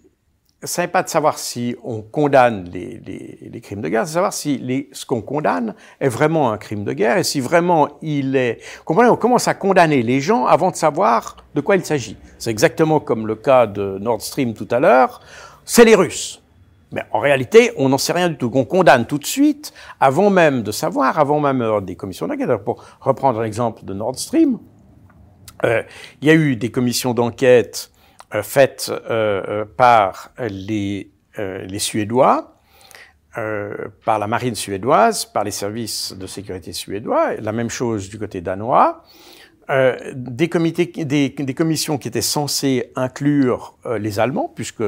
ce 0.64 0.80
n'est 0.80 0.88
pas 0.88 1.02
de 1.02 1.08
savoir 1.08 1.38
si 1.38 1.76
on 1.82 2.02
condamne 2.02 2.68
les, 2.72 3.00
les, 3.04 3.38
les 3.50 3.60
crimes 3.60 3.80
de 3.80 3.88
guerre, 3.88 4.02
c'est 4.06 4.12
de 4.12 4.14
savoir 4.14 4.32
si 4.32 4.58
les, 4.58 4.88
ce 4.92 5.04
qu'on 5.04 5.20
condamne 5.20 5.74
est 6.00 6.08
vraiment 6.08 6.52
un 6.52 6.58
crime 6.58 6.84
de 6.84 6.92
guerre 6.92 7.18
et 7.18 7.24
si 7.24 7.40
vraiment 7.40 7.88
il 8.00 8.36
est... 8.36 8.60
Comprenez, 8.84 9.08
on 9.08 9.16
commence 9.16 9.48
à 9.48 9.54
condamner 9.54 10.02
les 10.02 10.20
gens 10.20 10.46
avant 10.46 10.70
de 10.70 10.76
savoir 10.76 11.36
de 11.54 11.60
quoi 11.60 11.76
il 11.76 11.84
s'agit. 11.84 12.16
C'est 12.38 12.50
exactement 12.50 13.00
comme 13.00 13.26
le 13.26 13.34
cas 13.34 13.66
de 13.66 13.98
Nord 13.98 14.22
Stream 14.22 14.54
tout 14.54 14.68
à 14.70 14.78
l'heure. 14.78 15.20
C'est 15.64 15.84
les 15.84 15.94
Russes. 15.94 16.42
Mais 16.92 17.02
en 17.10 17.20
réalité, 17.20 17.72
on 17.76 17.88
n'en 17.88 17.98
sait 17.98 18.12
rien 18.12 18.28
du 18.28 18.36
tout. 18.36 18.50
On 18.54 18.64
condamne 18.64 19.06
tout 19.06 19.18
de 19.18 19.26
suite, 19.26 19.72
avant 19.98 20.28
même 20.28 20.62
de 20.62 20.70
savoir, 20.72 21.18
avant 21.18 21.40
même 21.40 21.80
des 21.82 21.96
commissions 21.96 22.28
d'enquête. 22.28 22.54
Pour 22.64 22.84
reprendre 23.00 23.40
l'exemple 23.40 23.84
de 23.84 23.94
Nord 23.94 24.18
Stream, 24.18 24.58
euh, 25.64 25.82
il 26.20 26.28
y 26.28 26.30
a 26.30 26.34
eu 26.34 26.56
des 26.56 26.70
commissions 26.70 27.14
d'enquête 27.14 27.91
euh, 28.34 28.42
faites 28.42 28.90
euh, 28.90 29.42
euh, 29.48 29.64
par 29.64 30.30
les, 30.38 31.10
les 31.38 31.78
Suédois, 31.78 32.56
par 33.34 34.18
la 34.18 34.26
marine 34.26 34.54
suédoise, 34.54 35.24
par 35.24 35.44
les 35.44 35.50
services 35.50 36.12
de 36.12 36.26
sécurité 36.26 36.74
suédois, 36.74 37.36
la 37.36 37.52
même 37.52 37.70
chose 37.70 38.10
du 38.10 38.18
côté 38.18 38.42
danois. 38.42 39.02
Euh, 39.70 39.96
des, 40.14 40.50
comités, 40.50 40.86
des, 40.86 41.30
des, 41.30 41.54
commissions 41.54 41.96
qui 41.96 42.08
étaient 42.08 42.20
censées 42.20 42.90
inclure 42.94 43.78
les 43.98 44.20
Allemands, 44.20 44.52
puisque 44.54 44.82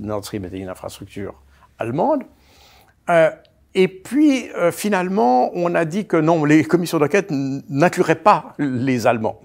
Nord 0.00 0.24
Stream 0.24 0.46
était 0.46 0.58
une 0.58 0.70
infrastructure 0.70 1.34
allemande. 1.78 2.22
Euh, 3.10 3.30
et 3.74 3.88
puis, 3.88 4.48
finalement, 4.70 5.50
on 5.54 5.74
a 5.74 5.84
dit 5.84 6.06
que 6.06 6.16
non, 6.16 6.44
les 6.44 6.64
commissions 6.64 6.98
d'enquête 6.98 7.28
n'incluraient 7.30 8.22
pas 8.22 8.54
les 8.58 9.06
Allemands 9.06 9.40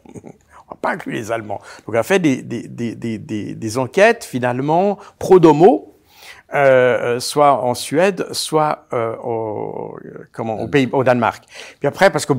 pas 0.81 0.91
inclus 0.91 1.13
les 1.13 1.31
Allemands. 1.31 1.59
Donc 1.85 1.95
on 1.95 1.99
a 1.99 2.03
fait 2.03 2.19
des, 2.19 2.41
des, 2.41 2.67
des, 2.67 3.17
des 3.17 3.77
enquêtes 3.77 4.23
finalement 4.23 4.97
pro 5.19 5.39
domo, 5.39 5.97
euh, 6.53 7.19
soit 7.19 7.61
en 7.61 7.73
Suède, 7.73 8.25
soit 8.31 8.87
euh, 8.93 9.15
au, 9.21 9.97
comment, 10.31 10.59
au, 10.61 10.67
pays, 10.67 10.89
au 10.93 11.03
Danemark. 11.03 11.43
Puis 11.79 11.87
après, 11.87 12.09
parce 12.09 12.25
que 12.25 12.33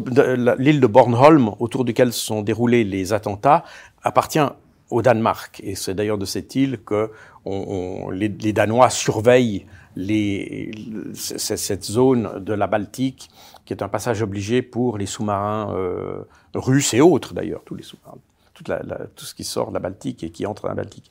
l'île 0.59 0.81
de 0.81 0.87
Bornholm, 0.87 1.51
autour 1.59 1.85
duquel 1.85 2.13
se 2.13 2.25
sont 2.25 2.43
déroulés 2.43 2.85
les 2.85 3.13
attentats, 3.13 3.65
appartient 4.03 4.47
au 4.91 5.03
Danemark. 5.03 5.61
Et 5.63 5.75
c'est 5.75 5.95
d'ailleurs 5.95 6.17
de 6.17 6.25
cette 6.25 6.55
île 6.55 6.79
que 6.79 7.11
on, 7.45 8.07
on, 8.07 8.11
les, 8.11 8.29
les, 8.29 8.53
Danois 8.55 8.89
surveillent 8.89 9.67
les, 9.95 10.71
cette 11.15 11.85
zone 11.85 12.43
de 12.43 12.55
la 12.55 12.67
Baltique, 12.67 13.29
qui 13.65 13.75
est 13.75 13.83
un 13.83 13.89
passage 13.89 14.23
obligé 14.23 14.63
pour 14.63 14.97
les 14.97 15.07
sous-marins 15.07 15.75
euh, 15.75 16.23
russes 16.55 16.95
et 16.95 17.01
autres 17.01 17.35
d'ailleurs, 17.35 17.63
tous 17.67 17.75
les 17.75 17.83
sous-marins, 17.83 18.17
tout 18.65 19.25
ce 19.25 19.35
qui 19.35 19.45
sort 19.45 19.69
de 19.69 19.75
la 19.75 19.81
Baltique 19.81 20.25
et 20.25 20.31
qui 20.31 20.47
entre 20.47 20.63
dans 20.63 20.69
la 20.69 20.75
Baltique. 20.75 21.11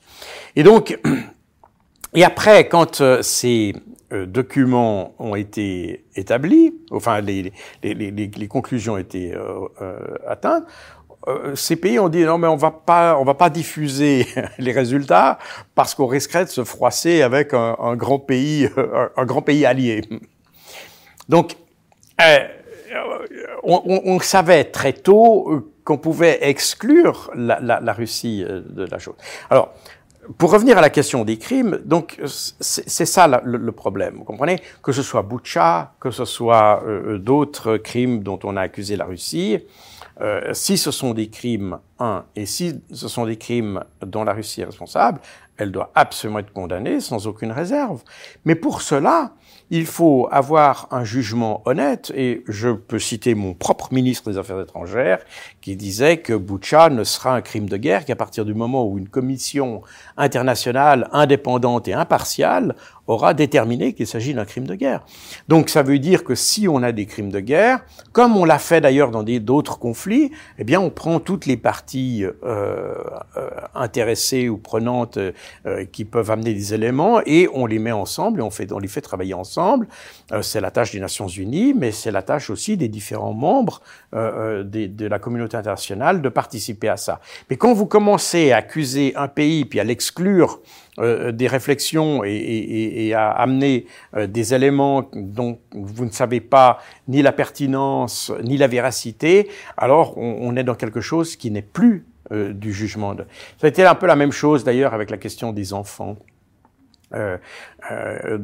Et 0.55 0.63
donc, 0.63 0.97
et 2.13 2.23
après, 2.23 2.67
quand 2.67 3.01
euh, 3.01 3.21
ces 3.21 3.75
euh, 4.13 4.25
documents 4.25 5.13
ont 5.19 5.35
été 5.35 6.05
établis, 6.15 6.73
enfin 6.91 7.21
les, 7.21 7.51
conclusions 8.49 8.93
ont 8.93 8.97
été 8.97 9.33
euh, 9.33 9.97
atteintes, 10.27 10.65
ces 11.55 11.75
pays 11.75 11.99
ont 11.99 12.07
dit 12.07 12.23
non 12.23 12.37
mais 12.37 12.47
on 12.47 12.55
va 12.55 12.71
pas 12.71 13.17
on 13.19 13.25
va 13.25 13.33
pas 13.33 13.49
diffuser 13.49 14.25
les 14.59 14.71
résultats 14.71 15.39
parce 15.75 15.93
qu'on 15.93 16.05
risquerait 16.05 16.45
de 16.45 16.49
se 16.49 16.63
froisser 16.63 17.21
avec 17.21 17.53
un, 17.53 17.97
grand 17.97 18.19
pays 18.19 18.69
un, 19.17 19.25
grand 19.25 19.41
pays 19.41 19.65
allié. 19.65 20.05
Donc 21.27 21.57
on, 23.63 23.81
on, 23.85 24.01
on, 24.05 24.19
savait 24.21 24.63
très 24.63 24.93
tôt 24.93 25.69
qu'on 25.87 25.97
pouvait 25.97 26.39
exclure 26.41 27.31
la, 27.33 27.93
Russie 27.93 28.43
de 28.43 28.83
la 28.91 28.99
chose. 28.99 29.15
Alors 29.49 29.73
pour 30.37 30.51
revenir 30.51 30.77
à 30.77 30.81
la 30.81 30.89
question 30.89 31.23
des 31.23 31.37
crimes, 31.37 31.79
donc 31.85 32.19
c'est 32.25 33.05
ça 33.05 33.41
le, 33.41 33.71
problème. 33.71 34.15
Vous 34.17 34.25
comprenez? 34.25 34.59
Que 34.83 34.91
ce 34.91 35.01
soit 35.01 35.21
Boucha, 35.21 35.93
que 36.01 36.11
ce 36.11 36.25
soit 36.25 36.83
euh, 36.85 37.17
d'autres 37.17 37.77
crimes 37.77 38.21
dont 38.21 38.37
on 38.43 38.57
a 38.57 38.61
accusé 38.63 38.97
la 38.97 39.05
Russie, 39.05 39.59
euh, 40.19 40.53
si 40.53 40.77
ce 40.77 40.91
sont 40.91 41.13
des 41.13 41.29
crimes, 41.29 41.79
un, 41.99 42.25
et 42.35 42.45
si 42.45 42.81
ce 42.91 43.07
sont 43.07 43.25
des 43.25 43.37
crimes 43.37 43.81
dont 44.05 44.25
la 44.25 44.33
Russie 44.33 44.59
est 44.59 44.65
responsable, 44.65 45.21
elle 45.55 45.71
doit 45.71 45.91
absolument 45.95 46.39
être 46.39 46.51
condamnée 46.51 46.99
sans 46.99 47.27
aucune 47.27 47.53
réserve. 47.53 48.03
Mais 48.43 48.55
pour 48.55 48.81
cela, 48.81 49.31
il 49.69 49.85
faut 49.85 50.27
avoir 50.31 50.87
un 50.91 51.03
jugement 51.03 51.61
honnête, 51.65 52.11
et 52.15 52.43
je 52.47 52.69
peux 52.69 52.99
citer 52.99 53.35
mon 53.35 53.53
propre 53.53 53.89
ministre 53.91 54.31
des 54.31 54.37
Affaires 54.37 54.61
étrangères, 54.61 55.19
qui 55.61 55.75
disait 55.75 56.17
que 56.17 56.33
Boucha 56.33 56.89
ne 56.89 57.03
sera 57.03 57.35
un 57.35 57.41
crime 57.41 57.67
de 57.67 57.77
guerre 57.77 58.05
qu'à 58.05 58.15
partir 58.15 58.45
du 58.45 58.53
moment 58.53 58.85
où 58.87 58.97
une 58.97 59.09
commission 59.09 59.81
internationale 60.15 61.09
indépendante 61.11 61.87
et 61.87 61.93
impartiale 61.93 62.75
aura 63.07 63.33
déterminé 63.33 63.93
qu'il 63.93 64.07
s'agit 64.07 64.33
d'un 64.33 64.45
crime 64.45 64.67
de 64.67 64.75
guerre. 64.75 65.05
Donc 65.47 65.69
ça 65.69 65.81
veut 65.81 65.99
dire 65.99 66.23
que 66.23 66.35
si 66.35 66.67
on 66.67 66.83
a 66.83 66.91
des 66.91 67.05
crimes 67.05 67.31
de 67.31 67.39
guerre, 67.39 67.79
comme 68.11 68.37
on 68.37 68.45
l'a 68.45 68.59
fait 68.59 68.81
d'ailleurs 68.81 69.11
dans 69.11 69.23
d'autres 69.23 69.79
conflits, 69.79 70.31
eh 70.57 70.63
bien 70.63 70.79
on 70.79 70.89
prend 70.89 71.19
toutes 71.19 71.45
les 71.45 71.57
parties 71.57 72.23
euh, 72.23 72.33
euh, 73.37 73.49
intéressées 73.75 74.49
ou 74.49 74.57
prenantes 74.57 75.17
euh, 75.17 75.85
qui 75.91 76.05
peuvent 76.05 76.31
amener 76.31 76.53
des 76.53 76.73
éléments 76.73 77.21
et 77.25 77.49
on 77.53 77.65
les 77.65 77.79
met 77.79 77.91
ensemble 77.91 78.39
et 78.39 78.43
on, 78.43 78.49
fait, 78.49 78.71
on 78.71 78.79
les 78.79 78.87
fait 78.87 79.01
travailler 79.01 79.33
ensemble. 79.33 79.87
Euh, 80.31 80.41
c'est 80.41 80.61
la 80.61 80.71
tâche 80.71 80.91
des 80.91 80.99
Nations 80.99 81.27
Unies, 81.27 81.73
mais 81.73 81.91
c'est 81.91 82.11
la 82.11 82.21
tâche 82.21 82.49
aussi 82.49 82.77
des 82.77 82.87
différents 82.87 83.33
membres 83.33 83.81
euh, 84.13 84.63
de 84.63 85.07
la 85.07 85.19
communauté 85.19 85.57
internationale 85.57 86.21
de 86.21 86.29
participer 86.29 86.89
à 86.89 86.97
ça. 86.97 87.19
Mais 87.49 87.57
quand 87.57 87.73
vous 87.73 87.85
commencez 87.85 88.51
à 88.51 88.57
accuser 88.57 89.13
un 89.15 89.27
pays 89.27 89.65
puis 89.65 89.79
à 89.79 89.83
l'exclure 89.83 90.59
euh, 90.99 91.31
des 91.31 91.47
réflexions 91.47 92.23
et, 92.23 92.29
et, 92.31 93.07
et 93.07 93.13
à 93.13 93.29
amener 93.29 93.85
euh, 94.15 94.27
des 94.27 94.53
éléments 94.53 95.09
dont 95.13 95.59
vous 95.71 96.05
ne 96.05 96.11
savez 96.11 96.41
pas 96.41 96.79
ni 97.07 97.21
la 97.21 97.31
pertinence 97.31 98.31
ni 98.43 98.57
la 98.57 98.67
véracité, 98.67 99.49
alors 99.77 100.17
on, 100.17 100.37
on 100.41 100.55
est 100.55 100.63
dans 100.63 100.75
quelque 100.75 101.01
chose 101.01 101.35
qui 101.35 101.51
n'est 101.51 101.61
plus 101.61 102.05
euh, 102.31 102.51
du 102.51 102.73
jugement. 102.73 103.15
Ça 103.15 103.67
a 103.67 103.67
été 103.67 103.85
un 103.85 103.95
peu 103.95 104.05
la 104.05 104.15
même 104.15 104.31
chose 104.31 104.63
d'ailleurs 104.63 104.93
avec 104.93 105.09
la 105.09 105.17
question 105.17 105.53
des 105.53 105.71
enfants. 105.73 106.17
Euh, 107.13 107.37
euh, 107.89 108.37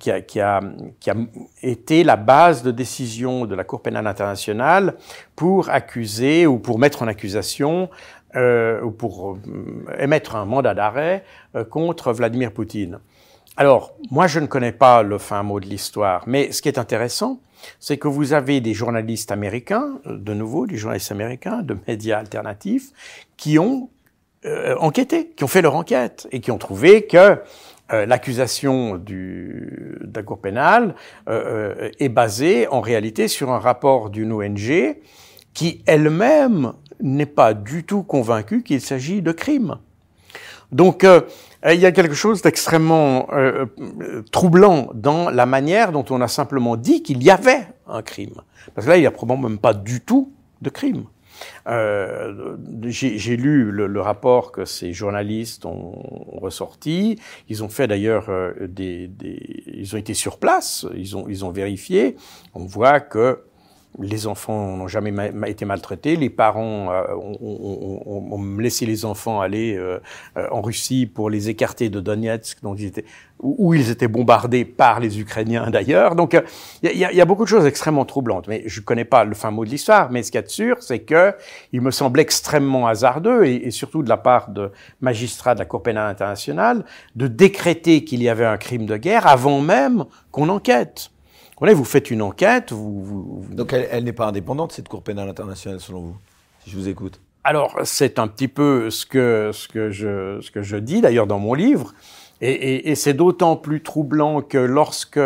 qui, 0.00 0.10
a, 0.10 0.20
qui, 0.22 0.40
a, 0.40 0.60
qui, 0.98 1.08
a, 1.08 1.14
été 1.62 2.02
la 2.02 2.16
base 2.16 2.64
de 2.64 2.72
décision 2.72 3.46
de 3.46 3.54
la 3.54 3.62
Cour 3.62 3.80
pénale 3.80 4.08
internationale 4.08 4.96
pour 5.36 5.70
accuser 5.70 6.48
ou 6.48 6.58
pour 6.58 6.80
mettre 6.80 7.02
en 7.02 7.06
accusation 7.06 7.88
euh, 8.36 8.82
ou 8.82 8.90
pour 8.90 9.32
euh, 9.32 9.38
émettre 9.98 10.36
un 10.36 10.44
mandat 10.44 10.74
d'arrêt 10.74 11.24
euh, 11.54 11.64
contre 11.64 12.12
Vladimir 12.12 12.52
Poutine. 12.52 12.98
Alors, 13.56 13.94
moi, 14.10 14.26
je 14.26 14.40
ne 14.40 14.46
connais 14.46 14.72
pas 14.72 15.02
le 15.02 15.18
fin 15.18 15.42
mot 15.42 15.60
de 15.60 15.66
l'histoire, 15.66 16.24
mais 16.26 16.52
ce 16.52 16.62
qui 16.62 16.68
est 16.68 16.78
intéressant, 16.78 17.40
c'est 17.78 17.98
que 17.98 18.08
vous 18.08 18.32
avez 18.32 18.60
des 18.60 18.72
journalistes 18.72 19.30
américains, 19.30 20.00
de 20.06 20.34
nouveau, 20.34 20.66
des 20.66 20.76
journalistes 20.76 21.12
américains 21.12 21.62
de 21.62 21.76
médias 21.86 22.18
alternatifs, 22.18 22.92
qui 23.36 23.58
ont 23.58 23.90
euh, 24.44 24.74
enquêté, 24.80 25.28
qui 25.36 25.44
ont 25.44 25.48
fait 25.48 25.62
leur 25.62 25.76
enquête 25.76 26.26
et 26.32 26.40
qui 26.40 26.50
ont 26.50 26.58
trouvé 26.58 27.06
que 27.06 27.38
euh, 27.92 28.06
l'accusation 28.06 28.96
de 28.96 30.00
la 30.12 30.22
Cour 30.24 30.40
pénale 30.40 30.96
euh, 31.28 31.90
est 32.00 32.08
basée 32.08 32.66
en 32.66 32.80
réalité 32.80 33.28
sur 33.28 33.52
un 33.52 33.60
rapport 33.60 34.10
d'une 34.10 34.32
ONG 34.32 34.96
qui 35.54 35.82
elle-même 35.86 36.72
n'est 37.02 37.26
pas 37.26 37.54
du 37.54 37.84
tout 37.84 38.02
convaincu 38.02 38.62
qu'il 38.62 38.80
s'agit 38.80 39.22
de 39.22 39.32
crime. 39.32 39.76
Donc, 40.70 41.04
euh, 41.04 41.20
il 41.70 41.78
y 41.78 41.86
a 41.86 41.92
quelque 41.92 42.14
chose 42.14 42.42
d'extrêmement 42.42 43.28
euh, 43.32 43.66
troublant 44.32 44.88
dans 44.94 45.30
la 45.30 45.46
manière 45.46 45.92
dont 45.92 46.04
on 46.10 46.20
a 46.20 46.28
simplement 46.28 46.76
dit 46.76 47.02
qu'il 47.02 47.22
y 47.22 47.30
avait 47.30 47.66
un 47.86 48.02
crime. 48.02 48.40
Parce 48.74 48.86
que 48.86 48.90
là, 48.90 48.96
il 48.96 49.00
n'y 49.00 49.06
a 49.06 49.10
probablement 49.10 49.50
même 49.50 49.58
pas 49.58 49.74
du 49.74 50.00
tout 50.00 50.32
de 50.62 50.70
crime. 50.70 51.04
Euh, 51.66 52.56
J'ai 52.84 53.36
lu 53.36 53.70
le, 53.70 54.00
rapport 54.00 54.52
que 54.52 54.64
ces 54.64 54.92
journalistes 54.92 55.64
ont, 55.64 56.02
ressorti. 56.40 57.18
Ils 57.48 57.62
ont 57.62 57.68
fait 57.68 57.86
d'ailleurs 57.86 58.28
euh, 58.28 58.52
des, 58.66 59.06
des, 59.06 59.62
Ils 59.66 59.94
ont 59.94 59.98
été 59.98 60.14
sur 60.14 60.38
place, 60.38 60.86
ils 60.96 61.16
ont, 61.16 61.26
ils 61.28 61.44
ont 61.44 61.50
vérifié. 61.50 62.16
On 62.54 62.64
voit 62.64 63.00
que 63.00 63.40
les 64.00 64.26
enfants 64.26 64.76
n'ont 64.76 64.88
jamais 64.88 65.10
ma 65.10 65.48
été 65.48 65.64
maltraités. 65.64 66.16
Les 66.16 66.30
parents 66.30 66.90
euh, 66.90 67.14
ont, 67.14 67.38
ont, 68.06 68.32
ont, 68.32 68.58
laissé 68.58 68.86
les 68.86 69.04
enfants 69.04 69.40
aller 69.40 69.76
euh, 69.76 69.98
euh, 70.36 70.46
en 70.50 70.62
Russie 70.62 71.06
pour 71.06 71.28
les 71.28 71.50
écarter 71.50 71.90
de 71.90 72.00
Donetsk, 72.00 72.62
donc 72.62 72.80
ils 72.80 72.86
étaient, 72.86 73.04
où 73.40 73.74
ils 73.74 73.90
étaient 73.90 74.08
bombardés 74.08 74.64
par 74.64 75.00
les 75.00 75.20
Ukrainiens 75.20 75.70
d'ailleurs. 75.70 76.14
Donc 76.14 76.40
il 76.82 76.90
y, 76.90 76.98
y, 76.98 77.20
a 77.20 77.24
beaucoup 77.24 77.44
de 77.44 77.48
choses 77.48 77.66
extrêmement 77.66 78.04
troublantes. 78.04 78.48
Mais 78.48 78.62
je 78.66 78.80
connais 78.80 79.04
pas 79.04 79.24
le 79.24 79.34
fin 79.34 79.50
mot 79.50 79.64
de 79.64 79.70
l'histoire. 79.70 80.10
Mais 80.10 80.22
ce 80.22 80.30
qu'il 80.30 80.38
y 80.38 80.44
a 80.44 80.46
de 80.46 80.48
sûr, 80.48 80.82
c'est 80.82 81.00
que 81.00 81.34
il 81.72 81.82
me 81.82 81.90
semble 81.90 82.20
extrêmement 82.20 82.86
hasardeux 82.86 83.44
et, 83.44 83.66
et, 83.66 83.70
surtout 83.70 84.02
de 84.02 84.08
la 84.08 84.16
part 84.16 84.50
de 84.50 84.70
magistrats 85.00 85.54
de 85.54 85.58
la 85.58 85.66
Cour 85.66 85.82
pénale 85.82 86.10
internationale 86.10 86.84
de 87.14 87.26
décréter 87.26 88.04
qu'il 88.04 88.22
y 88.22 88.28
avait 88.28 88.46
un 88.46 88.56
crime 88.56 88.86
de 88.86 88.96
guerre 88.96 89.26
avant 89.26 89.60
même 89.60 90.06
qu'on 90.30 90.48
enquête 90.48 91.11
vous 91.72 91.84
faites 91.84 92.10
une 92.10 92.22
enquête, 92.22 92.72
vous... 92.72 93.04
vous, 93.04 93.54
Donc 93.54 93.72
elle, 93.72 93.88
elle 93.90 94.04
n'est 94.04 94.12
pas 94.12 94.26
indépendante, 94.26 94.72
cette 94.72 94.88
Cour 94.88 95.02
pénale 95.02 95.28
internationale, 95.28 95.80
selon 95.80 96.00
vous, 96.00 96.16
si 96.64 96.70
je 96.70 96.76
vous 96.76 96.88
écoute? 96.88 97.20
Alors, 97.44 97.78
c'est 97.84 98.18
un 98.18 98.28
petit 98.28 98.48
peu 98.48 98.90
ce 98.90 99.06
que, 99.06 99.50
ce 99.52 99.68
que, 99.68 99.90
je, 99.90 100.40
ce 100.40 100.50
que 100.50 100.62
je 100.62 100.76
dis 100.76 101.00
d'ailleurs 101.00 101.26
dans 101.26 101.38
mon 101.38 101.54
livre, 101.54 101.94
et, 102.40 102.50
et, 102.50 102.90
et 102.90 102.94
c'est 102.96 103.14
d'autant 103.14 103.56
plus 103.56 103.82
troublant 103.82 104.42
que 104.42 104.58
lorsque 104.58 105.20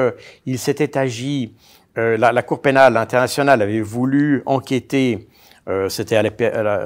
il 0.45 0.59
s'était 0.59 0.99
agi, 0.99 1.55
euh, 1.99 2.19
la, 2.19 2.33
la, 2.33 2.43
Cour 2.43 2.61
pénale 2.61 2.97
internationale 2.97 3.63
avait 3.63 3.81
voulu 3.81 4.43
enquêter, 4.45 5.29
euh, 5.69 5.89
c'était 5.89 6.21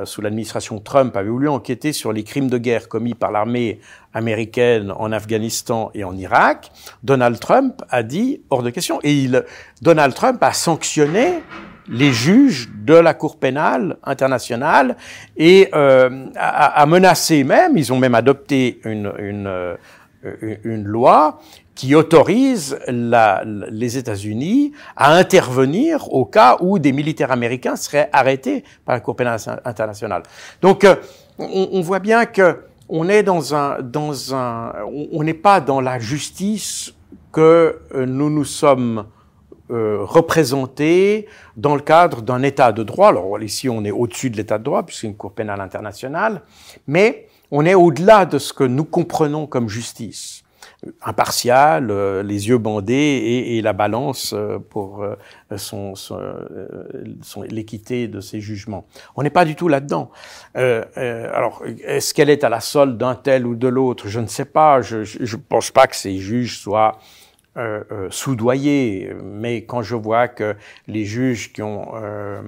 sous 0.04 0.22
l'administration 0.22 0.78
Trump, 0.80 1.16
avait 1.16 1.28
voulu 1.28 1.48
enquêter 1.48 1.92
sur 1.92 2.12
les 2.12 2.22
crimes 2.22 2.48
de 2.48 2.58
guerre 2.58 2.88
commis 2.88 3.14
par 3.14 3.30
l'armée 3.30 3.80
américaine 4.14 4.92
en 4.96 5.12
Afghanistan 5.12 5.90
et 5.94 6.02
en 6.04 6.16
Irak. 6.16 6.70
Donald 7.02 7.38
Trump 7.38 7.82
a 7.90 8.02
dit 8.02 8.42
hors 8.48 8.62
de 8.62 8.70
question, 8.70 8.98
et 9.02 9.12
il, 9.12 9.44
Donald 9.82 10.14
Trump 10.14 10.42
a 10.42 10.52
sanctionné 10.52 11.42
les 11.88 12.12
juges 12.12 12.70
de 12.74 12.94
la 12.94 13.14
Cour 13.14 13.38
pénale 13.38 13.96
internationale 14.04 14.96
et 15.36 15.68
euh, 15.74 16.26
a, 16.36 16.80
a, 16.80 16.86
menacé 16.86 17.44
même, 17.44 17.76
ils 17.76 17.92
ont 17.92 17.98
même 17.98 18.14
adopté 18.14 18.80
une, 18.84 19.12
une, 19.18 19.46
euh, 19.46 19.76
une 20.22 20.84
loi 20.84 21.40
qui 21.74 21.94
autorise 21.94 22.78
la, 22.88 23.42
les 23.44 23.96
États-Unis 23.96 24.72
à 24.96 25.14
intervenir 25.14 26.12
au 26.12 26.26
cas 26.26 26.58
où 26.60 26.78
des 26.78 26.92
militaires 26.92 27.32
américains 27.32 27.76
seraient 27.76 28.10
arrêtés 28.12 28.64
par 28.84 28.94
la 28.94 29.00
Cour 29.00 29.16
pénale 29.16 29.40
internationale. 29.64 30.22
Donc, 30.60 30.84
euh, 30.84 30.96
on, 31.38 31.70
on 31.72 31.80
voit 31.80 32.00
bien 32.00 32.26
que 32.26 32.64
on 32.90 33.08
est 33.08 33.22
dans 33.22 33.54
un, 33.54 33.80
dans 33.80 34.34
un, 34.34 34.74
on 35.12 35.22
n'est 35.22 35.32
pas 35.32 35.60
dans 35.60 35.80
la 35.80 35.98
justice 35.98 36.92
que 37.32 37.78
euh, 37.94 38.04
nous 38.04 38.28
nous 38.28 38.44
sommes 38.44 39.06
euh, 39.70 39.98
représentés 40.00 41.28
dans 41.56 41.76
le 41.76 41.80
cadre 41.80 42.20
d'un 42.20 42.42
État 42.42 42.72
de 42.72 42.82
droit. 42.82 43.08
Alors 43.08 43.40
ici, 43.40 43.68
on 43.68 43.84
est 43.84 43.92
au-dessus 43.92 44.28
de 44.28 44.36
l'État 44.36 44.58
de 44.58 44.64
droit, 44.64 44.82
puisque 44.82 45.02
c'est 45.02 45.06
une 45.06 45.16
Cour 45.16 45.32
pénale 45.32 45.60
internationale, 45.60 46.42
mais 46.86 47.28
on 47.50 47.64
est 47.64 47.74
au-delà 47.74 48.26
de 48.26 48.38
ce 48.38 48.52
que 48.52 48.64
nous 48.64 48.84
comprenons 48.84 49.46
comme 49.46 49.68
justice. 49.68 50.42
Impartial, 51.02 51.90
euh, 51.90 52.22
les 52.22 52.48
yeux 52.48 52.56
bandés 52.56 52.94
et, 52.94 53.58
et 53.58 53.62
la 53.62 53.74
balance 53.74 54.32
euh, 54.34 54.58
pour 54.58 55.02
euh, 55.02 55.14
son, 55.56 55.94
son, 55.94 56.18
son 57.20 57.42
l'équité 57.42 58.08
de 58.08 58.20
ses 58.20 58.40
jugements. 58.40 58.86
On 59.14 59.22
n'est 59.22 59.30
pas 59.30 59.44
du 59.44 59.56
tout 59.56 59.68
là-dedans. 59.68 60.10
alors, 60.54 61.62
est-ce 61.84 62.14
qu'elle 62.14 62.30
est 62.30 62.44
à 62.44 62.48
la 62.48 62.60
solde 62.60 62.96
d'un 62.96 63.14
tel 63.14 63.46
ou 63.46 63.54
de 63.54 63.68
l'autre? 63.68 64.08
Je 64.08 64.20
ne 64.20 64.26
sais 64.26 64.46
pas. 64.46 64.80
Je 64.80 64.98
ne 64.98 65.36
pense 65.36 65.70
pas 65.70 65.86
que 65.86 65.96
ces 65.96 66.16
juges 66.16 66.58
soient 66.58 66.98
euh, 67.56 67.82
euh, 67.90 68.08
soudoyer, 68.12 69.12
mais 69.24 69.64
quand 69.64 69.82
je 69.82 69.96
vois 69.96 70.28
que 70.28 70.54
les 70.86 71.04
juges 71.04 71.52
qui 71.52 71.62
ont 71.62 71.90
euh, 71.96 72.40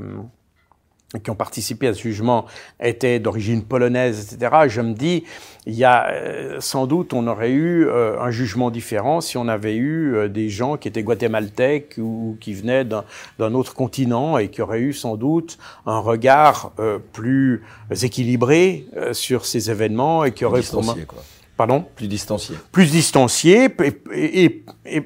qui 1.19 1.31
ont 1.31 1.35
participé 1.35 1.89
à 1.89 1.95
ce 1.95 2.03
jugement 2.03 2.47
étaient 2.81 3.19
d'origine 3.19 3.63
polonaise, 3.63 4.33
etc. 4.33 4.69
Je 4.69 4.81
me 4.81 4.95
dis, 4.95 5.25
il 5.67 5.75
y 5.75 5.85
a 5.85 6.11
euh, 6.11 6.61
sans 6.61 6.87
doute, 6.87 7.13
on 7.13 7.27
aurait 7.27 7.51
eu 7.51 7.87
euh, 7.87 8.21
un 8.21 8.31
jugement 8.31 8.71
différent 8.71 9.21
si 9.21 9.37
on 9.37 9.49
avait 9.49 9.77
eu 9.77 10.15
euh, 10.15 10.29
des 10.29 10.49
gens 10.49 10.77
qui 10.77 10.89
étaient 10.89 11.03
guatémaltèques 11.03 11.95
ou 11.99 12.37
qui 12.41 12.55
venaient 12.55 12.85
d'un 12.85 13.55
autre 13.55 13.75
continent 13.75 14.39
et 14.39 14.49
qui 14.49 14.63
auraient 14.63 14.81
eu 14.81 14.93
sans 14.93 15.17
doute 15.17 15.59
un 15.87 15.99
regard 15.99 16.73
plus 17.13 17.63
équilibré 18.03 18.87
sur 19.13 19.47
ces 19.47 19.71
événements 19.71 20.25
et 20.25 20.33
qui 20.33 20.45
auraient 20.45 20.63
quoi. 20.63 21.23
Pardon 21.57 21.85
Plus 21.95 22.09
distancié. 22.09 22.57
Plus 22.73 22.91
distancié 22.91 23.69
et, 23.83 24.03
et, 24.13 24.65
et, 24.87 25.05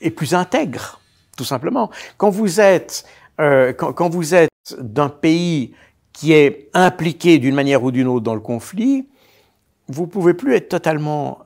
et, 0.00 0.10
plus 0.10 0.34
intègre, 0.34 1.00
tout 1.36 1.44
simplement. 1.44 1.90
Quand 2.16 2.30
vous 2.30 2.60
êtes, 2.60 3.04
quand, 3.38 3.92
quand, 3.92 4.08
vous 4.08 4.34
êtes 4.34 4.48
d'un 4.78 5.08
pays 5.08 5.74
qui 6.12 6.32
est 6.32 6.68
impliqué 6.74 7.38
d'une 7.38 7.54
manière 7.54 7.82
ou 7.82 7.90
d'une 7.90 8.08
autre 8.08 8.24
dans 8.24 8.34
le 8.34 8.40
conflit, 8.40 9.06
vous 9.88 10.06
pouvez 10.06 10.34
plus 10.34 10.54
être 10.54 10.68
totalement 10.68 11.38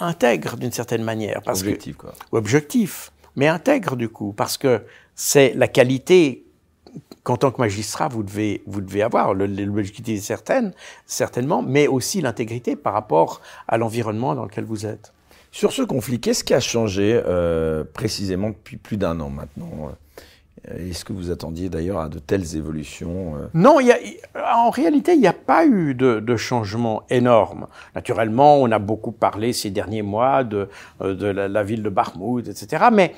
intègre 0.00 0.56
d'une 0.56 0.72
certaine 0.72 1.02
manière. 1.02 1.40
Parce 1.42 1.60
objectif, 1.60 1.96
quoi. 1.96 2.12
Objectif, 2.32 3.12
mais 3.36 3.48
intègre 3.48 3.96
du 3.96 4.08
coup, 4.08 4.32
parce 4.32 4.58
que 4.58 4.82
c'est 5.14 5.54
la 5.54 5.68
qualité 5.68 6.44
qu'en 7.22 7.36
tant 7.36 7.50
que 7.50 7.60
magistrat, 7.60 8.08
vous 8.08 8.22
devez, 8.22 8.62
vous 8.66 8.80
devez 8.80 9.02
avoir. 9.02 9.34
L'objectivité 9.34 10.14
est 10.14 10.20
certaine, 10.20 10.72
certainement, 11.06 11.62
mais 11.62 11.86
aussi 11.86 12.20
l'intégrité 12.20 12.76
par 12.76 12.92
rapport 12.92 13.40
à 13.66 13.78
l'environnement 13.78 14.34
dans 14.34 14.44
lequel 14.44 14.64
vous 14.64 14.86
êtes. 14.86 15.12
Sur 15.50 15.72
ce 15.72 15.82
conflit, 15.82 16.20
qu'est-ce 16.20 16.44
qui 16.44 16.54
a 16.54 16.60
changé 16.60 17.20
euh, 17.26 17.84
précisément 17.84 18.50
depuis 18.50 18.76
plus 18.76 18.96
d'un 18.96 19.18
an 19.20 19.30
maintenant? 19.30 19.92
Est-ce 20.76 21.04
que 21.04 21.12
vous 21.12 21.30
attendiez 21.30 21.68
d'ailleurs 21.68 22.00
à 22.00 22.08
de 22.08 22.18
telles 22.18 22.56
évolutions 22.56 23.36
euh? 23.36 23.46
Non, 23.54 23.80
y 23.80 23.90
a, 23.90 23.98
en 24.54 24.70
réalité, 24.70 25.14
il 25.14 25.20
n'y 25.20 25.26
a 25.26 25.32
pas 25.32 25.66
eu 25.66 25.94
de, 25.94 26.20
de, 26.20 26.36
changement 26.36 27.04
énorme. 27.10 27.66
Naturellement, 27.94 28.56
on 28.56 28.70
a 28.70 28.78
beaucoup 28.78 29.12
parlé 29.12 29.52
ces 29.52 29.70
derniers 29.70 30.02
mois 30.02 30.44
de, 30.44 30.68
de 31.00 31.26
la, 31.26 31.48
la 31.48 31.62
ville 31.62 31.82
de 31.82 31.88
Barmouth, 31.88 32.48
etc. 32.48 32.86
Mais 32.92 33.14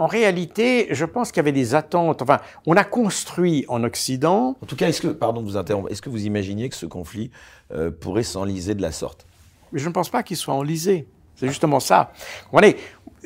en 0.00 0.06
réalité, 0.06 0.88
je 0.90 1.04
pense 1.04 1.30
qu'il 1.30 1.36
y 1.38 1.40
avait 1.40 1.52
des 1.52 1.74
attentes. 1.74 2.22
Enfin, 2.22 2.38
on 2.66 2.74
a 2.74 2.84
construit 2.84 3.66
en 3.68 3.84
Occident. 3.84 4.56
En 4.62 4.66
tout 4.66 4.74
cas, 4.76 4.88
est-ce 4.88 5.02
que, 5.02 5.08
pardon 5.08 5.42
de 5.42 5.46
vous 5.46 5.58
interrompre, 5.58 5.90
est-ce 5.90 6.00
que 6.00 6.08
vous 6.08 6.24
imaginiez 6.24 6.70
que 6.70 6.76
ce 6.76 6.86
conflit 6.86 7.30
euh, 7.72 7.90
pourrait 7.90 8.22
s'enliser 8.22 8.74
de 8.74 8.80
la 8.80 8.92
sorte? 8.92 9.26
Mais 9.72 9.78
je 9.78 9.86
ne 9.88 9.92
pense 9.92 10.08
pas 10.08 10.22
qu'il 10.22 10.38
soit 10.38 10.54
enlisé. 10.54 11.06
C'est 11.36 11.48
justement 11.48 11.80
ça. 11.80 12.12
Voyez, 12.50 12.76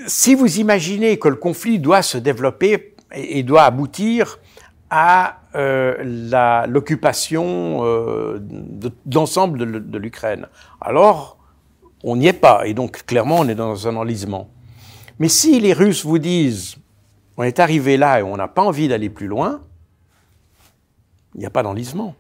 si 0.09 0.35
vous 0.35 0.59
imaginez 0.59 1.17
que 1.19 1.29
le 1.29 1.37
conflit 1.37 1.79
doit 1.79 2.03
se 2.03 2.19
développer 2.19 2.94
et, 3.15 3.43
doit 3.43 3.63
aboutir 3.63 4.39
à 4.91 5.41
euh, 5.55 6.65
l'occupation 6.69 7.81
euh, 7.85 8.39
d'ensemble 9.07 9.59
de, 9.59 9.99
l'Ukraine, 9.99 10.49
alors 10.81 11.39
on 12.03 12.17
n'y 12.17 12.27
est 12.27 12.33
pas. 12.33 12.67
Et 12.67 12.75
donc, 12.75 13.05
clairement, 13.07 13.39
on 13.41 13.49
est 13.49 13.55
dans 13.55 13.89
un 13.89 13.97
enlisement. 13.97 14.51
Mais 15.19 15.29
si 15.29 15.59
les 15.61 15.73
Russes 15.73 16.05
vous 16.05 16.19
disent 16.19 16.77
on 17.37 17.43
est 17.43 17.59
arrivé 17.59 17.97
là 17.97 18.21
et 18.21 18.23
on 18.23 18.37
n'a 18.37 18.49
pas 18.49 18.63
envie 18.63 18.89
d'aller 18.89 19.11
plus 19.11 19.27
loin, 19.27 19.63
il 21.35 21.41
n'y 21.41 21.47
a 21.47 21.51
pas 21.51 21.63
d'enlisement. 21.63 22.15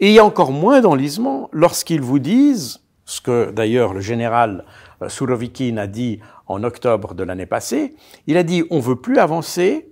Et 0.00 0.08
il 0.08 0.14
y 0.14 0.18
a 0.18 0.24
encore 0.24 0.52
moins 0.52 0.80
d'enlisement 0.80 1.50
lorsqu'ils 1.52 2.00
vous 2.00 2.18
disent, 2.18 2.80
ce 3.04 3.20
que 3.20 3.50
d'ailleurs 3.50 3.92
le 3.92 4.00
général 4.00 4.64
euh, 5.02 5.08
Surovikin 5.08 5.76
a 5.76 5.86
dit 5.86 6.20
en 6.46 6.64
octobre 6.64 7.14
de 7.14 7.22
l'année 7.22 7.46
passée, 7.46 7.94
il 8.26 8.36
a 8.36 8.42
dit 8.42 8.64
on 8.70 8.80
veut 8.80 8.96
plus 8.96 9.18
avancer, 9.18 9.90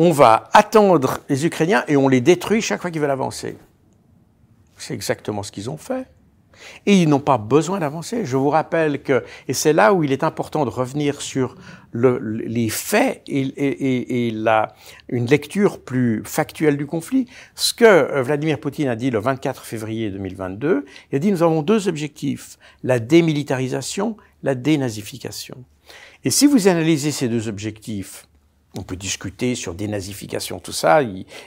on 0.00 0.12
va 0.12 0.48
attendre 0.52 1.18
les 1.28 1.44
Ukrainiens 1.44 1.82
et 1.88 1.96
on 1.96 2.06
les 2.06 2.20
détruit 2.20 2.62
chaque 2.62 2.80
fois 2.80 2.92
qu'ils 2.92 3.00
veulent 3.00 3.10
avancer. 3.10 3.56
C'est 4.76 4.94
exactement 4.94 5.42
ce 5.42 5.50
qu'ils 5.50 5.68
ont 5.70 5.76
fait. 5.76 6.06
Et 6.86 7.02
ils 7.02 7.08
n'ont 7.08 7.18
pas 7.18 7.36
besoin 7.36 7.80
d'avancer. 7.80 8.24
Je 8.24 8.36
vous 8.36 8.48
rappelle 8.48 9.02
que, 9.02 9.24
et 9.48 9.52
c'est 9.52 9.72
là 9.72 9.92
où 9.92 10.04
il 10.04 10.12
est 10.12 10.22
important 10.22 10.64
de 10.64 10.70
revenir 10.70 11.20
sur 11.20 11.56
le, 11.90 12.18
les 12.18 12.68
faits 12.68 13.22
et, 13.26 13.40
et, 13.40 14.28
et, 14.28 14.30
la, 14.30 14.72
une 15.08 15.26
lecture 15.26 15.80
plus 15.80 16.22
factuelle 16.24 16.76
du 16.76 16.86
conflit. 16.86 17.26
Ce 17.56 17.74
que 17.74 17.84
euh, 17.84 18.22
Vladimir 18.22 18.60
Poutine 18.60 18.88
a 18.88 18.94
dit 18.94 19.10
le 19.10 19.18
24 19.18 19.64
février 19.64 20.10
2022, 20.10 20.84
il 21.10 21.16
a 21.16 21.18
dit 21.18 21.32
nous 21.32 21.42
avons 21.42 21.62
deux 21.62 21.88
objectifs, 21.88 22.56
la 22.84 23.00
démilitarisation, 23.00 24.16
la 24.44 24.54
dénazification. 24.54 25.64
Et 26.22 26.30
si 26.30 26.46
vous 26.46 26.68
analysez 26.68 27.10
ces 27.10 27.28
deux 27.28 27.48
objectifs, 27.48 28.27
on 28.78 28.82
peut 28.82 28.96
discuter 28.96 29.54
sur 29.54 29.74
dénazification, 29.74 30.60
tout 30.60 30.72
ça. 30.72 31.00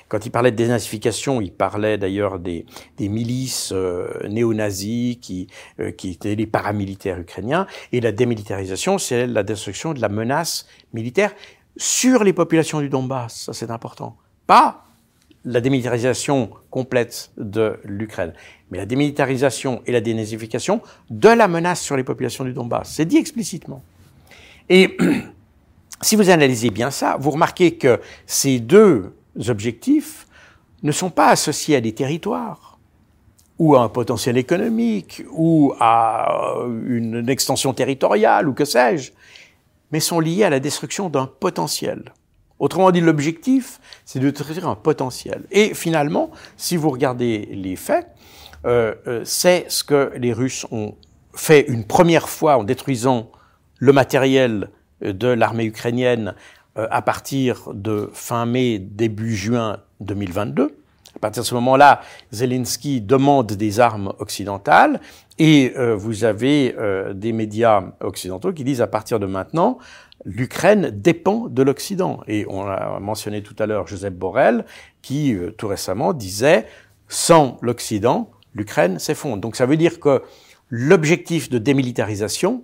Quand 0.09 0.25
il 0.25 0.31
parlait 0.31 0.51
de 0.51 0.57
dénazification, 0.57 1.41
il 1.41 1.51
parlait 1.51 1.97
d'ailleurs 1.97 2.39
des, 2.39 2.65
des, 2.97 3.09
milices 3.09 3.71
euh, 3.71 4.09
néo-nazis 4.27 5.17
qui, 5.21 5.47
euh, 5.79 5.91
qui 5.91 6.11
étaient 6.11 6.35
les 6.35 6.45
paramilitaires 6.45 7.19
ukrainiens. 7.19 7.67
Et 7.91 8.01
la 8.01 8.11
démilitarisation, 8.11 8.97
c'est 8.97 9.27
la 9.27 9.43
destruction 9.43 9.93
de 9.93 10.01
la 10.01 10.09
menace 10.09 10.67
militaire 10.93 11.33
sur 11.77 12.23
les 12.23 12.33
populations 12.33 12.81
du 12.81 12.89
Donbass. 12.89 13.45
Ça, 13.45 13.53
c'est 13.53 13.71
important. 13.71 14.17
Pas 14.45 14.83
la 15.45 15.61
démilitarisation 15.61 16.51
complète 16.69 17.31
de 17.37 17.79
l'Ukraine, 17.83 18.33
mais 18.69 18.77
la 18.77 18.85
démilitarisation 18.85 19.81
et 19.87 19.91
la 19.91 20.01
dénazification 20.01 20.81
de 21.09 21.29
la 21.29 21.47
menace 21.47 21.81
sur 21.81 21.97
les 21.97 22.03
populations 22.03 22.43
du 22.43 22.53
Donbass. 22.53 22.91
C'est 22.93 23.05
dit 23.05 23.17
explicitement. 23.17 23.83
Et 24.69 24.97
si 26.01 26.15
vous 26.15 26.29
analysez 26.29 26.69
bien 26.69 26.91
ça, 26.91 27.17
vous 27.19 27.31
remarquez 27.31 27.75
que 27.75 27.99
ces 28.25 28.59
deux 28.59 29.13
objectifs 29.47 30.27
ne 30.83 30.91
sont 30.91 31.09
pas 31.09 31.27
associés 31.27 31.75
à 31.75 31.81
des 31.81 31.93
territoires 31.93 32.79
ou 33.59 33.75
à 33.75 33.81
un 33.81 33.89
potentiel 33.89 34.37
économique 34.37 35.23
ou 35.31 35.73
à 35.79 36.55
une 36.87 37.29
extension 37.29 37.73
territoriale 37.73 38.47
ou 38.49 38.53
que 38.53 38.65
sais-je, 38.65 39.11
mais 39.91 39.99
sont 39.99 40.19
liés 40.19 40.43
à 40.43 40.49
la 40.49 40.59
destruction 40.59 41.09
d'un 41.09 41.27
potentiel. 41.27 42.13
Autrement 42.57 42.91
dit, 42.91 43.01
l'objectif, 43.01 43.79
c'est 44.05 44.19
de 44.19 44.29
détruire 44.29 44.67
un 44.67 44.75
potentiel. 44.75 45.45
Et 45.51 45.73
finalement, 45.73 46.31
si 46.57 46.77
vous 46.77 46.89
regardez 46.89 47.49
les 47.51 47.75
faits, 47.75 48.07
euh, 48.65 48.93
euh, 49.07 49.21
c'est 49.25 49.65
ce 49.69 49.83
que 49.83 50.11
les 50.15 50.33
Russes 50.33 50.65
ont 50.71 50.95
fait 51.33 51.61
une 51.67 51.85
première 51.85 52.29
fois 52.29 52.57
en 52.57 52.63
détruisant 52.63 53.31
le 53.79 53.93
matériel 53.93 54.69
de 55.01 55.27
l'armée 55.27 55.65
ukrainienne 55.65 56.35
euh, 56.77 56.87
à 56.89 57.01
partir 57.01 57.69
de 57.73 58.09
fin 58.13 58.45
mai, 58.45 58.79
début 58.79 59.35
juin 59.35 59.77
2022, 59.99 60.75
À 61.15 61.19
partir 61.19 61.43
de 61.43 61.47
ce 61.47 61.53
moment-là, 61.55 62.01
Zelensky 62.31 63.01
demande 63.01 63.51
des 63.51 63.79
armes 63.79 64.13
occidentales 64.19 65.01
et 65.37 65.73
euh, 65.77 65.95
vous 65.95 66.23
avez 66.23 66.75
euh, 66.77 67.13
des 67.13 67.33
médias 67.33 67.83
occidentaux 67.99 68.53
qui 68.53 68.63
disent 68.63 68.81
à 68.81 68.87
partir 68.87 69.19
de 69.19 69.25
maintenant, 69.25 69.77
l'Ukraine 70.23 70.89
dépend 70.91 71.47
de 71.47 71.63
l'Occident. 71.63 72.21
Et 72.27 72.45
on 72.47 72.65
a 72.65 72.99
mentionné 72.99 73.43
tout 73.43 73.55
à 73.59 73.65
l'heure 73.65 73.87
Joseph 73.87 74.13
Borrell 74.13 74.65
qui 75.01 75.33
euh, 75.33 75.51
tout 75.51 75.67
récemment 75.67 76.13
disait 76.13 76.67
sans 77.09 77.57
l'Occident, 77.61 78.29
l'Ukraine 78.53 78.97
s'effondre. 78.99 79.41
Donc 79.41 79.55
ça 79.55 79.65
veut 79.65 79.77
dire 79.77 79.99
que 79.99 80.21
l'objectif 80.69 81.49
de 81.49 81.57
démilitarisation 81.57 82.63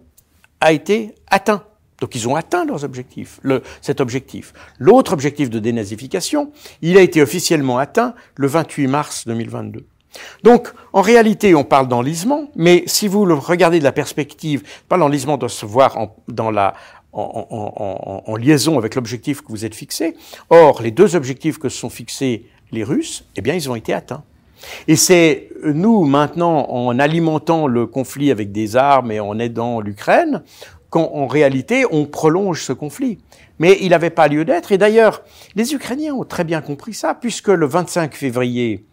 a 0.61 0.71
été 0.71 1.15
atteint. 1.27 1.63
Donc 1.99 2.15
ils 2.15 2.27
ont 2.27 2.35
atteint 2.35 2.65
leurs 2.65 2.83
objectifs, 2.83 3.39
le, 3.41 3.63
cet 3.81 4.01
objectif. 4.01 4.53
L'autre 4.79 5.13
objectif 5.13 5.49
de 5.49 5.59
dénazification, 5.59 6.51
il 6.81 6.97
a 6.97 7.01
été 7.01 7.21
officiellement 7.21 7.77
atteint 7.77 8.13
le 8.35 8.47
28 8.47 8.87
mars 8.87 9.27
2022. 9.27 9.85
Donc, 10.43 10.69
en 10.93 11.01
réalité, 11.01 11.53
on 11.53 11.63
parle 11.63 11.87
d'enlisement, 11.87 12.49
mais 12.55 12.83
si 12.87 13.07
vous 13.07 13.25
le 13.25 13.33
regardez 13.35 13.79
de 13.79 13.83
la 13.83 13.91
perspective, 13.91 14.63
pas 14.87 14.97
l'enlisement 14.97 15.37
doit 15.37 15.49
se 15.49 15.65
voir 15.65 15.97
en, 15.97 16.15
dans 16.27 16.49
la, 16.49 16.73
en, 17.13 17.47
en, 17.49 18.23
en, 18.25 18.35
liaison 18.35 18.77
avec 18.77 18.95
l'objectif 18.95 19.41
que 19.41 19.49
vous 19.49 19.65
êtes 19.65 19.75
fixé. 19.75 20.15
Or, 20.49 20.81
les 20.81 20.91
deux 20.91 21.15
objectifs 21.15 21.59
que 21.59 21.69
se 21.69 21.77
sont 21.77 21.89
fixés 21.89 22.45
les 22.71 22.83
Russes, 22.83 23.25
eh 23.35 23.41
bien, 23.41 23.53
ils 23.53 23.69
ont 23.69 23.75
été 23.75 23.93
atteints. 23.93 24.23
Et 24.87 24.95
c'est 24.95 25.49
nous, 25.63 26.03
maintenant, 26.03 26.67
en 26.69 26.97
alimentant 26.99 27.67
le 27.67 27.85
conflit 27.85 28.31
avec 28.31 28.51
des 28.51 28.75
armes 28.75 29.11
et 29.11 29.19
en 29.19 29.37
aidant 29.37 29.81
l'Ukraine, 29.81 30.43
qu'en 30.89 31.27
réalité, 31.27 31.85
on 31.91 32.05
prolonge 32.05 32.63
ce 32.63 32.73
conflit. 32.73 33.17
Mais 33.59 33.77
il 33.81 33.89
n'avait 33.89 34.09
pas 34.09 34.27
lieu 34.27 34.45
d'être. 34.45 34.71
Et 34.71 34.77
d'ailleurs, 34.77 35.23
les 35.55 35.73
Ukrainiens 35.73 36.13
ont 36.13 36.23
très 36.23 36.43
bien 36.43 36.61
compris 36.61 36.93
ça, 36.93 37.13
puisque 37.13 37.49
le 37.49 37.65
25 37.65 38.13
février 38.15 38.85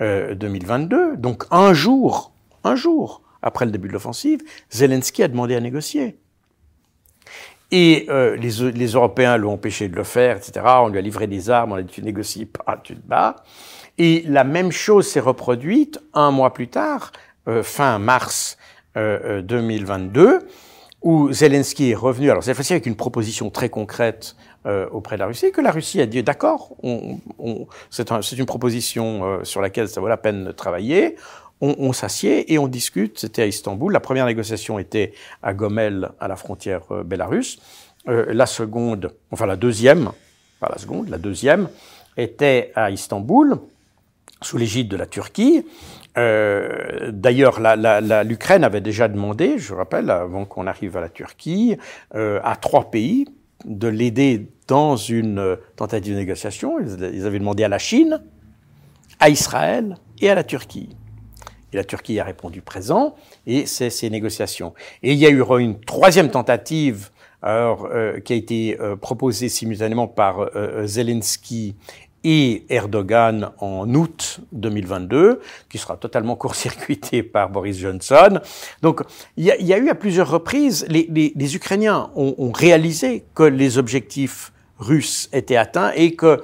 2022, 0.00 0.96
euh, 0.96 1.16
donc 1.16 1.44
un 1.50 1.74
jour, 1.74 2.32
un 2.64 2.74
jour 2.74 3.22
après 3.42 3.64
le 3.64 3.70
début 3.70 3.88
de 3.88 3.92
l'offensive, 3.92 4.40
Zelensky 4.70 5.22
a 5.22 5.28
demandé 5.28 5.54
à 5.54 5.60
négocier. 5.60 6.18
Et 7.70 8.06
euh, 8.08 8.36
les, 8.36 8.72
les, 8.72 8.86
Européens 8.92 9.36
l'ont 9.36 9.52
empêché 9.52 9.88
de 9.88 9.94
le 9.94 10.02
faire, 10.02 10.38
etc. 10.38 10.60
On 10.80 10.88
lui 10.88 10.98
a 10.98 11.00
livré 11.00 11.26
des 11.26 11.50
armes, 11.50 11.72
on 11.72 11.76
a 11.76 11.82
dit 11.82 11.92
tu 11.92 12.02
négocies 12.02 12.46
pas, 12.46 12.80
tu 12.82 12.96
te 12.96 13.06
bats. 13.06 13.36
Et 13.98 14.24
la 14.26 14.44
même 14.44 14.72
chose 14.72 15.06
s'est 15.06 15.20
reproduite 15.20 16.00
un 16.14 16.30
mois 16.30 16.52
plus 16.52 16.68
tard, 16.68 17.12
euh, 17.48 17.62
fin 17.62 17.98
mars 17.98 18.56
2022, 18.96 20.26
euh, 20.26 20.40
où 21.02 21.32
Zelensky 21.32 21.90
est 21.90 21.94
revenu, 21.94 22.30
alors 22.30 22.42
cette 22.44 22.54
fois-ci 22.54 22.72
avec 22.72 22.86
une 22.86 22.96
proposition 22.96 23.50
très 23.50 23.68
concrète 23.68 24.36
euh, 24.66 24.86
auprès 24.90 25.16
de 25.16 25.20
la 25.20 25.26
Russie, 25.26 25.50
que 25.52 25.60
la 25.60 25.70
Russie 25.70 26.00
a 26.00 26.06
dit 26.06 26.22
d'accord, 26.22 26.76
on, 26.82 27.18
on, 27.38 27.66
c'est 27.88 28.12
un, 28.12 28.20
une 28.20 28.46
proposition 28.46 29.24
euh, 29.24 29.44
sur 29.44 29.62
laquelle 29.62 29.88
ça 29.88 30.00
vaut 30.00 30.08
la 30.08 30.18
peine 30.18 30.44
de 30.44 30.52
travailler, 30.52 31.16
on, 31.62 31.74
on 31.78 31.92
s'assied 31.92 32.52
et 32.52 32.58
on 32.58 32.68
discute, 32.68 33.18
c'était 33.18 33.42
à 33.42 33.46
Istanbul, 33.46 33.92
la 33.92 34.00
première 34.00 34.26
négociation 34.26 34.78
était 34.78 35.12
à 35.42 35.54
Gomel, 35.54 36.10
à 36.20 36.28
la 36.28 36.36
frontière 36.36 36.82
euh, 36.90 37.02
bélarusse, 37.02 37.58
la 38.06 38.46
seconde, 38.46 39.12
enfin 39.30 39.44
la 39.44 39.56
deuxième, 39.56 40.10
pas 40.58 40.70
la 40.70 40.78
seconde, 40.78 41.10
la 41.10 41.18
deuxième, 41.18 41.68
était 42.16 42.72
à 42.74 42.90
Istanbul, 42.90 43.58
sous 44.40 44.56
l'égide 44.56 44.88
de 44.88 44.96
la 44.96 45.04
Turquie, 45.06 45.66
euh, 46.18 47.10
D'ailleurs, 47.12 47.60
l'Ukraine 48.24 48.64
avait 48.64 48.80
déjà 48.80 49.08
demandé, 49.08 49.58
je 49.58 49.74
rappelle, 49.74 50.10
avant 50.10 50.44
qu'on 50.44 50.66
arrive 50.66 50.96
à 50.96 51.00
la 51.00 51.08
Turquie, 51.08 51.76
euh, 52.14 52.40
à 52.42 52.56
trois 52.56 52.90
pays 52.90 53.26
de 53.64 53.88
l'aider 53.88 54.48
dans 54.68 54.96
une 54.96 55.56
tentative 55.76 56.14
de 56.14 56.18
négociation. 56.18 56.78
Ils 56.80 57.26
avaient 57.26 57.38
demandé 57.38 57.64
à 57.64 57.68
la 57.68 57.78
Chine, 57.78 58.22
à 59.18 59.28
Israël 59.28 59.96
et 60.20 60.30
à 60.30 60.34
la 60.34 60.44
Turquie. 60.44 60.96
Et 61.72 61.76
la 61.76 61.84
Turquie 61.84 62.18
a 62.18 62.24
répondu 62.24 62.62
présent, 62.62 63.14
et 63.46 63.66
c'est 63.66 63.90
ces 63.90 64.10
négociations. 64.10 64.74
Et 65.02 65.12
il 65.12 65.18
y 65.18 65.26
a 65.26 65.30
eu 65.30 65.44
une 65.60 65.78
troisième 65.80 66.30
tentative 66.30 67.10
euh, 67.42 68.20
qui 68.20 68.34
a 68.34 68.36
été 68.36 68.78
euh, 68.80 68.96
proposée 68.96 69.48
simultanément 69.48 70.06
par 70.06 70.40
euh, 70.40 70.86
Zelensky 70.86 71.74
et 72.24 72.64
Erdogan 72.68 73.50
en 73.58 73.92
août 73.94 74.40
2022, 74.52 75.40
qui 75.68 75.78
sera 75.78 75.96
totalement 75.96 76.36
court-circuité 76.36 77.22
par 77.22 77.50
Boris 77.50 77.78
Johnson. 77.78 78.40
Donc, 78.82 79.02
il 79.36 79.44
y 79.44 79.72
a, 79.72 79.78
eu 79.78 79.88
à 79.88 79.94
plusieurs 79.94 80.30
reprises, 80.30 80.86
les, 80.88 81.56
Ukrainiens 81.56 82.10
ont, 82.14 82.52
réalisé 82.52 83.24
que 83.34 83.42
les 83.42 83.78
objectifs 83.78 84.52
russes 84.78 85.28
étaient 85.32 85.56
atteints 85.56 85.92
et 85.94 86.14
que, 86.14 86.42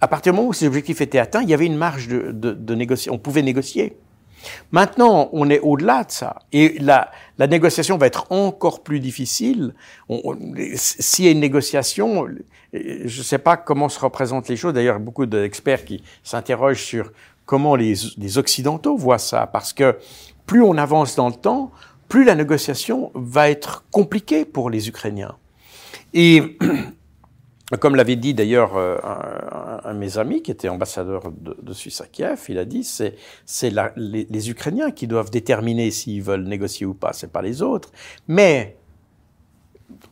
à 0.00 0.08
partir 0.08 0.32
du 0.32 0.36
moment 0.36 0.48
où 0.48 0.52
ces 0.52 0.66
objectifs 0.66 1.00
étaient 1.00 1.18
atteints, 1.18 1.42
il 1.42 1.48
y 1.48 1.54
avait 1.54 1.66
une 1.66 1.76
marge 1.76 2.08
de, 2.08 2.32
de, 2.32 2.52
de 2.52 2.74
négociation. 2.74 3.14
On 3.14 3.18
pouvait 3.18 3.42
négocier. 3.42 3.96
Maintenant, 4.70 5.28
on 5.32 5.48
est 5.50 5.60
au-delà 5.60 6.04
de 6.04 6.10
ça. 6.10 6.40
Et 6.52 6.78
la, 6.80 7.10
la, 7.38 7.46
négociation 7.46 7.96
va 7.98 8.06
être 8.06 8.26
encore 8.30 8.82
plus 8.82 9.00
difficile. 9.00 9.74
S'il 10.74 11.24
y 11.24 11.28
a 11.28 11.30
une 11.30 11.40
négociation, 11.40 12.26
je 12.72 13.18
ne 13.18 13.24
sais 13.24 13.38
pas 13.38 13.56
comment 13.56 13.88
se 13.88 14.00
représentent 14.00 14.48
les 14.48 14.56
choses. 14.56 14.74
D'ailleurs, 14.74 15.00
beaucoup 15.00 15.26
d'experts 15.26 15.84
qui 15.84 16.02
s'interrogent 16.22 16.82
sur 16.82 17.12
comment 17.46 17.76
les, 17.76 17.94
les, 18.16 18.38
Occidentaux 18.38 18.96
voient 18.96 19.18
ça. 19.18 19.46
Parce 19.46 19.72
que 19.72 19.98
plus 20.46 20.62
on 20.62 20.76
avance 20.76 21.16
dans 21.16 21.28
le 21.28 21.34
temps, 21.34 21.70
plus 22.08 22.24
la 22.24 22.34
négociation 22.34 23.10
va 23.14 23.50
être 23.50 23.84
compliquée 23.90 24.44
pour 24.44 24.70
les 24.70 24.88
Ukrainiens. 24.88 25.36
Et 26.14 26.58
comme 27.78 27.96
l'avait 27.96 28.16
dit 28.16 28.34
d'ailleurs 28.34 28.76
euh, 28.76 28.98
un, 29.84 29.94
de 29.94 29.98
mes 29.98 30.18
amis 30.18 30.42
qui 30.42 30.50
était 30.50 30.68
ambassadeur 30.68 31.30
de, 31.30 31.56
de 31.60 31.72
Suisse 31.72 32.00
à 32.00 32.06
Kiev, 32.06 32.40
il 32.48 32.58
a 32.58 32.64
dit 32.64 32.84
c'est 32.84 33.16
c'est 33.46 33.72
les, 33.96 34.26
les, 34.28 34.50
Ukrainiens 34.50 34.90
qui 34.90 35.06
doivent 35.06 35.30
déterminer 35.30 35.90
s'ils 35.90 36.22
veulent 36.22 36.44
négocier 36.44 36.86
ou 36.86 36.94
pas, 36.94 37.12
c'est 37.12 37.32
pas 37.32 37.42
les 37.42 37.62
autres. 37.62 37.90
Mais 38.28 38.76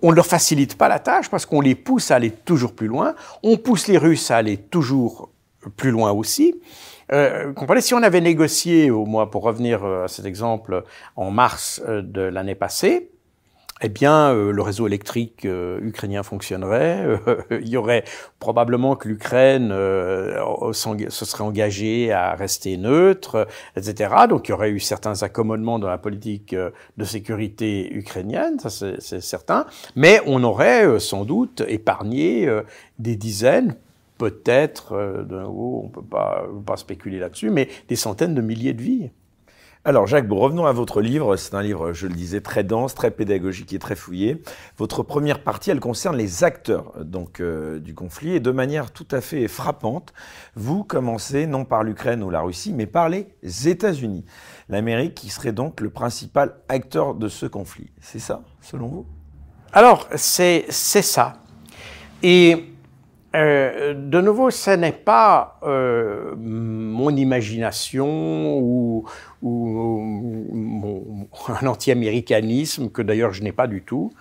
on 0.02 0.10
ne 0.10 0.16
leur 0.16 0.26
facilite 0.26 0.76
pas 0.76 0.88
la 0.88 0.98
tâche 0.98 1.28
parce 1.28 1.46
qu'on 1.46 1.60
les 1.60 1.74
pousse 1.74 2.10
à 2.10 2.16
aller 2.16 2.30
toujours 2.30 2.72
plus 2.72 2.86
loin. 2.86 3.14
On 3.42 3.56
pousse 3.56 3.88
les 3.88 3.98
Russes 3.98 4.30
à 4.30 4.36
aller 4.36 4.56
toujours 4.56 5.30
plus 5.76 5.90
loin 5.90 6.12
aussi. 6.12 6.54
Euh, 7.12 7.52
comprenez, 7.52 7.80
si 7.80 7.94
on 7.94 8.02
avait 8.02 8.20
négocié, 8.20 8.90
au 8.90 9.04
moins 9.04 9.26
pour 9.26 9.42
revenir 9.42 9.84
euh, 9.84 10.04
à 10.04 10.08
cet 10.08 10.26
exemple, 10.26 10.84
en 11.16 11.30
mars 11.30 11.82
euh, 11.88 12.02
de 12.02 12.20
l'année 12.20 12.54
passée, 12.54 13.10
eh 13.82 13.88
bien, 13.88 14.34
euh, 14.34 14.52
le 14.52 14.62
réseau 14.62 14.86
électrique 14.86 15.44
euh, 15.46 15.80
ukrainien 15.82 16.22
fonctionnerait. 16.22 17.02
Euh, 17.26 17.42
il 17.62 17.68
y 17.68 17.76
aurait 17.76 18.04
probablement 18.38 18.96
que 18.96 19.08
l'Ukraine 19.08 19.70
se 19.70 21.24
serait 21.24 21.44
engagée 21.44 22.12
à 22.12 22.34
rester 22.34 22.76
neutre, 22.76 23.46
etc. 23.76 24.14
Donc, 24.28 24.48
il 24.48 24.50
y 24.50 24.54
aurait 24.54 24.70
eu 24.70 24.80
certains 24.80 25.22
accommodements 25.22 25.78
dans 25.78 25.88
la 25.88 25.98
politique 25.98 26.54
de 26.54 27.04
sécurité 27.04 27.92
ukrainienne, 27.92 28.58
ça 28.58 28.70
c'est 28.70 29.20
certain. 29.20 29.66
Mais 29.96 30.20
on 30.26 30.42
aurait 30.44 30.98
sans 31.00 31.24
doute 31.24 31.62
épargné 31.68 32.48
des 32.98 33.16
dizaines, 33.16 33.76
peut-être, 34.18 34.94
on 35.30 35.88
peut 35.88 36.02
pas, 36.02 36.46
pas 36.64 36.76
spéculer 36.76 37.18
là-dessus, 37.18 37.50
mais 37.50 37.68
des 37.88 37.96
centaines 37.96 38.34
de 38.34 38.42
milliers 38.42 38.72
de 38.72 38.82
vies. 38.82 39.10
Alors 39.82 40.06
Jacques, 40.06 40.30
revenons 40.30 40.66
à 40.66 40.72
votre 40.72 41.00
livre. 41.00 41.36
C'est 41.36 41.54
un 41.54 41.62
livre, 41.62 41.94
je 41.94 42.06
le 42.06 42.12
disais, 42.12 42.42
très 42.42 42.64
dense, 42.64 42.94
très 42.94 43.10
pédagogique 43.10 43.72
et 43.72 43.78
très 43.78 43.96
fouillé. 43.96 44.42
Votre 44.76 45.02
première 45.02 45.42
partie, 45.42 45.70
elle 45.70 45.80
concerne 45.80 46.18
les 46.18 46.44
acteurs 46.44 46.92
donc 47.02 47.40
euh, 47.40 47.78
du 47.78 47.94
conflit 47.94 48.34
et 48.34 48.40
de 48.40 48.50
manière 48.50 48.90
tout 48.90 49.06
à 49.10 49.22
fait 49.22 49.48
frappante, 49.48 50.12
vous 50.54 50.84
commencez 50.84 51.46
non 51.46 51.64
par 51.64 51.82
l'Ukraine 51.82 52.22
ou 52.22 52.28
la 52.28 52.42
Russie, 52.42 52.74
mais 52.74 52.84
par 52.84 53.08
les 53.08 53.26
États-Unis. 53.42 54.26
L'Amérique 54.68 55.14
qui 55.14 55.30
serait 55.30 55.52
donc 55.52 55.80
le 55.80 55.88
principal 55.88 56.56
acteur 56.68 57.14
de 57.14 57.28
ce 57.28 57.46
conflit. 57.46 57.90
C'est 58.02 58.18
ça, 58.18 58.42
selon 58.60 58.88
vous? 58.88 59.06
Alors 59.72 60.08
c'est 60.14 60.66
c'est 60.68 61.00
ça. 61.00 61.38
Et 62.22 62.69
euh, 63.34 63.94
de 63.94 64.20
nouveau, 64.20 64.50
ce 64.50 64.70
n'est 64.70 64.92
pas 64.92 65.58
euh, 65.62 66.34
mon 66.36 67.14
imagination 67.14 68.58
ou, 68.58 69.04
ou 69.42 70.00
mon, 70.52 71.28
un 71.48 71.66
anti-américanisme 71.66 72.90
que 72.90 73.02
d'ailleurs 73.02 73.32
je 73.32 73.42
n'ai 73.42 73.52
pas 73.52 73.66
du 73.66 73.82
tout. 73.82 74.12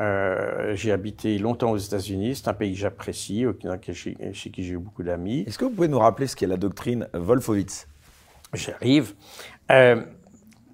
Euh, 0.00 0.74
j'ai 0.74 0.90
habité 0.90 1.38
longtemps 1.38 1.70
aux 1.70 1.76
États-Unis, 1.76 2.36
c'est 2.36 2.48
un 2.48 2.54
pays 2.54 2.72
que 2.72 2.78
j'apprécie, 2.78 3.44
chez, 3.92 4.16
chez, 4.32 4.50
qui 4.50 4.64
j'ai 4.64 4.74
eu 4.74 4.78
beaucoup 4.78 5.02
d'amis. 5.02 5.44
Est-ce 5.46 5.58
que 5.58 5.64
vous 5.64 5.70
pouvez 5.70 5.88
nous 5.88 5.98
rappeler 5.98 6.26
ce 6.26 6.34
qu'est 6.34 6.46
la 6.46 6.56
doctrine 6.56 7.08
Wolfowitz? 7.12 7.86
J'arrive. 8.54 9.14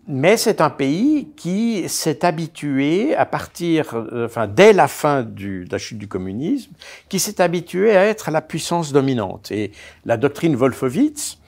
Euh, 0.09 0.13
mais 0.13 0.37
c'est 0.37 0.61
un 0.61 0.71
pays 0.71 1.29
qui 1.37 1.89
s'est 1.89 2.25
habitué 2.25 3.15
à 3.15 3.27
partir, 3.27 3.95
euh, 3.95 4.27
enfin 4.27 4.47
dès 4.47 4.73
la 4.73 4.89
fin 4.89 5.23
du, 5.23 5.65
de 5.65 5.73
la 5.73 5.79
chute 5.79 5.99
du 5.99 6.09
communisme, 6.09 6.73
qui 7.09 7.19
s'est 7.19 7.41
habitué 7.41 7.97
à 7.97 8.07
être 8.07 8.31
la 8.31 8.41
puissance 8.41 8.93
dominante. 8.93 9.51
Et 9.51 9.73
la 10.05 10.17
doctrine 10.17 10.57
Wolfowitz, 10.57 11.39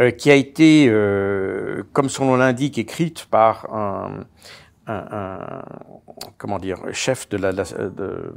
euh, 0.00 0.10
qui 0.10 0.30
a 0.30 0.34
été, 0.34 0.88
euh, 0.88 1.82
comme 1.92 2.08
son 2.08 2.26
nom 2.26 2.36
l'indique, 2.36 2.78
écrite 2.78 3.26
par 3.26 3.72
un, 3.74 4.26
un, 4.86 5.62
comment 6.38 6.58
dire 6.58 6.78
chef 6.92 7.28
de 7.28 7.38
la, 7.38 7.52
de, 7.52 8.34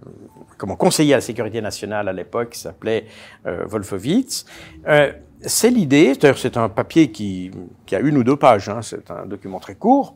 comment 0.58 0.76
conseiller 0.76 1.14
à 1.14 1.18
la 1.18 1.22
sécurité 1.22 1.62
nationale 1.62 2.08
à 2.08 2.14
l'époque 2.14 2.52
qui 2.52 2.60
s'appelait 2.60 3.06
euh, 3.46 3.66
Wolfowitz 3.66 4.46
c'est 5.42 5.70
l'idée, 5.70 6.14
c'est 6.36 6.58
un 6.58 6.70
papier 6.70 7.12
qui, 7.12 7.52
qui, 7.86 7.96
a 7.96 8.00
une 8.00 8.18
ou 8.18 8.24
deux 8.24 8.36
pages, 8.36 8.70
hein, 8.70 8.82
c'est 8.82 9.10
un 9.12 9.26
document 9.26 9.60
très 9.60 9.76
court, 9.76 10.16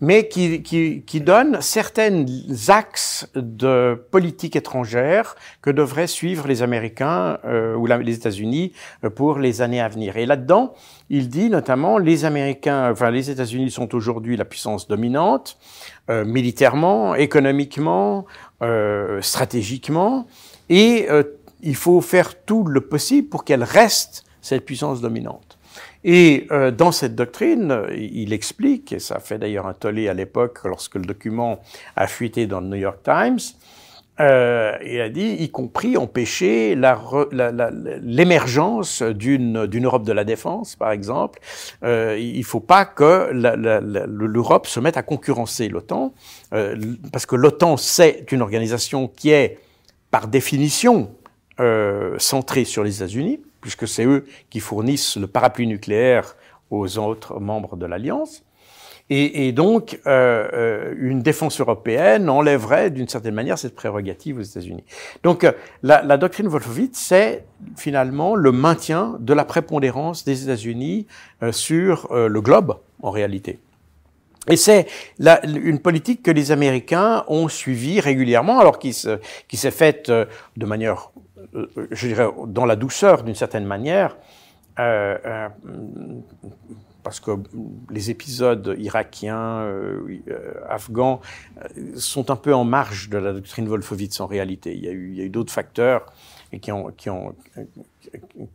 mais 0.00 0.28
qui, 0.28 0.62
qui, 0.62 1.02
qui 1.06 1.20
donne 1.20 1.60
certains 1.62 2.24
axes 2.68 3.28
de 3.34 3.94
politique 4.10 4.54
étrangère 4.54 5.36
que 5.62 5.70
devraient 5.70 6.06
suivre 6.06 6.46
les 6.48 6.62
Américains 6.62 7.38
euh, 7.44 7.74
ou 7.74 7.86
les 7.86 8.14
États-Unis 8.14 8.72
euh, 9.04 9.10
pour 9.10 9.38
les 9.38 9.62
années 9.62 9.80
à 9.80 9.88
venir. 9.88 10.16
Et 10.18 10.26
là-dedans, 10.26 10.74
il 11.08 11.28
dit 11.28 11.48
notamment 11.48 11.96
les 11.96 12.24
Américains, 12.24 12.90
enfin 12.90 13.10
les 13.10 13.30
États-Unis 13.30 13.70
sont 13.70 13.94
aujourd'hui 13.94 14.36
la 14.36 14.44
puissance 14.44 14.86
dominante, 14.86 15.56
euh, 16.10 16.24
militairement, 16.24 17.14
économiquement, 17.14 18.26
euh, 18.62 19.22
stratégiquement, 19.22 20.26
et 20.68 21.06
euh, 21.08 21.22
il 21.62 21.76
faut 21.76 22.00
faire 22.00 22.44
tout 22.44 22.64
le 22.64 22.82
possible 22.82 23.28
pour 23.28 23.44
qu'elle 23.44 23.64
reste 23.64 24.25
cette 24.46 24.64
puissance 24.64 25.00
dominante. 25.00 25.58
Et 26.04 26.46
euh, 26.50 26.70
dans 26.70 26.92
cette 26.92 27.14
doctrine, 27.14 27.82
il 27.94 28.32
explique, 28.32 28.92
et 28.92 28.98
ça 28.98 29.18
fait 29.18 29.38
d'ailleurs 29.38 29.66
un 29.66 29.74
tollé 29.74 30.08
à 30.08 30.14
l'époque 30.14 30.60
lorsque 30.64 30.94
le 30.94 31.04
document 31.04 31.60
a 31.96 32.06
fuité 32.06 32.46
dans 32.46 32.60
le 32.60 32.68
New 32.68 32.76
York 32.76 33.00
Times, 33.02 33.40
euh, 34.18 34.72
il 34.84 35.00
a 35.00 35.08
dit, 35.10 35.36
y 35.40 35.50
compris 35.50 35.96
empêcher 35.96 36.74
l'émergence 38.02 39.02
d'une 39.02 39.84
Europe 39.84 40.04
de 40.04 40.12
la 40.12 40.24
défense, 40.24 40.76
par 40.76 40.90
exemple. 40.90 41.40
Euh, 41.82 42.16
il 42.18 42.38
ne 42.38 42.44
faut 42.44 42.60
pas 42.60 42.84
que 42.86 43.30
l'Europe 43.32 44.66
se 44.66 44.80
mette 44.80 44.96
à 44.96 45.02
concurrencer 45.02 45.68
l'OTAN, 45.68 46.14
euh, 46.54 46.76
parce 47.12 47.26
que 47.26 47.36
l'OTAN, 47.36 47.76
c'est 47.76 48.32
une 48.32 48.40
organisation 48.42 49.08
qui 49.08 49.30
est, 49.30 49.58
par 50.10 50.28
définition, 50.28 51.10
euh, 51.60 52.14
centrée 52.18 52.64
sur 52.64 52.84
les 52.84 52.96
États-Unis 52.96 53.40
puisque 53.66 53.88
c'est 53.88 54.04
eux 54.04 54.24
qui 54.48 54.60
fournissent 54.60 55.16
le 55.16 55.26
parapluie 55.26 55.66
nucléaire 55.66 56.36
aux 56.70 56.98
autres 56.98 57.40
membres 57.40 57.74
de 57.74 57.84
l'Alliance. 57.84 58.44
Et, 59.10 59.50
donc, 59.50 60.00
euh, 60.06 60.48
euh 60.52 60.94
une 60.98 61.20
défense 61.20 61.60
européenne 61.60 62.28
enlèverait 62.28 62.90
d'une 62.90 63.08
certaine 63.08 63.34
manière 63.34 63.58
cette 63.58 63.74
prérogative 63.74 64.38
aux 64.38 64.42
États-Unis. 64.42 64.84
Donc, 65.24 65.42
euh, 65.42 65.50
la, 65.82 66.16
doctrine 66.16 66.46
Wolfowitz, 66.46 66.96
c'est 66.96 67.44
finalement 67.76 68.36
le 68.36 68.52
maintien 68.52 69.16
de 69.18 69.34
la 69.34 69.44
prépondérance 69.44 70.24
des 70.24 70.44
États-Unis 70.44 71.08
sur 71.50 72.08
le 72.12 72.40
globe, 72.40 72.76
en 73.02 73.10
réalité. 73.10 73.58
Et 74.48 74.56
c'est 74.56 74.86
une 75.44 75.80
politique 75.80 76.22
que 76.22 76.30
les 76.30 76.52
Américains 76.52 77.24
ont 77.26 77.48
suivie 77.48 77.98
régulièrement, 77.98 78.60
alors 78.60 78.78
qui 78.78 78.92
s'est 78.92 79.70
faite 79.72 80.10
de 80.10 80.66
manière 80.66 81.10
je 81.90 82.06
dirais, 82.06 82.28
dans 82.46 82.66
la 82.66 82.76
douceur 82.76 83.22
d'une 83.22 83.34
certaine 83.34 83.64
manière, 83.64 84.16
euh, 84.78 85.16
euh, 85.24 85.48
parce 87.02 87.20
que 87.20 87.30
les 87.90 88.10
épisodes 88.10 88.74
irakiens, 88.78 89.64
afghans, 90.68 91.20
sont 91.94 92.30
un 92.30 92.36
peu 92.36 92.52
en 92.52 92.64
marge 92.64 93.08
de 93.08 93.18
la 93.18 93.32
doctrine 93.32 93.68
Wolfowitz 93.68 94.20
en 94.20 94.26
réalité. 94.26 94.74
Il 94.74 94.84
y 94.84 95.20
a 95.20 95.24
eu 95.24 95.30
d'autres 95.30 95.52
facteurs 95.52 96.06
et 96.52 96.58
qui 96.58 96.70
ont, 96.72 96.92
qui 96.96 97.10
ont, 97.10 97.34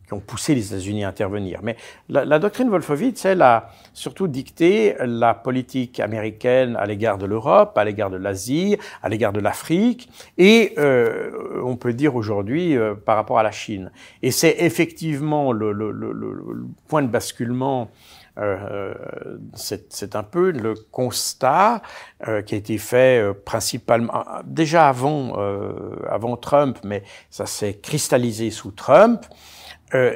qui 0.06 0.12
ont 0.12 0.20
poussé 0.20 0.54
les 0.54 0.68
États-Unis 0.68 1.04
à 1.04 1.08
intervenir. 1.08 1.60
Mais 1.62 1.76
la, 2.08 2.38
doctrine 2.38 2.68
Wolfowitz, 2.68 3.24
elle 3.24 3.42
a 3.42 3.70
surtout 3.92 4.28
dicté 4.28 4.94
la 5.00 5.34
politique 5.34 6.00
américaine 6.00 6.76
à 6.76 6.86
l'égard 6.86 7.18
de 7.18 7.26
l'Europe, 7.26 7.76
à 7.76 7.84
l'égard 7.84 8.10
de 8.10 8.16
l'Asie, 8.16 8.76
à 9.02 9.08
l'égard 9.08 9.32
de 9.32 9.40
l'Afrique, 9.40 10.08
et 10.38 10.74
euh, 10.78 11.60
on 11.64 11.76
peut 11.76 11.92
dire 11.92 12.16
aujourd'hui 12.16 12.76
euh, 12.76 12.94
par 12.94 13.16
rapport 13.16 13.38
à 13.38 13.42
la 13.42 13.52
Chine. 13.52 13.90
Et 14.22 14.30
c'est 14.30 14.56
effectivement 14.58 15.52
le, 15.52 15.72
le, 15.72 15.90
le, 15.90 16.12
le, 16.12 16.66
point 16.88 17.02
de 17.02 17.08
basculement 17.08 17.90
euh, 18.38 18.94
c'est 19.54 20.16
un 20.16 20.22
peu 20.22 20.52
le 20.52 20.74
constat 20.90 21.82
euh, 22.26 22.40
qui 22.40 22.54
a 22.54 22.58
été 22.58 22.78
fait 22.78 23.20
euh, 23.20 23.34
principalement 23.34 24.24
déjà 24.44 24.88
avant, 24.88 25.34
avant 26.08 26.36
Trump, 26.36 26.78
mais 26.84 27.02
ça 27.30 27.46
s'est 27.46 27.74
cristallisé 27.74 28.50
sous 28.50 28.70
Trump. 28.70 29.22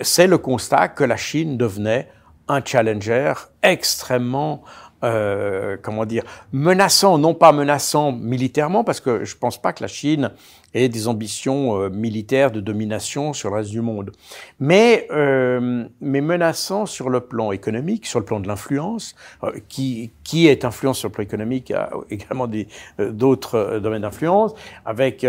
c'est 0.00 0.26
le 0.26 0.38
constat 0.38 0.88
que 0.88 1.04
la 1.04 1.16
Chine 1.16 1.58
devenait 1.58 2.08
un 2.48 2.64
challenger 2.64 3.34
extrêmement 3.62 4.64
euh, 5.04 5.76
comment 5.82 6.06
dire, 6.06 6.24
menaçant, 6.52 7.18
non 7.18 7.34
pas 7.34 7.52
menaçant 7.52 8.12
militairement, 8.12 8.82
parce 8.82 9.00
que 9.00 9.26
je 9.26 9.36
pense 9.36 9.60
pas 9.60 9.74
que 9.74 9.84
la 9.84 9.88
Chine 9.88 10.30
ait 10.84 10.88
des 10.88 11.08
ambitions 11.08 11.80
euh, 11.80 11.88
militaires 11.90 12.50
de 12.50 12.60
domination 12.60 13.32
sur 13.32 13.50
le 13.50 13.56
reste 13.56 13.70
du 13.70 13.80
monde, 13.80 14.12
mais 14.60 15.06
euh, 15.10 15.84
mais 16.00 16.20
menaçant 16.20 16.86
sur 16.86 17.10
le 17.10 17.20
plan 17.20 17.52
économique, 17.52 18.06
sur 18.06 18.18
le 18.18 18.24
plan 18.24 18.40
de 18.40 18.48
l'influence, 18.48 19.14
euh, 19.44 19.52
qui 19.68 20.10
qui 20.24 20.46
est 20.48 20.64
influence 20.64 20.98
sur 20.98 21.08
le 21.08 21.12
plan 21.12 21.24
économique 21.24 21.70
a 21.70 21.90
également 22.10 22.46
des 22.46 22.68
d'autres 22.98 23.80
domaines 23.82 24.02
d'influence, 24.02 24.52
avec 24.84 25.24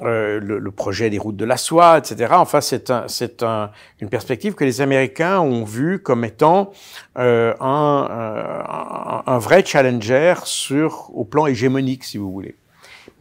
euh, 0.00 0.40
le, 0.40 0.58
le, 0.58 0.70
projet 0.70 1.10
des 1.10 1.18
routes 1.18 1.36
de 1.36 1.44
la 1.44 1.58
soie, 1.58 1.98
etc. 1.98 2.32
Enfin, 2.36 2.62
c'est 2.62 2.90
un, 2.90 3.06
un, 3.42 3.70
une 4.00 4.08
perspective 4.08 4.54
que 4.54 4.64
les 4.64 4.80
Américains 4.80 5.38
ont 5.40 5.64
vue 5.64 5.98
comme 6.02 6.24
étant 6.24 6.72
euh, 7.18 7.52
un, 7.60 8.08
un, 8.10 9.22
un, 9.26 9.38
vrai 9.38 9.62
challenger 9.64 10.34
sur 10.44 11.10
au 11.14 11.24
plan 11.24 11.46
hégémonique, 11.46 12.04
si 12.04 12.16
vous 12.16 12.32
voulez. 12.32 12.56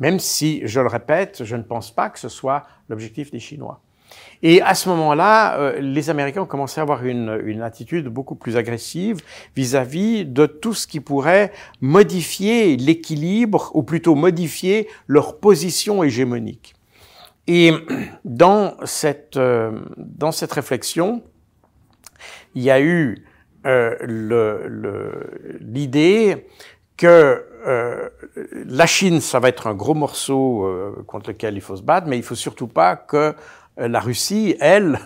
Même 0.02 0.20
si, 0.20 0.62
je 0.66 0.82
le 0.82 0.88
répète, 0.88 1.44
je 1.46 1.56
ne 1.56 1.62
pense 1.62 1.92
pas 1.92 2.10
que 2.10 2.18
ce 2.18 2.28
soit 2.28 2.66
l'objectif 2.90 3.30
des 3.30 3.40
Chinois. 3.40 3.80
Et 4.42 4.60
à 4.64 4.74
ce 4.74 4.90
moment-là, 4.90 5.60
euh, 5.60 5.80
les 5.80 6.10
Américains 6.10 6.42
ont 6.42 6.48
commencé 6.48 6.80
à 6.80 6.82
avoir 6.82 7.06
une, 7.06 7.40
une 7.46 7.62
attitude 7.62 8.08
beaucoup 8.08 8.34
plus 8.34 8.58
agressive 8.58 9.18
vis-à-vis 9.56 10.26
de 10.26 10.48
tout 10.48 10.74
ce 10.74 10.88
qui 10.88 11.00
pourrait 11.00 11.52
modifier 11.82 12.76
l'équilibre, 12.78 13.70
ou 13.76 13.84
plutôt 13.84 14.16
modifier 14.16 14.88
leur 15.06 15.38
position 15.38 16.04
hégémonique. 16.04 16.74
Et 17.46 17.72
dans 18.26 18.76
cette, 18.86 19.38
euh, 19.38 19.82
dans 19.98 20.32
cette 20.32 20.52
réflexion, 20.52 21.22
il 22.56 22.64
y 22.64 22.72
a 22.72 22.82
eu 22.82 23.24
euh, 23.68 23.96
l'idée 25.60 26.48
que 27.02 27.44
euh, 27.66 28.10
la 28.68 28.86
Chine, 28.86 29.22
ça 29.22 29.40
va 29.40 29.50
être 29.50 29.66
un 29.66 29.74
gros 29.74 29.96
morceau 29.96 30.66
euh, 30.66 31.04
contre 31.08 31.32
lequel 31.32 31.56
il 31.56 31.62
faut 31.62 31.76
se 31.76 31.82
battre, 31.82 32.06
mais 32.08 32.18
il 32.18 32.24
faut 32.24 32.36
surtout 32.36 32.68
pas 32.68 32.96
que 32.96 33.34
euh, 33.80 33.88
la 33.88 34.00
Russie, 34.00 34.56
elle, 34.60 35.00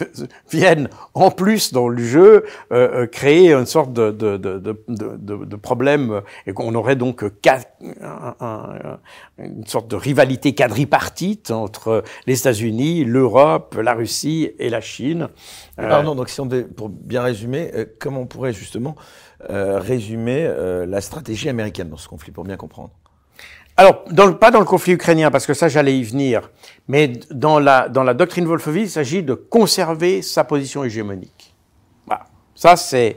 vienne 0.50 0.88
en 1.14 1.32
plus 1.32 1.72
dans 1.72 1.88
le 1.88 2.00
jeu 2.00 2.44
euh, 2.72 3.02
euh 3.02 3.06
créer 3.08 3.52
une 3.52 3.66
sorte 3.66 3.92
de, 3.92 4.12
de, 4.12 4.36
de, 4.36 4.76
de 5.18 5.56
problème 5.56 6.20
et 6.46 6.52
qu'on 6.52 6.72
aurait 6.76 6.94
donc 6.94 7.24
une 9.38 9.66
sorte 9.66 9.88
de 9.88 9.96
rivalité 9.96 10.54
quadripartite 10.54 11.50
entre 11.50 12.04
les 12.26 12.38
États-Unis, 12.38 13.04
l'Europe, 13.04 13.76
la 13.82 13.94
Russie 13.94 14.52
et 14.60 14.70
la 14.70 14.80
Chine. 14.80 15.28
Pardon, 15.76 16.14
donc 16.14 16.28
si 16.28 16.40
on 16.40 16.48
pour 16.48 16.90
bien 16.90 17.22
résumer, 17.22 17.72
comment 17.98 18.20
on 18.20 18.26
pourrait 18.26 18.52
justement 18.52 18.94
résumer 19.48 20.52
la 20.86 21.00
stratégie 21.00 21.48
américaine 21.48 21.88
dans 21.88 21.96
ce 21.96 22.08
conflit 22.08 22.32
pour 22.32 22.44
bien 22.44 22.56
comprendre 22.56 22.92
alors, 23.76 24.04
pas 24.38 24.50
dans 24.50 24.58
le 24.58 24.66
conflit 24.66 24.92
ukrainien, 24.92 25.30
parce 25.30 25.46
que 25.46 25.54
ça, 25.54 25.68
j'allais 25.68 25.96
y 25.96 26.02
venir, 26.04 26.50
mais 26.86 27.12
dans 27.30 27.58
la, 27.58 27.88
dans 27.88 28.02
la 28.02 28.12
doctrine 28.12 28.44
Wolfowitz, 28.44 28.88
il 28.88 28.90
s'agit 28.90 29.22
de 29.22 29.32
conserver 29.32 30.20
sa 30.20 30.44
position 30.44 30.84
hégémonique. 30.84 31.54
Ça, 32.54 32.76
c'est 32.76 33.16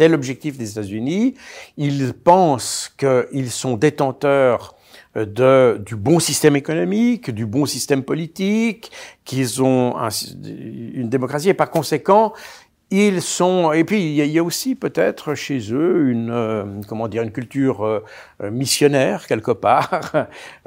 l'objectif 0.00 0.58
des 0.58 0.70
États-Unis. 0.72 1.36
Ils 1.78 2.12
pensent 2.12 2.94
qu'ils 2.98 3.50
sont 3.50 3.78
détenteurs 3.78 4.74
de, 5.14 5.80
du 5.86 5.96
bon 5.96 6.20
système 6.20 6.54
économique, 6.54 7.30
du 7.30 7.46
bon 7.46 7.64
système 7.64 8.02
politique, 8.02 8.92
qu'ils 9.24 9.62
ont 9.62 9.96
un, 9.96 10.10
une 10.44 11.08
démocratie 11.08 11.48
et 11.48 11.54
par 11.54 11.70
conséquent, 11.70 12.34
ils 12.90 13.20
sont 13.20 13.72
et 13.72 13.84
puis 13.84 14.02
il 14.02 14.26
y, 14.26 14.38
a 14.38 14.42
aussi 14.42 14.74
peut-être 14.74 15.34
chez 15.34 15.58
eux 15.72 16.08
une 16.08 16.30
euh, 16.30 16.64
comment 16.88 17.06
dire 17.06 17.22
une 17.22 17.32
culture 17.32 17.84
euh, 17.84 18.02
euh, 18.42 18.50
missionnaire 18.50 19.26
quelque 19.26 19.50
part. 19.50 20.00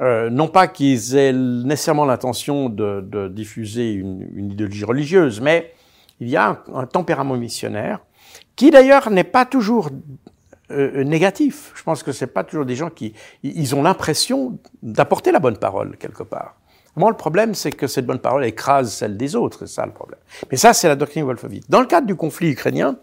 Non 0.00 0.48
pas 0.48 0.68
qu'ils 0.68 1.16
aient 1.16 1.32
nécessairement 1.32 2.04
l'intention 2.04 2.68
de, 2.68 3.00
de, 3.00 3.28
diffuser 3.28 3.92
une, 3.92 4.28
une, 4.34 4.52
idéologie 4.52 4.84
religieuse 4.84 5.40
mais 5.40 5.72
il 6.20 6.28
y 6.28 6.36
a 6.36 6.48
un, 6.48 6.58
un 6.74 6.86
tempérament 6.86 7.36
missionnaire 7.36 8.00
qui 8.56 8.70
d'ailleurs 8.70 9.10
n'est 9.10 9.24
pas 9.24 9.44
toujours 9.44 9.90
négatif. 10.70 11.70
Je 11.74 11.82
pense 11.82 12.02
que 12.02 12.12
c'est 12.12 12.28
pas 12.28 12.44
toujours 12.44 12.64
des 12.64 12.76
gens 12.76 12.88
qui 12.88 13.12
ils 13.42 13.74
ont 13.74 13.82
l'impression 13.82 14.58
d'apporter 14.82 15.30
la 15.30 15.38
bonne 15.38 15.58
parole 15.58 15.96
quelque 15.98 16.22
part 16.22 16.56
moi, 16.94 17.10
le 17.10 17.16
problème, 17.16 17.54
c'est 17.54 17.72
que 17.72 17.86
cette 17.86 18.04
bonne 18.04 18.18
parole 18.18 18.44
écrase 18.44 18.92
celle 18.92 19.16
des 19.16 19.34
autres, 19.34 19.60
c'est 19.60 19.74
ça 19.74 19.86
le 19.86 19.92
problème. 19.92 20.20
Mais 20.50 20.58
ça, 20.58 20.74
c'est 20.74 20.88
la 20.88 20.96
doctrine 20.96 21.24
Wolfowitz. 21.24 21.68
Dans 21.70 21.80
le 21.80 21.86
cadre 21.86 22.06
du 22.06 22.14
conflit 22.14 22.50
ukrainien, 22.50 22.96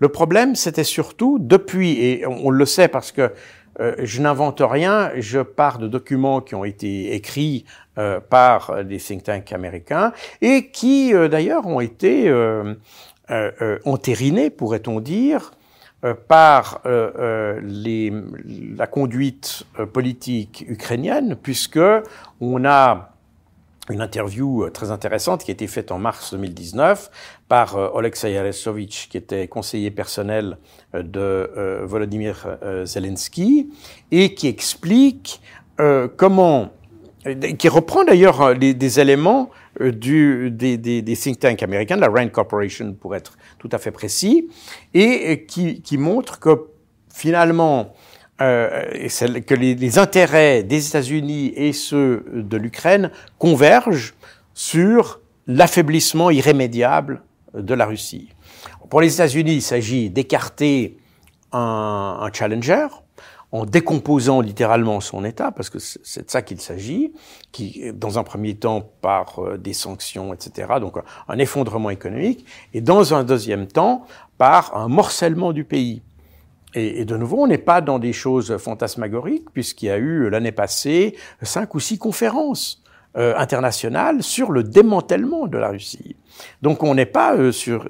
le 0.00 0.08
problème, 0.08 0.56
c'était 0.56 0.84
surtout 0.84 1.38
depuis, 1.40 2.02
et 2.02 2.26
on, 2.26 2.50
le 2.50 2.66
sait 2.66 2.88
parce 2.88 3.12
que 3.12 3.32
je 3.78 4.20
n'invente 4.22 4.62
rien, 4.64 5.12
je 5.16 5.40
pars 5.40 5.78
de 5.78 5.86
documents 5.86 6.40
qui 6.40 6.54
ont 6.54 6.64
été 6.64 7.14
écrits 7.14 7.66
par 8.30 8.84
des 8.84 8.96
think 8.96 9.22
tanks 9.22 9.52
américains 9.52 10.12
et 10.40 10.70
qui 10.70 11.12
d'ailleurs 11.12 11.66
ont 11.66 11.80
été 11.80 12.32
entérinés, 13.84 14.50
pourrait-on 14.50 15.00
dire, 15.00 15.52
par 16.26 16.80
les, 17.62 18.12
la 18.76 18.86
conduite 18.86 19.64
politique 19.92 20.64
ukrainienne, 20.68 21.36
puisque 21.40 21.80
on 22.40 22.64
a 22.64 23.15
une 23.90 24.00
interview 24.00 24.64
euh, 24.64 24.70
très 24.70 24.90
intéressante 24.90 25.44
qui 25.44 25.50
a 25.50 25.54
été 25.54 25.66
faite 25.66 25.92
en 25.92 25.98
mars 25.98 26.32
2019 26.32 27.10
par 27.48 27.76
euh, 27.76 27.88
Oleksiy 27.94 28.36
Arestovitch, 28.36 29.08
qui 29.08 29.16
était 29.16 29.48
conseiller 29.48 29.90
personnel 29.90 30.58
euh, 30.94 31.02
de 31.02 31.84
Volodymyr 31.84 32.58
Zelensky, 32.84 33.70
et 34.10 34.34
qui 34.34 34.48
explique 34.48 35.40
comment, 36.16 36.70
qui 37.58 37.68
reprend 37.68 38.04
d'ailleurs 38.04 38.56
des 38.56 39.00
éléments 39.00 39.50
du, 39.80 40.50
des, 40.50 41.16
think 41.16 41.38
tanks 41.38 41.62
américains, 41.62 41.96
de 41.96 42.00
la 42.00 42.08
Rand 42.08 42.28
Corporation 42.28 42.94
pour 42.94 43.14
être 43.14 43.36
tout 43.58 43.68
à 43.72 43.78
fait 43.78 43.90
précis, 43.90 44.48
et 44.94 45.44
qui, 45.46 45.82
qui 45.82 45.98
montre 45.98 46.38
que 46.40 46.68
finalement, 47.12 47.94
euh, 48.40 49.08
que 49.46 49.54
les, 49.54 49.74
les, 49.74 49.98
intérêts 49.98 50.62
des 50.62 50.88
États-Unis 50.88 51.52
et 51.56 51.72
ceux 51.72 52.24
de 52.32 52.56
l'Ukraine 52.56 53.10
convergent 53.38 54.14
sur 54.52 55.20
l'affaiblissement 55.46 56.30
irrémédiable 56.30 57.22
de 57.54 57.74
la 57.74 57.86
Russie. 57.86 58.28
Pour 58.90 59.00
les 59.00 59.14
États-Unis, 59.14 59.54
il 59.54 59.62
s'agit 59.62 60.10
d'écarter 60.10 60.98
un, 61.52 62.18
un, 62.20 62.32
challenger 62.32 62.86
en 63.52 63.64
décomposant 63.64 64.40
littéralement 64.40 65.00
son 65.00 65.24
État, 65.24 65.50
parce 65.50 65.70
que 65.70 65.78
c'est 65.78 66.26
de 66.26 66.30
ça 66.30 66.42
qu'il 66.42 66.60
s'agit, 66.60 67.12
qui, 67.52 67.90
dans 67.94 68.18
un 68.18 68.24
premier 68.24 68.54
temps, 68.54 68.82
par 69.00 69.38
euh, 69.38 69.56
des 69.56 69.72
sanctions, 69.72 70.34
etc., 70.34 70.74
donc 70.80 70.96
un 71.28 71.38
effondrement 71.38 71.90
économique, 71.90 72.44
et 72.74 72.80
dans 72.80 73.14
un 73.14 73.24
deuxième 73.24 73.66
temps, 73.66 74.04
par 74.36 74.76
un 74.76 74.88
morcellement 74.88 75.52
du 75.52 75.64
pays. 75.64 76.02
Et, 76.74 77.04
de 77.04 77.16
nouveau, 77.16 77.44
on 77.44 77.46
n'est 77.46 77.58
pas 77.58 77.80
dans 77.80 77.98
des 77.98 78.12
choses 78.12 78.56
fantasmagoriques, 78.58 79.50
puisqu'il 79.52 79.86
y 79.86 79.90
a 79.90 79.96
eu 79.96 80.28
l'année 80.28 80.52
passée 80.52 81.16
cinq 81.42 81.74
ou 81.74 81.80
six 81.80 81.98
conférences 81.98 82.82
euh, 83.16 83.34
internationales 83.36 84.22
sur 84.22 84.50
le 84.52 84.62
démantèlement 84.62 85.46
de 85.46 85.58
la 85.58 85.68
Russie. 85.68 86.16
Donc 86.62 86.82
on 86.82 86.94
n'est 86.94 87.06
pas 87.06 87.34
euh, 87.34 87.52
sur, 87.52 87.88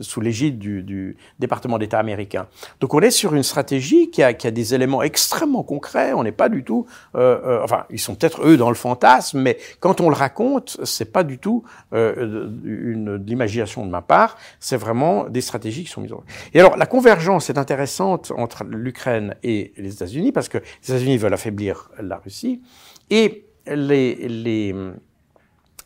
sous 0.00 0.20
l'égide 0.20 0.58
du, 0.58 0.82
du, 0.82 1.16
département 1.38 1.78
d'État 1.78 1.98
américain. 1.98 2.46
Donc 2.80 2.94
on 2.94 3.00
est 3.00 3.10
sur 3.10 3.34
une 3.34 3.42
stratégie 3.42 4.10
qui 4.10 4.22
a, 4.22 4.34
qui 4.34 4.46
a 4.46 4.50
des 4.50 4.74
éléments 4.74 5.02
extrêmement 5.02 5.62
concrets. 5.62 6.12
On 6.12 6.22
n'est 6.22 6.32
pas 6.32 6.48
du 6.48 6.64
tout, 6.64 6.86
euh, 7.14 7.40
euh, 7.44 7.64
enfin 7.64 7.84
ils 7.90 7.98
sont 7.98 8.14
peut-être 8.14 8.46
eux 8.46 8.56
dans 8.56 8.68
le 8.68 8.74
fantasme, 8.74 9.40
mais 9.40 9.58
quand 9.80 10.00
on 10.00 10.08
le 10.08 10.14
raconte, 10.14 10.78
c'est 10.84 11.12
pas 11.12 11.24
du 11.24 11.38
tout 11.38 11.64
euh, 11.92 12.48
une 12.64 13.18
de 13.18 13.28
l'imagination 13.28 13.84
de 13.84 13.90
ma 13.90 14.02
part. 14.02 14.36
C'est 14.60 14.76
vraiment 14.76 15.28
des 15.28 15.40
stratégies 15.40 15.84
qui 15.84 15.90
sont 15.90 16.00
mises 16.00 16.12
en 16.12 16.16
œuvre. 16.16 16.26
Et 16.52 16.60
alors 16.60 16.76
la 16.76 16.86
convergence 16.86 17.50
est 17.50 17.58
intéressante 17.58 18.32
entre 18.36 18.64
l'Ukraine 18.64 19.34
et 19.42 19.72
les 19.76 19.92
États-Unis 19.94 20.32
parce 20.32 20.48
que 20.48 20.58
les 20.58 20.94
États-Unis 20.94 21.18
veulent 21.18 21.34
affaiblir 21.34 21.90
la 22.00 22.16
Russie 22.16 22.62
et 23.10 23.43
les, 23.66 24.28
les 24.28 24.74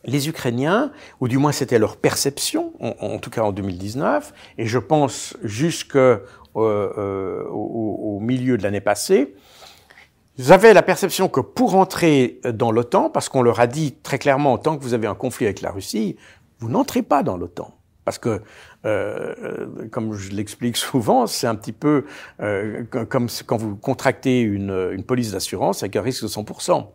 les 0.05 0.29
Ukrainiens, 0.29 0.91
ou 1.19 1.27
du 1.27 1.37
moins 1.37 1.51
c'était 1.51 1.79
leur 1.79 1.97
perception, 1.97 2.73
en, 2.79 3.19
tout 3.19 3.29
cas 3.29 3.41
en 3.41 3.51
2019, 3.51 4.33
et 4.57 4.65
je 4.65 4.79
pense 4.79 5.35
jusque 5.43 5.95
euh, 5.95 6.19
euh, 6.55 8.19
milieu 8.19 8.57
de 8.57 8.63
l'année 8.63 8.81
passée, 8.81 9.35
ils 10.37 10.53
avaient 10.53 10.73
la 10.73 10.83
perception 10.83 11.27
que 11.27 11.41
pour 11.41 11.75
entrer 11.75 12.39
dans 12.53 12.71
l'OTAN, 12.71 13.09
parce 13.09 13.27
qu'on 13.27 13.41
leur 13.41 13.59
a 13.59 13.67
dit 13.67 13.93
très 14.01 14.19
clairement, 14.19 14.57
tant 14.57 14.77
que 14.77 14.83
vous 14.83 14.93
avez 14.93 15.07
un 15.07 15.15
conflit 15.15 15.45
avec 15.45 15.61
la 15.61 15.71
Russie, 15.71 16.15
vous 16.59 16.69
n'entrez 16.69 17.01
pas 17.01 17.23
dans 17.23 17.35
l'OTAN. 17.35 17.75
Parce 18.05 18.17
que, 18.17 18.41
euh, 18.85 19.87
comme 19.91 20.13
je 20.13 20.31
l'explique 20.31 20.77
souvent, 20.77 21.27
c'est 21.27 21.45
un 21.45 21.55
petit 21.55 21.73
peu 21.73 22.05
comme 23.09 23.27
quand 23.45 23.57
vous 23.57 23.75
contractez 23.75 24.39
une, 24.39 24.91
une 24.93 25.03
police 25.03 25.33
d'assurance 25.33 25.83
avec 25.83 25.97
un 25.97 26.01
risque 26.01 26.23
de 26.23 26.29
100%. 26.29 26.87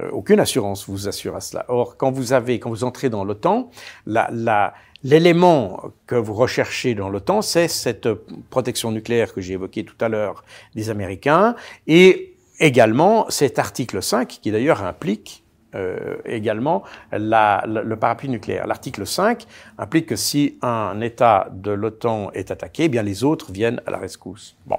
Euh, 0.00 0.10
aucune 0.10 0.40
assurance 0.40 0.88
vous 0.88 1.08
assure 1.08 1.36
à 1.36 1.40
cela. 1.40 1.64
Or, 1.68 1.96
quand 1.96 2.10
vous 2.10 2.32
avez, 2.32 2.58
quand 2.58 2.70
vous 2.70 2.84
entrez 2.84 3.10
dans 3.10 3.24
l'OTAN, 3.24 3.70
la, 4.06 4.28
la, 4.32 4.74
l'élément 5.02 5.82
que 6.06 6.16
vous 6.16 6.34
recherchez 6.34 6.94
dans 6.94 7.08
l'OTAN, 7.08 7.42
c'est 7.42 7.68
cette 7.68 8.08
protection 8.50 8.90
nucléaire 8.90 9.32
que 9.32 9.40
j'ai 9.40 9.54
évoquée 9.54 9.84
tout 9.84 9.96
à 10.00 10.08
l'heure 10.08 10.44
des 10.74 10.90
Américains, 10.90 11.54
et 11.86 12.34
également 12.58 13.28
cet 13.30 13.58
article 13.58 14.02
5 14.02 14.28
qui 14.28 14.50
d'ailleurs 14.50 14.82
implique 14.82 15.44
euh, 15.74 16.16
également 16.24 16.84
la, 17.10 17.64
le 17.66 17.96
parapluie 17.96 18.28
nucléaire. 18.28 18.66
L'article 18.66 19.06
5 19.06 19.44
implique 19.78 20.06
que 20.06 20.16
si 20.16 20.56
un 20.62 21.00
État 21.00 21.48
de 21.52 21.72
l'OTAN 21.72 22.30
est 22.32 22.52
attaqué, 22.52 22.84
eh 22.84 22.88
bien 22.88 23.02
les 23.02 23.24
autres 23.24 23.50
viennent 23.50 23.80
à 23.86 23.90
la 23.90 23.98
rescousse. 23.98 24.56
Bon. 24.66 24.78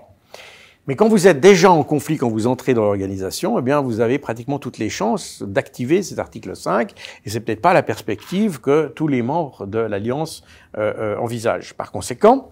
Mais 0.88 0.96
quand 0.96 1.08
vous 1.08 1.28
êtes 1.28 1.40
déjà 1.40 1.72
en 1.72 1.84
conflit, 1.84 2.18
quand 2.18 2.30
vous 2.30 2.48
entrez 2.48 2.74
dans 2.74 2.84
l'organisation, 2.84 3.58
eh 3.58 3.62
bien, 3.62 3.82
vous 3.82 4.02
avez 4.02 4.20
pratiquement 4.20 4.60
toutes 4.60 4.78
les 4.78 4.90
chances 4.90 5.42
d'activer 5.42 6.04
cet 6.04 6.20
article 6.20 6.56
5, 6.56 6.92
et 7.26 7.30
c'est 7.30 7.40
peut-être 7.40 7.62
pas 7.62 7.74
la 7.74 7.84
perspective 7.84 8.62
que 8.62 8.88
tous 8.88 9.08
les 9.08 9.22
membres 9.22 9.66
de 9.66 9.80
l'Alliance 9.80 10.44
euh, 10.78 10.94
euh 10.98 11.18
envisagent. 11.18 11.74
Par 11.74 11.92
conséquent, 11.92 12.52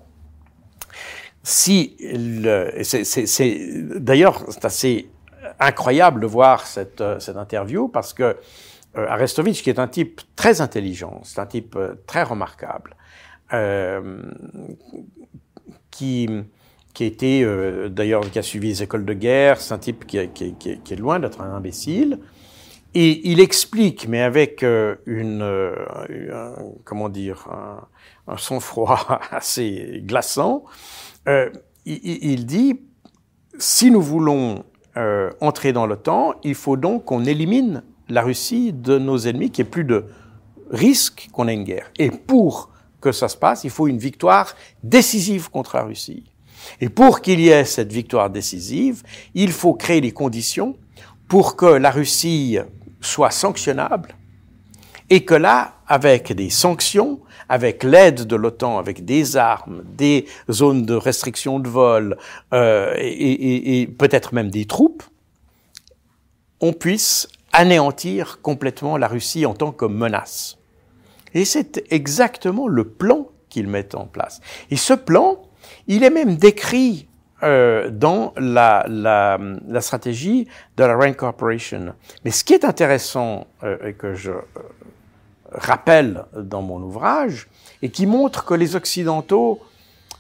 si 1.44 1.98
c'est 2.84 4.00
d'ailleurs 4.00 4.46
c'est 4.50 4.66
assez 4.66 5.10
incroyable 5.60 6.22
de 6.22 6.28
voir 6.28 6.66
cette, 6.66 7.02
euh, 7.02 7.20
cette 7.20 7.38
interview 7.38 7.88
parce 7.88 8.14
que 8.14 8.38
euh, 8.96 9.08
Arestovitch, 9.08 9.64
qui 9.64 9.70
est 9.70 9.80
un 9.80 9.88
type 9.88 10.22
très 10.36 10.62
intelligent, 10.62 11.22
c'est 11.24 11.40
un 11.40 11.46
type 11.46 11.76
euh, 11.76 11.96
très 12.08 12.24
remarquable, 12.24 12.96
qui 15.92 16.28
qui 16.94 17.06
a 17.06 17.26
euh, 17.46 17.90
d'ailleurs 17.90 18.30
qui 18.30 18.40
a 18.40 18.44
suivi 18.44 18.70
les 18.70 18.84
écoles 18.84 19.06
de 19.06 19.14
guerre, 19.14 19.60
c'est 19.60 19.74
un 19.74 19.80
type 19.80 20.06
qui, 20.06 20.28
qui, 20.30 20.54
qui, 20.54 20.80
qui 20.80 20.94
est 20.94 20.98
loin 20.98 21.20
d'être 21.20 21.42
un 21.42 21.56
imbécile. 21.56 22.20
Et 22.96 23.28
il 23.32 23.40
explique, 23.40 24.08
mais 24.08 24.22
avec 24.22 24.62
euh, 24.62 24.96
une, 25.08 25.42
euh, 25.42 25.74
un, 26.32 26.54
comment 26.84 27.10
dire, 27.10 27.48
un, 27.52 27.88
un 28.32 28.38
sang-froid 28.38 29.20
assez 29.32 30.04
glaçant, 30.06 30.64
il, 31.26 32.00
il, 32.04 32.46
dit 32.46 32.82
si 33.58 33.90
nous 33.90 34.02
voulons 34.02 34.64
entrer 35.40 35.74
dans 35.74 35.88
l'OTAN, 35.88 36.36
il 36.44 36.54
faut 36.54 36.78
donc 36.78 37.06
qu'on 37.06 37.26
élimine 37.26 37.84
la 38.10 38.22
Russie 38.22 38.74
de 38.74 39.00
nos 39.00 39.18
ennemis, 39.18 39.50
qu'il 39.50 39.64
n'y 39.64 39.70
ait 39.70 39.72
plus 39.72 39.86
de 39.86 40.06
risque 40.70 41.30
qu'on 41.32 41.48
ait 41.48 41.54
une 41.54 41.64
guerre. 41.64 41.90
Et 41.98 42.12
pour 42.12 42.72
que 43.02 43.12
ça 43.12 43.28
se 43.30 43.38
passe, 43.38 43.64
il 43.64 43.70
faut 43.70 43.88
une 43.88 43.98
victoire 43.98 44.54
décisive 44.84 45.50
contre 45.50 45.78
la 45.78 45.84
Russie. 45.84 46.33
Et 46.82 46.90
pour 46.90 47.22
qu'il 47.22 47.40
y 47.40 47.50
ait 47.50 47.66
cette 47.66 47.92
victoire 47.92 48.30
décisive, 48.30 49.04
il 49.34 49.52
faut 49.52 49.74
créer 49.74 50.02
les 50.02 50.12
conditions 50.12 50.76
pour 51.28 51.56
que 51.56 51.66
la 51.66 51.92
Russie 51.92 52.58
soit 53.02 53.32
sanctionnable 53.32 54.16
et 55.10 55.26
que 55.26 55.34
là, 55.34 55.76
avec 55.88 56.34
des 56.34 56.50
sanctions, 56.50 57.20
avec 57.50 57.84
l'aide 57.84 58.26
de 58.26 58.36
l'OTAN, 58.36 58.78
avec 58.78 59.06
des 59.06 59.38
armes, 59.38 59.84
des 59.86 60.26
zones 60.50 60.86
de 60.86 60.96
restriction 60.96 61.60
de 61.60 61.70
vol 61.70 62.18
euh, 62.54 62.94
et, 62.98 63.32
et, 63.32 63.82
et 63.82 63.88
peut-être 63.88 64.34
même 64.34 64.50
des 64.50 64.66
troupes, 64.66 65.04
on 66.62 66.74
puisse 66.74 67.28
anéantir 67.52 68.40
complètement 68.42 68.98
la 68.98 69.08
Russie 69.08 69.46
en 69.46 69.54
tant 69.54 69.72
que 69.72 69.86
menace. 69.86 70.58
Et 71.34 71.46
c'est 71.46 71.84
exactement 71.92 72.68
le 72.68 72.86
plan 72.86 73.28
qu'ils 73.50 73.68
mettent 73.68 73.96
en 73.96 74.06
place. 74.06 74.42
Et 74.72 74.78
ce 74.78 74.94
plan, 74.94 75.38
il 75.88 76.04
est 76.04 76.10
même 76.10 76.36
décrit 76.36 77.08
euh, 77.44 77.90
dans 77.90 78.34
la, 78.38 78.86
stratégie 79.82 80.48
de 80.78 80.84
la 80.86 80.96
Rand 80.96 81.14
Corporation. 81.14 81.94
Mais 82.24 82.32
ce 82.32 82.44
qui 82.46 82.54
est 82.54 82.64
intéressant 82.64 83.48
euh, 83.64 83.90
et 83.90 83.94
que 83.94 84.14
je 84.14 84.32
euh, 84.32 84.44
rappelle 85.52 86.24
dans 86.38 86.62
mon 86.62 86.82
ouvrage, 86.82 87.48
et 87.82 87.90
qui 87.90 88.06
montre 88.06 88.46
que 88.46 88.54
les 88.54 88.78
Occidentaux 88.78 89.60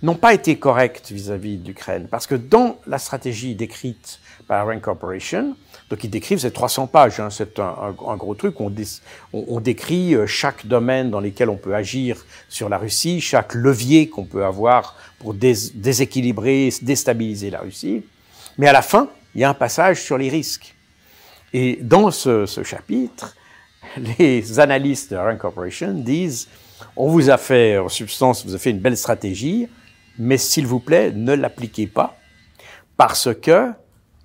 n'ont 0.01 0.15
pas 0.15 0.33
été 0.33 0.59
corrects 0.59 1.11
vis-à-vis 1.11 1.57
d'Ukraine, 1.57 2.09
parce 2.11 2.27
que 2.27 2.35
dans 2.35 2.77
la 2.87 2.97
stratégie 2.97 3.55
décrite 3.55 4.19
par 4.49 4.65
la 4.65 4.73
Rand 4.73 4.79
Corporation, 4.81 5.55
donc 5.93 6.03
ils 6.03 6.09
décrivent, 6.09 6.39
c'est 6.39 6.49
300 6.49 6.87
pages, 6.87 7.19
hein, 7.19 7.29
c'est 7.29 7.59
un, 7.59 7.93
gros 7.93 8.33
truc, 8.33 8.55
on, 8.59 9.59
décrit 9.59 10.15
euh, 10.15 10.25
chaque 10.25 10.65
domaine 10.65 11.11
dans 11.11 11.19
lequel 11.19 11.51
on 11.51 11.55
peut 11.55 11.75
agir 11.75 12.25
sur 12.49 12.67
la 12.67 12.79
Russie, 12.79 13.21
chaque 13.21 13.53
levier 13.53 14.09
qu'on 14.09 14.25
peut 14.25 14.43
avoir 14.43 14.95
pour 15.19 15.35
dés 15.35 15.53
déséquilibrer, 15.75 16.73
déstabiliser 16.81 17.51
la 17.51 17.59
Russie. 17.59 18.03
Mais 18.57 18.67
à 18.67 18.73
la 18.73 18.81
fin, 18.81 19.07
il 19.35 19.41
y 19.41 19.43
a 19.43 19.49
un 19.51 19.53
passage 19.53 20.01
sur 20.01 20.17
les 20.17 20.29
risques. 20.29 20.73
Et 21.53 21.77
dans 21.79 22.09
ce, 22.09 22.47
ce 22.47 22.63
chapitre, 22.63 23.35
les 24.17 24.59
analystes 24.59 25.11
de 25.11 25.17
Rand 25.17 25.37
Corporation 25.37 25.93
disent, 25.93 26.47
on 26.95 27.07
vous 27.07 27.29
a 27.29 27.37
fait, 27.37 27.77
en 27.77 27.87
substance, 27.87 28.43
vous 28.43 28.55
a 28.55 28.57
fait 28.57 28.71
une 28.71 28.79
belle 28.79 28.97
stratégie, 28.97 29.67
mais 30.17 30.39
s'il 30.39 30.65
vous 30.65 30.79
plaît, 30.79 31.11
ne 31.11 31.33
l'appliquez 31.33 31.85
pas, 31.85 32.17
parce 32.97 33.29
que 33.31 33.73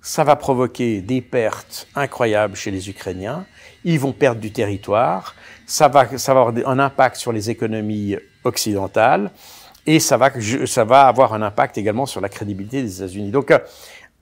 ça 0.01 0.23
va 0.23 0.35
provoquer 0.35 1.01
des 1.01 1.21
pertes 1.21 1.87
incroyables 1.95 2.55
chez 2.55 2.71
les 2.71 2.89
Ukrainiens. 2.89 3.45
Ils 3.83 3.99
vont 3.99 4.13
perdre 4.13 4.41
du 4.41 4.51
territoire. 4.51 5.35
Ça 5.65 5.87
va, 5.87 6.17
ça 6.17 6.33
va 6.33 6.41
avoir 6.41 6.67
un 6.67 6.79
impact 6.79 7.17
sur 7.17 7.31
les 7.31 7.49
économies 7.49 8.15
occidentales 8.43 9.31
et 9.85 9.99
ça 9.99 10.17
va, 10.17 10.31
ça 10.65 10.83
va 10.83 11.07
avoir 11.07 11.33
un 11.33 11.41
impact 11.41 11.77
également 11.77 12.05
sur 12.05 12.21
la 12.21 12.29
crédibilité 12.29 12.81
des 12.81 12.97
États-Unis. 12.97 13.31
Donc, 13.31 13.51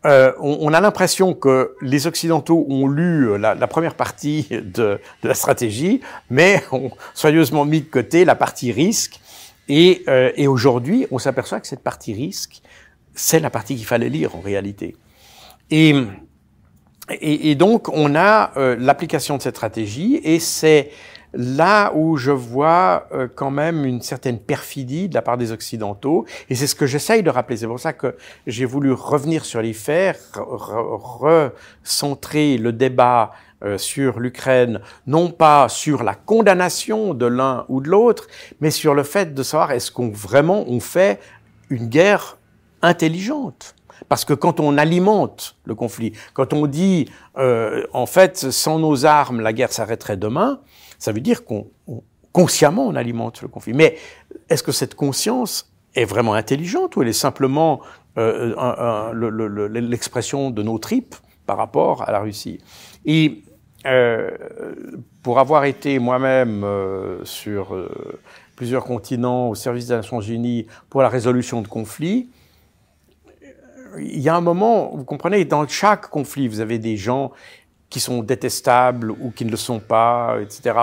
euh, 0.06 0.32
on, 0.40 0.58
on, 0.62 0.74
a 0.74 0.80
l'impression 0.80 1.34
que 1.34 1.76
les 1.82 2.08
Occidentaux 2.08 2.66
ont 2.70 2.88
lu 2.88 3.38
la, 3.38 3.56
la 3.56 3.68
première 3.68 3.96
partie 3.96 4.48
de, 4.50 4.62
de, 4.62 5.28
la 5.28 5.34
stratégie, 5.34 6.02
mais 6.30 6.64
ont 6.72 6.92
soigneusement 7.14 7.66
mis 7.66 7.82
de 7.82 7.90
côté 7.90 8.24
la 8.24 8.36
partie 8.36 8.72
risque. 8.72 9.20
Et, 9.68 10.04
euh, 10.08 10.32
et 10.36 10.48
aujourd'hui, 10.48 11.08
on 11.12 11.20
s'aperçoit 11.20 11.60
que 11.60 11.68
cette 11.68 11.84
partie 11.84 12.14
risque, 12.14 12.62
c'est 13.16 13.40
la 13.40 13.50
partie 13.50 13.76
qu'il 13.76 13.86
fallait 13.86 14.10
lire 14.10 14.36
en 14.36 14.40
réalité. 14.40 14.96
Et, 15.72 15.96
et, 17.22 17.56
donc, 17.56 17.90
on 17.90 18.16
a 18.16 18.52
euh, 18.58 18.76
l'application 18.80 19.38
de 19.38 19.42
cette 19.42 19.56
stratégie, 19.56 20.20
et 20.24 20.40
c'est 20.40 20.92
là 21.34 21.92
où 21.94 22.18
je 22.18 22.32
vois 22.32 23.08
euh, 23.12 23.28
quand 23.34 23.52
même 23.52 23.86
une 23.86 24.02
certaine 24.02 24.40
perfidie 24.40 25.10
de 25.10 25.14
la 25.14 25.22
part 25.22 25.38
des 25.38 25.52
Occidentaux, 25.52 26.26
et 26.50 26.56
c'est 26.56 26.68
ce 26.68 26.76
que 26.76 26.86
j'essaye 26.86 27.24
de 27.24 27.30
rappeler. 27.30 27.58
C'est 27.58 27.68
pour 27.68 27.80
ça 27.80 27.94
que 27.94 28.16
j'ai 28.46 28.66
voulu 28.66 28.92
revenir 28.92 29.46
sur 29.46 29.62
les 29.62 29.74
faits, 29.74 30.20
recentrer 30.34 32.58
le 32.58 32.74
débat 32.74 33.32
euh, 33.64 33.78
sur 33.78 34.20
l'Ukraine, 34.20 34.82
non 35.08 35.32
pas 35.32 35.70
sur 35.70 36.04
la 36.04 36.14
condamnation 36.14 37.14
de 37.14 37.26
l'un 37.26 37.66
ou 37.70 37.82
de 37.82 37.90
l'autre, 37.90 38.28
mais 38.62 38.70
sur 38.70 38.94
le 38.94 39.04
fait 39.04 39.34
de 39.34 39.44
savoir 39.44 39.72
est-ce 39.72 39.92
qu'on 39.92 40.10
vraiment 40.10 40.66
on 40.68 40.80
fait 40.80 41.20
une 41.70 41.88
guerre 41.88 42.38
intelligente. 42.82 43.76
Parce 44.10 44.26
que 44.26 44.34
quand 44.34 44.60
on 44.60 44.78
alimente 44.78 45.56
le 45.66 45.76
conflit, 45.76 46.14
quand 46.34 46.54
on 46.54 46.68
dit 46.68 47.10
euh, 47.38 47.86
en 47.94 48.06
fait 48.06 48.52
sans 48.52 48.80
nos 48.80 49.06
armes 49.06 49.42
la 49.42 49.54
guerre 49.54 49.72
s'arrêterait 49.72 50.18
demain, 50.18 50.60
ça 51.00 51.12
veut 51.12 51.22
dire 51.22 51.46
qu'on 51.46 51.68
consciemment 52.32 52.88
on 52.88 52.96
alimente 52.96 53.42
le 53.42 53.48
conflit. 53.48 53.74
Mais 53.74 53.98
est-ce 54.50 54.64
que 54.64 54.72
cette 54.72 54.96
conscience 54.96 55.72
est 55.96 56.06
vraiment 56.06 56.34
intelligente 56.34 56.96
ou 56.96 57.02
elle 57.02 57.08
est 57.08 57.14
simplement 57.14 57.82
euh, 58.18 59.14
l'expression 59.70 60.52
de 60.52 60.64
nos 60.64 60.78
tripes 60.80 61.16
par 61.46 61.58
rapport 61.58 62.04
à 62.08 62.12
la 62.12 62.20
Russie? 62.20 62.60
Et 63.06 63.44
euh, 63.86 64.32
pour 65.22 65.40
avoir 65.40 65.66
été 65.66 66.00
moi-même 66.00 66.64
euh, 66.64 67.24
sur 67.24 67.76
euh, 67.76 67.90
plusieurs 68.56 68.84
continents 68.84 69.50
au 69.50 69.56
service 69.56 69.88
des 69.88 69.96
Nations 69.96 70.20
Unies 70.20 70.68
pour 70.90 71.02
la 71.02 71.10
résolution 71.10 71.62
de 71.62 71.68
conflits, 71.68 72.30
il 74.00 74.20
y 74.20 74.30
a 74.30 74.36
un 74.36 74.42
moment, 74.42 74.92
vous 74.96 75.06
comprenez, 75.06 75.46
dans 75.46 75.68
chaque 75.68 76.10
conflit, 76.10 76.48
vous 76.48 76.60
avez 76.60 76.80
des 76.80 76.98
gens 76.98 77.32
qui 77.90 78.00
sont 78.00 78.22
détestables 78.22 79.12
ou 79.12 79.32
qui 79.32 79.46
ne 79.46 79.52
le 79.52 79.58
sont 79.58 79.80
pas, 79.80 80.38
etc. 80.42 80.78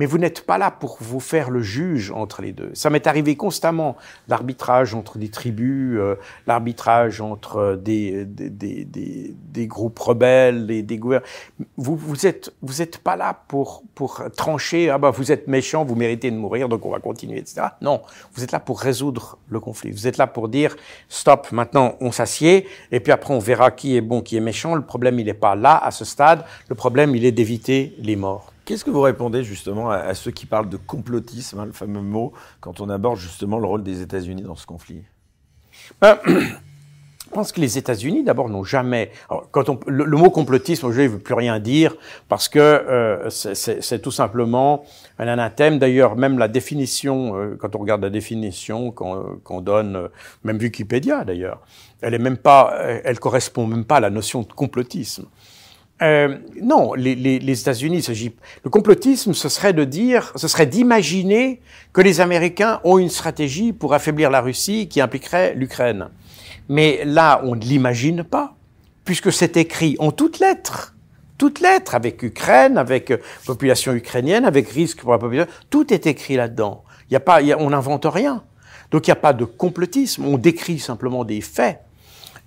mais 0.00 0.06
vous 0.06 0.16
n'êtes 0.16 0.46
pas 0.46 0.56
là 0.56 0.70
pour 0.70 0.96
vous 1.00 1.20
faire 1.20 1.50
le 1.50 1.60
juge 1.60 2.10
entre 2.10 2.40
les 2.40 2.52
deux. 2.52 2.70
Ça 2.72 2.88
m'est 2.88 3.06
arrivé 3.06 3.36
constamment, 3.36 3.98
l'arbitrage 4.28 4.94
entre 4.94 5.18
des 5.18 5.28
tribus, 5.28 5.98
euh, 5.98 6.14
l'arbitrage 6.46 7.20
entre 7.20 7.78
des, 7.78 8.24
des, 8.24 8.48
des, 8.48 8.86
des, 8.86 9.34
des 9.36 9.66
groupes 9.66 9.98
rebelles 9.98 10.70
et 10.70 10.80
des 10.80 10.96
gouvernements. 10.96 11.28
Vous, 11.76 11.96
vous 11.96 12.26
êtes, 12.26 12.50
vous 12.62 12.80
êtes 12.80 12.96
pas 12.96 13.14
là 13.14 13.42
pour, 13.46 13.82
pour 13.94 14.24
trancher, 14.34 14.88
ah 14.88 14.96
bah 14.96 15.10
vous 15.10 15.32
êtes 15.32 15.48
méchant, 15.48 15.84
vous 15.84 15.96
méritez 15.96 16.30
de 16.30 16.36
mourir, 16.36 16.70
donc 16.70 16.86
on 16.86 16.90
va 16.90 17.00
continuer, 17.00 17.36
etc. 17.36 17.66
Non, 17.82 18.00
vous 18.32 18.42
êtes 18.42 18.52
là 18.52 18.60
pour 18.60 18.80
résoudre 18.80 19.36
le 19.50 19.60
conflit. 19.60 19.90
Vous 19.90 20.06
êtes 20.06 20.16
là 20.16 20.26
pour 20.26 20.48
dire, 20.48 20.76
stop, 21.10 21.52
maintenant 21.52 21.96
on 22.00 22.10
s'assied, 22.10 22.66
et 22.90 23.00
puis 23.00 23.12
après 23.12 23.34
on 23.34 23.38
verra 23.38 23.70
qui 23.70 23.98
est 23.98 24.00
bon, 24.00 24.22
qui 24.22 24.38
est 24.38 24.40
méchant. 24.40 24.74
Le 24.74 24.80
problème, 24.80 25.18
il 25.18 25.26
n'est 25.26 25.34
pas 25.34 25.56
là, 25.56 25.76
à 25.76 25.90
ce 25.90 26.06
stade. 26.06 26.46
Le 26.70 26.74
problème, 26.74 27.14
il 27.14 27.26
est 27.26 27.32
d'éviter 27.32 27.94
les 27.98 28.16
morts. 28.16 28.50
Qu'est-ce 28.70 28.84
que 28.84 28.90
vous 28.90 29.00
répondez 29.00 29.42
justement 29.42 29.90
à, 29.90 30.14
ceux 30.14 30.30
qui 30.30 30.46
parlent 30.46 30.68
de 30.68 30.76
complotisme, 30.76 31.58
hein, 31.58 31.66
le 31.66 31.72
fameux 31.72 32.02
mot, 32.02 32.32
quand 32.60 32.80
on 32.80 32.88
aborde 32.88 33.18
justement 33.18 33.58
le 33.58 33.66
rôle 33.66 33.82
des 33.82 34.00
États-Unis 34.00 34.42
dans 34.42 34.54
ce 34.54 34.64
conflit? 34.64 35.02
Ben, 36.00 36.20
Je 37.30 37.34
pense 37.34 37.50
que 37.52 37.60
les 37.60 37.78
États-Unis, 37.78 38.22
d'abord, 38.22 38.48
n'ont 38.48 38.62
jamais. 38.62 39.10
Le, 39.86 40.16
mot 40.16 40.30
complotisme, 40.30 40.92
je 40.92 41.00
ne 41.00 41.08
veux 41.08 41.18
plus 41.18 41.34
rien 41.34 41.58
dire 41.58 41.96
parce 42.28 42.48
que 42.48 42.58
euh, 42.60 43.28
c'est 43.30 44.02
tout 44.02 44.10
simplement 44.12 44.84
un 45.18 45.26
anathème. 45.26 45.78
D'ailleurs, 45.80 46.14
même 46.14 46.38
la 46.38 46.48
définition, 46.48 47.36
euh, 47.36 47.56
quand 47.56 47.74
on 47.74 47.78
regarde 47.78 48.02
la 48.02 48.10
définition 48.10 48.92
qu'on 48.92 49.60
donne, 49.60 49.96
euh, 49.96 50.08
même 50.42 50.58
Wikipédia 50.58 51.24
d'ailleurs, 51.24 51.60
elle 52.02 52.14
est 52.14 52.18
même 52.18 52.36
pas, 52.36 52.74
elle 53.04 53.20
correspond 53.20 53.66
même 53.66 53.84
pas 53.84 53.96
à 53.96 54.00
la 54.00 54.10
notion 54.10 54.42
de 54.42 54.52
complotisme. 54.52 55.26
Euh, 56.02 56.38
non, 56.62 56.94
les, 56.94 57.14
les, 57.14 57.38
les 57.38 57.60
États-Unis, 57.60 58.06
le 58.64 58.70
complotisme, 58.70 59.34
ce 59.34 59.48
serait 59.50 59.74
de 59.74 59.84
dire, 59.84 60.32
ce 60.36 60.48
serait 60.48 60.66
d'imaginer 60.66 61.60
que 61.92 62.00
les 62.00 62.20
Américains 62.20 62.80
ont 62.84 62.98
une 62.98 63.10
stratégie 63.10 63.72
pour 63.72 63.92
affaiblir 63.92 64.30
la 64.30 64.40
Russie 64.40 64.88
qui 64.88 65.00
impliquerait 65.00 65.54
l'Ukraine. 65.54 66.08
Mais 66.68 67.02
là, 67.04 67.42
on 67.44 67.54
ne 67.54 67.60
l'imagine 67.60 68.24
pas, 68.24 68.54
puisque 69.04 69.30
c'est 69.30 69.56
écrit 69.56 69.96
en 69.98 70.10
toutes 70.10 70.38
lettres, 70.38 70.94
toutes 71.36 71.60
lettres, 71.60 71.94
avec 71.94 72.22
Ukraine, 72.22 72.78
avec 72.78 73.10
euh, 73.10 73.18
population 73.44 73.92
ukrainienne, 73.92 74.44
avec 74.44 74.68
risque 74.70 75.00
pour 75.00 75.12
la 75.12 75.18
population, 75.18 75.52
tout 75.68 75.92
est 75.92 76.06
écrit 76.06 76.36
là-dedans. 76.36 76.84
Il 77.10 77.14
y 77.14 77.16
a 77.16 77.20
pas, 77.20 77.40
on 77.58 77.70
n'invente 77.70 78.06
rien. 78.06 78.42
Donc 78.90 79.06
il 79.06 79.10
n'y 79.10 79.12
a 79.12 79.16
pas 79.16 79.32
de 79.32 79.44
complotisme, 79.44 80.24
on 80.24 80.38
décrit 80.38 80.78
simplement 80.78 81.24
des 81.24 81.40
faits. 81.40 81.80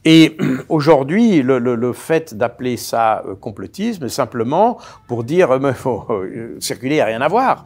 Et 0.06 0.38
aujourd'hui, 0.70 1.42
le, 1.42 1.60
le, 1.60 1.76
le, 1.76 1.94
fait 1.94 2.34
d'appeler 2.34 2.78
ça 2.78 3.24
euh, 3.26 3.36
complotisme, 3.36 4.10
simplement 4.10 4.78
pour 5.08 5.24
dire 5.24 5.52
euh, 5.52 5.60
mais 5.60 5.74
faut 5.74 6.06
euh, 6.10 6.58
circuler, 6.60 6.96
il 6.96 6.98
n'y 6.98 7.02
a 7.02 7.06
rien 7.06 7.22
à 7.22 7.28
voir. 7.28 7.66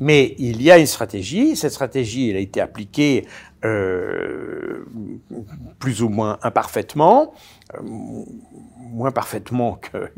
Mais 0.00 0.34
il 0.38 0.62
y 0.62 0.70
a 0.70 0.78
une 0.78 0.86
stratégie. 0.86 1.56
Cette 1.56 1.72
stratégie, 1.72 2.30
elle 2.30 2.36
a 2.36 2.40
été 2.40 2.60
appliquée 2.60 3.26
euh, 3.64 4.84
plus 5.78 6.02
ou 6.02 6.08
moins 6.08 6.38
imparfaitement 6.42 7.32
moins 7.82 9.10
parfaitement 9.10 9.74
que, 9.74 10.10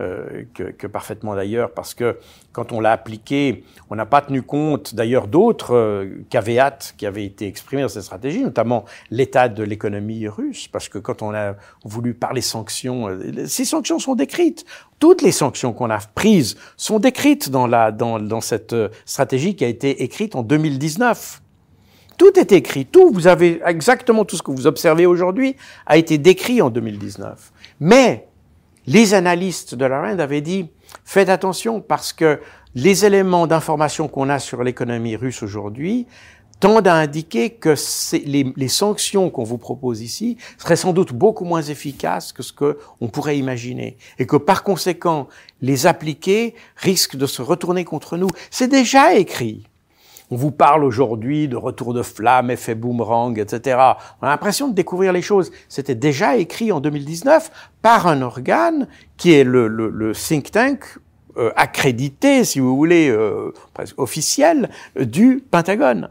euh, 0.00 0.44
que, 0.54 0.64
que, 0.64 0.86
parfaitement 0.86 1.34
d'ailleurs, 1.34 1.72
parce 1.72 1.94
que 1.94 2.18
quand 2.52 2.72
on 2.72 2.80
l'a 2.80 2.92
appliqué, 2.92 3.64
on 3.90 3.96
n'a 3.96 4.06
pas 4.06 4.20
tenu 4.20 4.42
compte 4.42 4.94
d'ailleurs 4.94 5.28
d'autres 5.28 5.74
euh, 5.74 6.24
caveats 6.30 6.78
qui 6.96 7.06
avaient 7.06 7.24
été 7.24 7.46
exprimés 7.46 7.82
dans 7.82 7.88
cette 7.88 8.02
stratégie, 8.02 8.42
notamment 8.42 8.84
l'état 9.10 9.48
de 9.48 9.62
l'économie 9.62 10.28
russe, 10.28 10.68
parce 10.68 10.88
que 10.88 10.98
quand 10.98 11.22
on 11.22 11.34
a 11.34 11.54
voulu 11.84 12.14
parler 12.14 12.40
sanctions, 12.40 13.08
euh, 13.08 13.46
ces 13.46 13.64
sanctions 13.64 13.98
sont 13.98 14.14
décrites. 14.14 14.64
Toutes 14.98 15.22
les 15.22 15.32
sanctions 15.32 15.72
qu'on 15.72 15.90
a 15.90 15.98
prises 16.14 16.56
sont 16.76 16.98
décrites 16.98 17.50
dans, 17.50 17.66
la, 17.66 17.92
dans, 17.92 18.18
dans 18.18 18.40
cette 18.40 18.72
euh, 18.72 18.88
stratégie 19.04 19.54
qui 19.54 19.64
a 19.64 19.68
été 19.68 20.02
écrite 20.02 20.34
en 20.34 20.42
2019. 20.42 21.42
Tout 22.16 22.38
est 22.38 22.52
écrit, 22.52 22.86
tout, 22.86 23.10
vous 23.12 23.26
avez 23.26 23.60
exactement 23.66 24.24
tout 24.24 24.36
ce 24.36 24.42
que 24.42 24.50
vous 24.50 24.66
observez 24.66 25.06
aujourd'hui 25.06 25.56
a 25.84 25.96
été 25.96 26.18
décrit 26.18 26.62
en 26.62 26.70
2019. 26.70 27.52
Mais 27.80 28.26
les 28.86 29.14
analystes 29.14 29.74
de 29.74 29.84
la 29.84 30.00
RAND 30.00 30.20
avaient 30.20 30.40
dit, 30.40 30.68
faites 31.04 31.28
attention 31.28 31.80
parce 31.80 32.12
que 32.12 32.40
les 32.74 33.04
éléments 33.04 33.46
d'information 33.46 34.08
qu'on 34.08 34.28
a 34.28 34.38
sur 34.38 34.62
l'économie 34.62 35.16
russe 35.16 35.42
aujourd'hui 35.42 36.06
tendent 36.60 36.88
à 36.88 36.94
indiquer 36.94 37.50
que 37.50 37.74
les, 38.24 38.52
les, 38.56 38.68
sanctions 38.68 39.28
qu'on 39.28 39.44
vous 39.44 39.58
propose 39.58 40.00
ici 40.00 40.38
seraient 40.56 40.76
sans 40.76 40.94
doute 40.94 41.12
beaucoup 41.12 41.44
moins 41.44 41.62
efficaces 41.62 42.32
que 42.32 42.42
ce 42.42 42.52
qu'on 42.52 43.08
pourrait 43.08 43.36
imaginer. 43.36 43.98
Et 44.18 44.26
que 44.26 44.36
par 44.36 44.62
conséquent, 44.62 45.28
les 45.60 45.86
appliquer 45.86 46.54
risquent 46.76 47.16
de 47.16 47.26
se 47.26 47.42
retourner 47.42 47.84
contre 47.84 48.16
nous. 48.16 48.28
C'est 48.50 48.68
déjà 48.68 49.14
écrit. 49.14 49.66
On 50.30 50.36
vous 50.36 50.50
parle 50.50 50.82
aujourd'hui 50.82 51.46
de 51.46 51.56
retour 51.56 51.94
de 51.94 52.02
flamme, 52.02 52.50
effet 52.50 52.74
boomerang, 52.74 53.38
etc. 53.38 53.78
On 54.20 54.26
a 54.26 54.30
l'impression 54.30 54.68
de 54.68 54.74
découvrir 54.74 55.12
les 55.12 55.22
choses. 55.22 55.52
C'était 55.68 55.94
déjà 55.94 56.36
écrit 56.36 56.72
en 56.72 56.80
2019 56.80 57.50
par 57.80 58.08
un 58.08 58.22
organe 58.22 58.88
qui 59.16 59.32
est 59.32 59.44
le, 59.44 60.12
think 60.14 60.50
tank 60.50 60.98
euh, 61.36 61.52
accrédité, 61.54 62.44
si 62.44 62.58
vous 62.58 62.76
voulez, 62.76 63.08
euh, 63.08 63.52
presque 63.72 64.00
officiel, 64.00 64.70
du 64.98 65.44
Pentagone. 65.48 66.10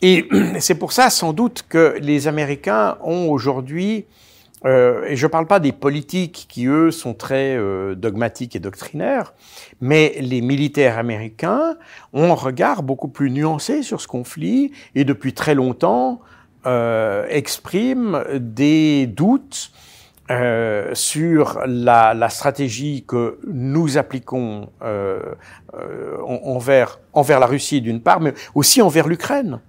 Et 0.00 0.28
c'est 0.60 0.76
pour 0.76 0.92
ça, 0.92 1.10
sans 1.10 1.32
doute, 1.32 1.64
que 1.68 1.96
les 2.00 2.28
Américains 2.28 2.98
ont 3.02 3.30
aujourd'hui 3.30 4.04
euh, 4.64 5.04
et 5.06 5.16
je 5.16 5.26
ne 5.26 5.30
parle 5.30 5.46
pas 5.46 5.60
des 5.60 5.72
politiques 5.72 6.46
qui, 6.48 6.66
eux, 6.66 6.90
sont 6.90 7.14
très 7.14 7.56
euh, 7.56 7.94
dogmatiques 7.94 8.56
et 8.56 8.60
doctrinaires, 8.60 9.34
mais 9.80 10.16
les 10.20 10.40
militaires 10.40 10.98
américains 10.98 11.76
ont 12.12 12.30
un 12.30 12.34
regard 12.34 12.82
beaucoup 12.82 13.08
plus 13.08 13.30
nuancé 13.30 13.82
sur 13.82 14.00
ce 14.00 14.08
conflit 14.08 14.72
et 14.94 15.04
depuis 15.04 15.34
très 15.34 15.54
longtemps 15.54 16.20
euh, 16.66 17.26
expriment 17.28 18.24
des 18.34 19.06
doutes 19.06 19.70
sur 20.94 21.60
la, 21.66 22.28
stratégie 22.30 23.04
que 23.06 23.38
nous 23.46 23.98
appliquons 23.98 24.70
envers 27.12 27.40
la 27.40 27.46
Russie 27.46 27.82
d'une 27.82 28.00
part, 28.00 28.20
mais 28.20 28.32
aussi 28.54 28.80
envers 28.80 29.06
l'Ukraine. 29.06 29.60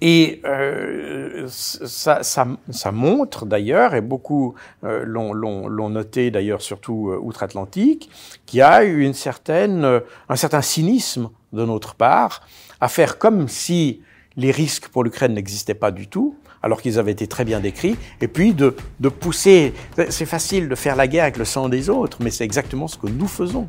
Et 0.00 0.40
euh, 0.46 1.46
ça, 1.48 2.22
ça, 2.22 2.46
ça, 2.70 2.92
montre 2.92 3.44
d'ailleurs, 3.44 3.94
et 3.94 4.00
beaucoup 4.00 4.54
euh, 4.84 5.04
l'ont 5.04 5.90
noté 5.90 6.30
d'ailleurs 6.30 6.62
surtout 6.62 7.10
euh, 7.10 7.18
outre-Atlantique, 7.20 8.10
qu'il 8.46 8.60
y 8.60 8.62
a 8.62 8.82
eu 8.84 9.02
une 9.02 9.12
certaine, 9.12 9.84
euh, 9.84 10.00
un 10.28 10.36
certain 10.36 10.62
cynisme 10.62 11.30
de 11.52 11.64
notre 11.66 11.94
part 11.94 12.42
à 12.80 12.88
faire 12.88 13.18
comme 13.18 13.46
si 13.48 14.00
les 14.36 14.50
risques 14.50 14.88
pour 14.88 15.04
l'Ukraine 15.04 15.34
n'existaient 15.34 15.74
pas 15.74 15.90
du 15.90 16.08
tout, 16.08 16.34
alors 16.62 16.80
qu'ils 16.80 16.98
avaient 16.98 17.12
été 17.12 17.26
très 17.26 17.44
bien 17.44 17.60
décrits, 17.60 17.96
et 18.22 18.28
puis 18.28 18.54
de, 18.54 18.74
de 19.00 19.08
pousser. 19.10 19.74
C'est 20.08 20.26
facile 20.26 20.68
de 20.68 20.74
faire 20.74 20.96
la 20.96 21.08
guerre 21.08 21.24
avec 21.24 21.36
le 21.36 21.44
sang 21.44 21.68
des 21.68 21.90
autres, 21.90 22.18
mais 22.22 22.30
c'est 22.30 22.44
exactement 22.44 22.88
ce 22.88 22.96
que 22.96 23.06
nous 23.06 23.28
faisons. 23.28 23.68